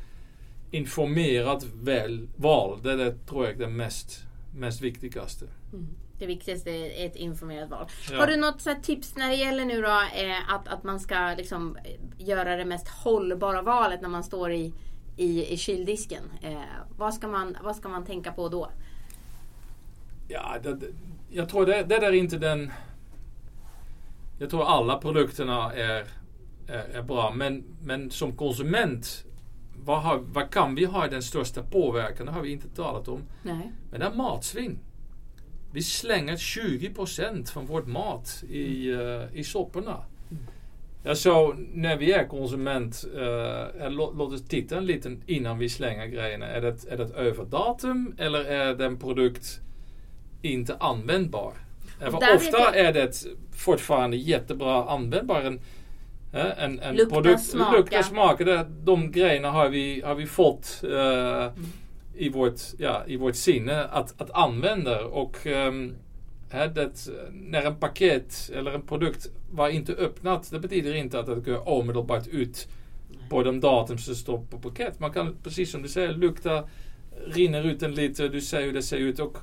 informerat 0.71 1.65
väl, 1.73 2.27
val, 2.35 2.79
det 2.83 2.91
är 2.91 2.97
det, 2.97 3.25
tror 3.27 3.45
jag 3.45 3.59
det 3.59 3.67
mest, 3.67 4.25
mest 4.55 4.81
viktigaste. 4.81 5.45
Mm. 5.73 5.87
Det 6.19 6.25
viktigaste 6.25 6.69
är 6.71 7.05
ett 7.05 7.15
informerat 7.15 7.69
val. 7.69 7.87
Ja. 8.11 8.17
Har 8.19 8.27
du 8.27 8.37
något 8.37 8.83
tips 8.83 9.15
när 9.15 9.29
det 9.29 9.35
gäller 9.35 9.65
nu 9.65 9.81
då 9.81 10.01
eh, 10.15 10.53
att, 10.53 10.67
att 10.67 10.83
man 10.83 10.99
ska 10.99 11.33
liksom 11.37 11.77
göra 12.17 12.55
det 12.55 12.65
mest 12.65 12.87
hållbara 12.87 13.61
valet 13.61 14.01
när 14.01 14.09
man 14.09 14.23
står 14.23 14.51
i, 14.51 14.73
i, 15.17 15.53
i 15.53 15.57
kyldisken? 15.57 16.23
Eh, 16.41 16.57
vad, 16.97 17.13
ska 17.13 17.27
man, 17.27 17.57
vad 17.63 17.75
ska 17.75 17.89
man 17.89 18.05
tänka 18.05 18.31
på 18.31 18.49
då? 18.49 18.69
Ja, 20.27 20.55
det, 20.63 20.79
jag 21.29 21.49
tror 21.49 21.65
det, 21.65 21.83
det 21.83 21.99
där 21.99 22.07
är 22.07 22.11
inte 22.11 22.37
den... 22.37 22.71
Jag 24.39 24.49
tror 24.49 24.63
alla 24.63 24.97
produkterna 24.97 25.73
är, 25.73 26.05
är, 26.67 26.89
är 26.93 27.01
bra 27.01 27.31
men, 27.35 27.63
men 27.81 28.11
som 28.11 28.35
konsument 28.37 29.23
vad, 29.87 30.01
har, 30.01 30.17
vad 30.17 30.49
kan 30.49 30.75
vi 30.75 30.85
ha 30.85 31.07
den 31.07 31.23
största 31.23 31.63
påverkan? 31.63 32.25
Det 32.25 32.31
har 32.31 32.41
vi 32.41 32.51
inte 32.51 32.69
talat 32.69 33.07
om. 33.07 33.21
Nej. 33.43 33.71
Men 33.91 33.99
det 33.99 34.05
är 34.05 34.13
matsvinn. 34.13 34.79
Vi 35.71 35.81
slänger 35.81 36.37
20 36.37 36.93
från 37.53 37.65
vårt 37.65 37.87
mat 37.87 38.43
i, 38.49 38.91
uh, 38.91 39.23
i 39.33 39.43
sopporna. 39.43 40.03
Mm. 41.03 41.15
Sa 41.15 41.55
när 41.73 41.97
vi 41.97 42.11
är 42.11 42.27
konsument, 42.27 43.05
uh, 43.15 43.89
låt, 43.89 44.15
låt 44.17 44.33
oss 44.33 44.47
titta 44.47 44.77
en 44.77 44.85
liten 44.85 45.23
innan 45.25 45.57
vi 45.57 45.69
slänger 45.69 46.07
grejerna. 46.07 46.47
Är 46.47 46.61
det, 46.61 46.85
är 46.89 46.97
det 46.97 47.13
över 47.15 47.45
datum 47.45 48.15
eller 48.17 48.43
är 48.45 48.75
den 48.75 48.99
produkt 48.99 49.59
inte 50.41 50.77
användbar? 50.79 51.53
För 51.99 52.35
ofta 52.35 52.75
är 52.75 52.93
det 52.93 53.25
fortfarande 53.55 54.17
jättebra 54.17 54.89
användbar. 54.89 55.41
En, 55.41 55.59
en, 56.31 56.79
en 56.79 56.95
lukta, 56.95 57.15
produkt, 57.15 57.43
smaka. 57.43 57.77
lukta, 57.77 58.03
smaka. 58.03 58.65
de 58.83 59.11
grejerna 59.11 59.51
har 59.51 59.69
vi, 59.69 60.01
har 60.01 60.15
vi 60.15 60.25
fått 60.25 60.81
uh, 60.83 60.91
mm 60.91 61.53
i 62.17 62.29
vårt, 62.29 62.61
ja, 62.77 63.03
i 63.07 63.17
vårt 63.17 63.35
sinne 63.35 63.83
att, 63.83 64.21
att 64.21 64.31
använda. 64.31 65.05
Och 65.05 65.45
um, 65.45 65.95
det, 66.51 67.09
när 67.31 67.61
en 67.61 67.75
paket 67.75 68.51
eller 68.55 68.71
en 68.71 68.81
produkt 68.81 69.27
var 69.51 69.69
inte 69.69 69.93
öppnat, 69.93 70.51
det 70.51 70.59
betyder 70.59 70.93
inte 70.93 71.19
att 71.19 71.25
det 71.25 71.35
går 71.35 71.69
omedelbart 71.69 72.27
ut 72.27 72.67
på 73.29 73.43
de 73.43 73.59
datum 73.59 73.97
som 73.97 74.15
står 74.15 74.37
på 74.49 74.59
paket. 74.59 74.99
Man 74.99 75.11
kan, 75.11 75.35
precis 75.43 75.71
som 75.71 75.81
du 75.81 75.89
säger, 75.89 76.13
lukta, 76.13 76.63
rinner 77.27 77.63
ut 77.63 77.83
en 77.83 77.95
lite, 77.95 78.27
du 78.27 78.41
ser 78.41 78.61
hur 78.61 78.73
det 78.73 78.81
ser 78.81 78.97
ut. 78.97 79.19
och 79.19 79.37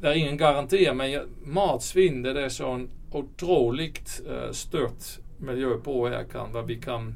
det 0.00 0.08
är 0.08 0.14
ingen 0.14 0.36
garanti, 0.36 0.90
men 0.94 1.20
matsvinn 1.44 2.22
det 2.22 2.42
är 2.42 2.48
så 2.48 2.86
otroligt 3.12 4.22
uh, 4.30 4.52
stört 4.52 5.18
miljöpåverkan 5.38 6.52
vad 6.52 6.66
vi 6.66 6.76
kan 6.76 7.14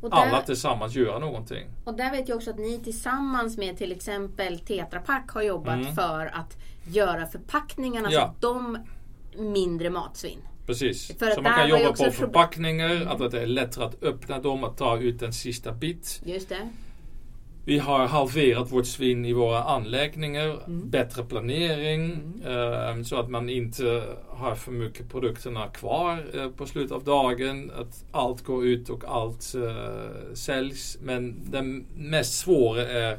där, 0.00 0.16
alla 0.16 0.42
tillsammans 0.42 0.94
göra 0.94 1.18
någonting. 1.18 1.66
Och 1.84 1.94
där 1.94 2.10
vet 2.10 2.28
jag 2.28 2.36
också 2.36 2.50
att 2.50 2.58
ni 2.58 2.80
tillsammans 2.84 3.56
med 3.58 3.78
till 3.78 3.92
exempel 3.92 4.58
Tetra 4.58 5.00
Pak 5.00 5.30
har 5.30 5.42
jobbat 5.42 5.74
mm. 5.74 5.94
för 5.94 6.26
att 6.26 6.56
göra 6.88 7.26
förpackningarna 7.26 8.12
ja. 8.12 8.20
så 8.20 8.26
att 8.26 8.40
de 8.40 8.78
mindre 9.38 9.90
matsvinn. 9.90 10.38
Precis. 10.66 11.18
För 11.18 11.30
så 11.30 11.42
man 11.42 11.52
kan 11.52 11.68
jobba 11.68 11.92
på 11.92 12.10
förpackningar, 12.10 12.90
mm. 12.90 13.08
att 13.08 13.30
det 13.30 13.42
är 13.42 13.46
lättare 13.46 13.84
att 13.84 14.02
öppna 14.02 14.38
dem, 14.38 14.64
att 14.64 14.76
ta 14.76 14.98
ut 14.98 15.22
en 15.22 15.32
sista 15.32 15.72
bit. 15.72 16.20
Just 16.24 16.48
det. 16.48 16.68
Vi 17.64 17.78
har 17.78 18.06
halverat 18.06 18.72
vårt 18.72 18.86
svinn 18.86 19.24
i 19.24 19.32
våra 19.32 19.62
anläggningar. 19.62 20.64
Mm. 20.66 20.90
Bättre 20.90 21.24
planering 21.24 22.12
mm. 22.44 22.98
eh, 22.98 23.04
så 23.04 23.16
att 23.16 23.30
man 23.30 23.48
inte 23.48 24.02
har 24.28 24.54
för 24.54 24.72
mycket 24.72 25.08
produkterna 25.08 25.66
kvar 25.68 26.24
eh, 26.34 26.50
på 26.50 26.66
slutet 26.66 26.92
av 26.92 27.04
dagen. 27.04 27.70
Att 27.76 28.04
allt 28.10 28.44
går 28.44 28.66
ut 28.66 28.88
och 28.88 29.04
allt 29.04 29.54
eh, 29.54 30.34
säljs. 30.34 30.98
Men 31.02 31.50
det 31.50 31.62
mest 31.94 32.38
svåra 32.38 32.86
är 32.86 33.18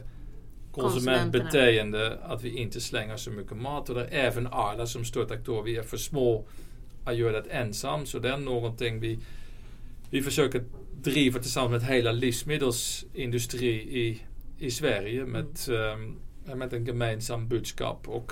konsumentbeteende. 0.72 2.18
Att 2.24 2.44
vi 2.44 2.58
inte 2.58 2.82
slänger 2.82 3.18
så 3.18 3.32
mycket 3.32 3.58
mat. 3.58 3.90
Och 3.90 3.96
det 3.96 4.06
är 4.06 4.28
även 4.28 4.48
alla 4.48 4.86
som 4.86 5.06
stötaktorer. 5.06 5.64
Vi 5.64 5.78
är 5.78 5.84
för 5.84 5.98
små 5.98 6.46
att 7.06 7.18
göra 7.18 7.42
det 7.42 7.50
ensam. 7.50 8.06
Så 8.06 8.20
det 8.20 8.30
är 8.30 8.38
någonting 8.38 9.00
vi, 9.00 9.20
vi 10.10 10.22
försöker 10.22 10.64
driva 11.02 11.40
tillsammans 11.40 11.84
med 11.84 11.96
hela 11.96 12.12
livsmedelsindustri 12.12 13.70
i 13.72 14.22
i 14.62 14.72
Sverige 14.72 15.26
med, 15.26 15.60
mm. 15.68 16.18
um, 16.52 16.60
med 16.60 16.74
en 16.74 16.86
gemensam 16.86 17.48
budskap. 17.48 18.08
Och 18.08 18.32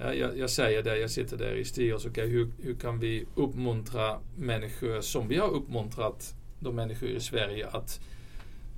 uh, 0.00 0.12
jag, 0.12 0.38
jag, 0.38 0.50
säger 0.50 0.82
det, 0.82 0.98
jag 0.98 1.10
sitter 1.10 1.36
där 1.36 1.54
i 1.54 1.64
styrelsen, 1.64 2.10
okay, 2.10 2.26
hur, 2.26 2.48
hur 2.62 2.74
kan 2.74 2.98
vi 2.98 3.26
uppmuntra 3.34 4.18
människor 4.36 5.00
som 5.00 5.28
vi 5.28 5.36
har 5.36 5.48
uppmuntrat 5.48 6.34
de 6.60 6.74
människor 6.74 7.08
i 7.08 7.20
Sverige 7.20 7.68
att 7.68 8.00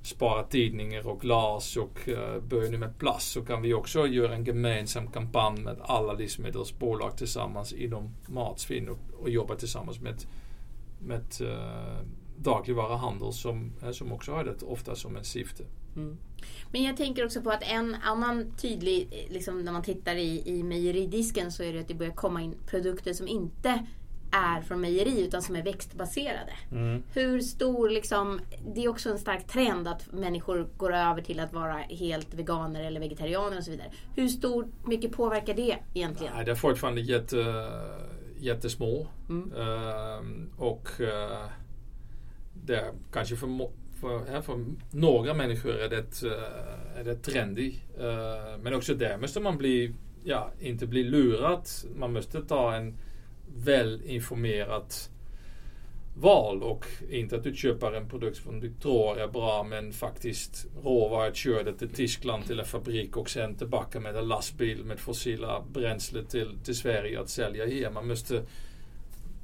spara 0.03 0.43
tidningar 0.43 1.07
och 1.07 1.21
glas 1.21 1.77
och 1.77 2.07
uh, 2.07 2.39
börja 2.39 2.77
med 2.77 2.97
plast 2.97 3.31
så 3.31 3.41
kan 3.41 3.61
vi 3.61 3.73
också 3.73 4.07
göra 4.07 4.35
en 4.35 4.45
gemensam 4.45 5.07
kampanj 5.07 5.61
med 5.61 5.77
alla 5.81 6.13
livsmedelsbolag 6.13 7.17
tillsammans 7.17 7.73
inom 7.73 8.15
matsvinn 8.27 8.89
och, 8.89 8.99
och 9.19 9.29
jobba 9.29 9.55
tillsammans 9.55 9.99
med, 9.99 10.15
med 10.99 11.25
uh, 11.41 12.07
dagligvaruhandel 12.37 13.33
som, 13.33 13.71
som 13.91 14.11
också 14.11 14.31
har 14.31 14.43
det 14.43 14.61
ofta 14.61 14.95
som 14.95 15.17
en 15.17 15.23
syfte. 15.23 15.63
Mm. 15.95 16.17
Men 16.71 16.83
jag 16.83 16.97
tänker 16.97 17.25
också 17.25 17.41
på 17.41 17.49
att 17.49 17.63
en 17.63 17.95
annan 18.03 18.51
tydlig, 18.51 19.27
liksom 19.29 19.61
när 19.61 19.71
man 19.71 19.83
tittar 19.83 20.15
i, 20.15 20.43
i 20.45 20.63
mejeridisken 20.63 21.51
så 21.51 21.63
är 21.63 21.73
det 21.73 21.79
att 21.79 21.87
det 21.87 21.93
börjar 21.93 22.13
komma 22.13 22.41
in 22.41 22.55
produkter 22.67 23.13
som 23.13 23.27
inte 23.27 23.85
är 24.31 24.61
från 24.61 24.81
mejeri 24.81 25.21
utan 25.21 25.41
som 25.41 25.55
är 25.55 25.63
växtbaserade. 25.63 26.53
Mm. 26.71 27.03
Hur 27.13 27.39
stor, 27.39 27.89
liksom, 27.89 28.39
det 28.75 28.83
är 28.83 28.89
också 28.89 29.09
en 29.09 29.19
stark 29.19 29.47
trend 29.47 29.87
att 29.87 30.11
människor 30.11 30.69
går 30.77 30.93
över 30.93 31.21
till 31.21 31.39
att 31.39 31.53
vara 31.53 31.77
helt 31.77 32.33
veganer 32.33 32.83
eller 32.83 32.99
vegetarianer 32.99 33.57
och 33.57 33.63
så 33.63 33.71
vidare. 33.71 33.91
Hur 34.15 34.27
stor, 34.27 34.67
mycket 34.85 35.11
påverkar 35.11 35.53
det 35.53 35.77
egentligen? 35.93 36.33
Nej, 36.35 36.45
det 36.45 36.51
är 36.51 36.55
fortfarande 36.55 37.01
jätte, 37.01 37.67
jättesmå. 38.39 39.07
Mm. 39.29 39.51
Uh, 39.53 40.19
och 40.57 40.89
uh, 40.99 41.47
det 42.53 42.75
är 42.75 42.91
kanske 43.11 43.35
för 43.35 43.47
för, 44.01 44.41
för 44.41 44.65
några 44.91 45.33
människor 45.33 45.75
är 45.75 45.89
det, 45.89 46.23
eh, 46.23 46.99
är 46.99 47.03
det 47.03 47.15
trendy. 47.15 47.73
Eh, 47.99 48.57
men 48.61 48.73
också 48.73 48.93
där 48.93 49.17
måste 49.17 49.39
man 49.39 49.57
bli, 49.57 49.93
ja, 50.23 50.51
inte 50.59 50.87
bli 50.87 51.03
lurad. 51.03 51.67
Man 51.95 52.13
måste 52.13 52.41
ta 52.41 52.75
en 52.75 52.97
välinformerat 53.55 55.09
val 56.15 56.63
och 56.63 56.85
inte 57.09 57.35
att 57.35 57.43
du 57.43 57.55
köper 57.55 57.93
en 57.93 58.09
produkt 58.09 58.37
som 58.37 58.59
du 58.59 58.73
tror 58.81 59.19
är 59.19 59.27
bra 59.27 59.63
men 59.63 59.93
faktiskt 59.93 60.67
råvaran 60.83 61.33
kör 61.33 61.63
det 61.63 61.73
till 61.73 61.89
Tyskland 61.89 62.45
till 62.45 62.59
en 62.59 62.65
fabrik 62.65 63.17
och 63.17 63.29
sen 63.29 63.55
tillbaka 63.55 63.99
med 63.99 64.15
en 64.15 64.27
lastbil 64.27 64.85
med 64.85 64.99
fossila 64.99 65.63
bränsle 65.73 66.23
till, 66.23 66.57
till 66.63 66.75
Sverige 66.75 67.21
att 67.21 67.29
sälja 67.29 67.65
här. 67.65 67.91
Man 67.91 68.07
måste 68.07 68.43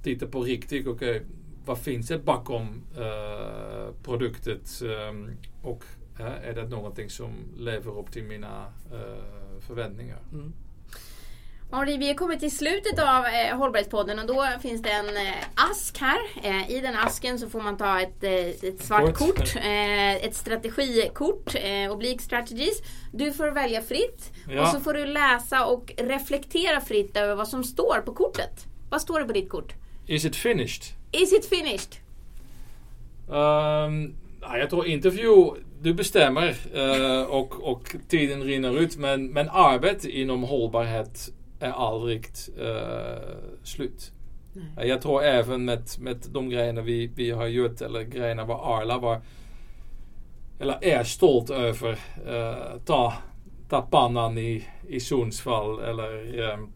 titta 0.04 0.28
på 0.28 0.42
riktigt, 0.42 0.88
okej, 0.88 1.10
okay, 1.10 1.22
vad 1.68 1.80
finns 1.80 2.08
det 2.08 2.18
bakom 2.18 2.84
uh, 2.98 3.94
produktet 4.04 4.82
um, 4.82 5.38
och 5.62 5.84
uh, 6.20 6.26
är 6.26 6.54
det 6.54 6.68
någonting 6.68 7.10
som 7.10 7.32
lever 7.58 8.00
upp 8.00 8.12
till 8.12 8.24
mina 8.24 8.66
uh, 8.94 9.60
förväntningar. 9.68 10.20
Mm. 10.32 10.54
Marie, 11.72 11.98
vi 11.98 12.08
har 12.08 12.16
kommit 12.16 12.40
till 12.40 12.58
slutet 12.58 13.00
av 13.00 13.26
eh, 13.26 13.58
Hållbarhetspodden 13.58 14.20
och 14.20 14.28
då 14.28 14.48
finns 14.62 14.82
det 14.82 14.90
en 14.90 15.18
eh, 15.18 15.34
ask 15.72 15.98
här. 15.98 16.18
Eh, 16.44 16.72
I 16.72 16.80
den 16.82 16.96
asken 16.96 17.40
så 17.40 17.50
får 17.50 17.62
man 17.62 17.78
ta 17.78 18.02
ett, 18.02 18.24
eh, 18.24 18.70
ett 18.70 18.82
svart 18.82 19.14
kort, 19.14 19.56
eh, 19.56 20.16
ett 20.16 20.36
strategikort, 20.36 21.56
eh, 21.56 21.92
Oblique 21.92 22.24
Strategies. 22.24 22.82
Du 23.14 23.34
får 23.34 23.52
välja 23.52 23.82
fritt 23.82 24.32
ja. 24.50 24.62
och 24.62 24.68
så 24.68 24.80
får 24.80 24.94
du 24.94 25.06
läsa 25.06 25.66
och 25.66 25.94
reflektera 25.98 26.82
fritt 26.82 27.18
över 27.18 27.36
vad 27.36 27.48
som 27.48 27.64
står 27.64 28.02
på 28.06 28.14
kortet. 28.14 28.66
Vad 28.90 29.02
står 29.02 29.20
det 29.20 29.26
på 29.26 29.34
ditt 29.34 29.50
kort? 29.50 29.74
Is 30.06 30.26
it 30.26 30.36
finished? 30.36 30.97
Is 31.12 31.34
it 31.34 31.46
finished? 31.46 32.00
Um, 33.28 34.16
jag 34.42 34.70
tror 34.70 34.88
intervju, 34.88 35.52
du 35.82 35.94
bestämmer 35.94 36.56
uh, 36.76 37.24
och, 37.24 37.72
och 37.72 37.96
tiden 38.08 38.44
rinner 38.44 38.80
ut. 38.80 38.98
Men, 38.98 39.28
men 39.28 39.50
arbete 39.50 40.10
inom 40.10 40.44
hållbarhet 40.44 41.30
är 41.60 41.72
aldrig 41.72 42.26
uh, 42.60 43.38
slut. 43.64 44.12
Nej. 44.76 44.88
Jag 44.88 45.02
tror 45.02 45.24
även 45.24 45.66
med, 45.66 45.84
med 46.00 46.18
de 46.32 46.50
grejerna 46.50 46.82
vi, 46.82 47.08
vi 47.16 47.32
har 47.32 47.48
gjort, 47.48 47.82
eller 47.82 48.04
grejerna 48.04 48.46
vad 48.46 48.80
Arla 48.80 48.98
var, 48.98 49.22
eller 50.60 50.78
är 50.82 51.04
stolt 51.04 51.50
över. 51.50 51.92
Uh, 52.28 52.80
ta, 52.86 53.14
ta 53.70 53.82
pannan 53.82 54.38
i, 54.38 54.66
i 54.88 55.00
Sundsvall 55.00 55.80
eller 55.80 56.40
um, 56.54 56.72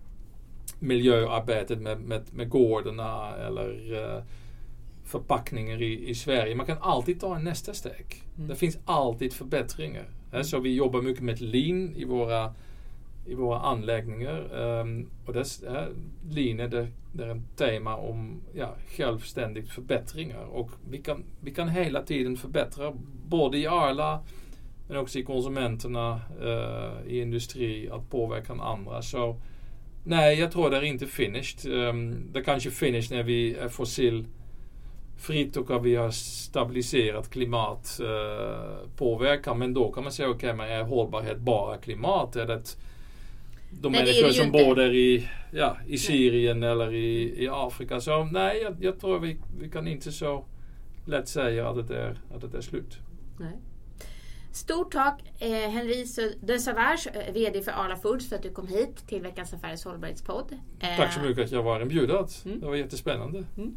miljöarbetet 0.82 1.82
med, 1.82 2.02
med, 2.02 2.22
med 2.32 2.50
gårdarna 2.50 3.36
eller 3.36 3.94
uh, 3.94 4.24
förpackningar 5.06 5.82
i, 5.82 6.10
i 6.10 6.16
Sverige. 6.16 6.56
Man 6.56 6.66
kan 6.66 6.78
alltid 6.82 7.20
ta 7.20 7.36
en 7.36 7.44
nästa 7.44 7.74
steg. 7.74 8.24
Mm. 8.38 8.48
Det 8.48 8.56
finns 8.56 8.78
alltid 8.86 9.34
förbättringar. 9.34 10.10
Mm. 10.32 10.44
Så 10.44 10.60
vi 10.60 10.76
jobbar 10.76 11.02
mycket 11.02 11.24
med 11.24 11.42
lean 11.42 11.96
i 11.96 12.06
våra, 12.06 12.54
i 13.26 13.36
våra 13.36 13.60
anläggningar. 13.60 14.62
Um, 14.62 15.10
och 15.26 15.34
det 15.34 15.40
är 15.68 15.90
linje 16.30 16.68
där, 16.68 16.88
där 17.14 17.26
är 17.26 17.32
en 17.32 17.48
tema 17.56 17.96
om 17.96 18.42
ja, 18.54 18.76
självständigt 18.88 19.70
förbättringar. 19.70 20.44
Och 20.44 20.72
vi 20.90 20.98
kan, 20.98 21.24
vi 21.42 21.52
kan 21.52 21.70
hela 21.70 22.02
tiden 22.02 22.38
förbättra 22.38 22.94
både 23.28 23.58
i 23.58 23.68
Arla 23.68 24.24
men 24.88 24.98
också 24.98 25.20
i 25.20 25.24
konsumenterna, 25.24 26.22
uh, 26.42 27.08
i 27.08 27.22
industri, 27.22 27.90
att 27.90 28.10
påverka 28.10 28.54
andra. 28.54 29.02
Så 29.02 29.36
nej, 30.04 30.40
jag 30.40 30.52
tror 30.52 30.70
det 30.70 30.78
är 30.78 30.84
inte 30.84 31.08
finished. 31.08 31.74
Um, 31.74 32.30
det 32.34 32.40
är 32.40 32.44
kanske 32.44 32.72
finished 32.72 33.18
när 33.18 33.24
vi 33.24 33.56
är 33.56 33.70
fossil 33.70 34.26
fritt 35.18 35.58
och 35.58 35.86
vi 35.86 35.96
har 35.96 36.12
stabiliserat 36.12 37.30
klimatpåverkan. 37.30 39.54
Uh, 39.54 39.60
men 39.60 39.74
då 39.74 39.92
kan 39.92 40.04
man 40.04 40.12
säga, 40.12 40.30
okej, 40.30 40.38
okay, 40.38 40.54
men 40.58 40.70
är 40.70 40.84
hållbarhet 40.84 41.40
bara 41.40 41.78
klimat? 41.78 42.36
Är 42.36 42.48
det 42.48 42.62
de 43.82 43.92
nej, 43.92 44.02
människor 44.02 44.30
som 44.30 44.52
bor 44.52 44.76
där 44.76 44.96
i, 44.96 45.28
ja, 45.52 45.78
i 45.88 45.98
Syrien 45.98 46.60
nej. 46.60 46.70
eller 46.70 46.94
i, 46.94 47.44
i 47.44 47.50
Afrika? 47.52 48.02
Så 48.02 48.24
nej, 48.24 48.62
jag, 48.62 48.76
jag, 48.80 49.00
tror 49.00 49.20
vi, 49.20 49.38
vi 49.60 49.70
kan 49.70 49.88
inte 49.88 50.12
så 50.12 50.46
lätt 51.06 51.28
säga 51.28 51.70
att 51.70 51.88
det 51.88 51.98
är, 51.98 52.18
att 52.36 52.52
det 52.52 52.58
är 52.58 52.62
slut. 52.62 52.98
Nej. 53.40 53.58
Stort 54.52 54.92
tack 54.92 55.22
eh, 55.40 55.70
Henri 55.70 56.06
de 56.42 56.60
Savage, 56.60 57.08
eh, 57.14 57.34
VD 57.34 57.62
för 57.62 57.72
Arla 57.72 57.96
Foods 57.96 58.30
för 58.30 58.36
att 58.36 58.44
du 58.44 58.52
kom 58.52 58.68
hit 58.68 59.08
till 59.08 59.22
Veckans 59.22 59.54
Affärers 59.54 59.86
hållbarhetspodd. 59.86 60.52
Eh, 60.80 60.96
tack 60.98 61.14
så 61.14 61.20
mycket 61.20 61.46
att 61.46 61.52
jag 61.52 61.64
var 61.64 61.82
inbjudad. 61.82 62.30
Mm. 62.46 62.60
Det 62.60 62.66
var 62.66 62.76
jättespännande. 62.76 63.44
Mm. 63.58 63.76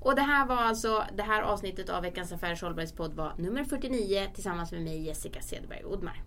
Och 0.00 0.14
det 0.14 0.22
här 0.22 0.46
var 0.46 0.56
alltså 0.56 1.04
det 1.16 1.22
här 1.22 1.42
avsnittet 1.42 1.88
av 1.90 2.02
Veckans 2.02 2.32
Affärers 2.32 2.62
hållbarhetspodd 2.62 3.14
var 3.14 3.32
nummer 3.38 3.64
49 3.64 4.26
tillsammans 4.34 4.72
med 4.72 4.82
mig 4.82 5.06
Jessica 5.06 5.40
Cederberg 5.40 5.84
Odmar. 5.84 6.22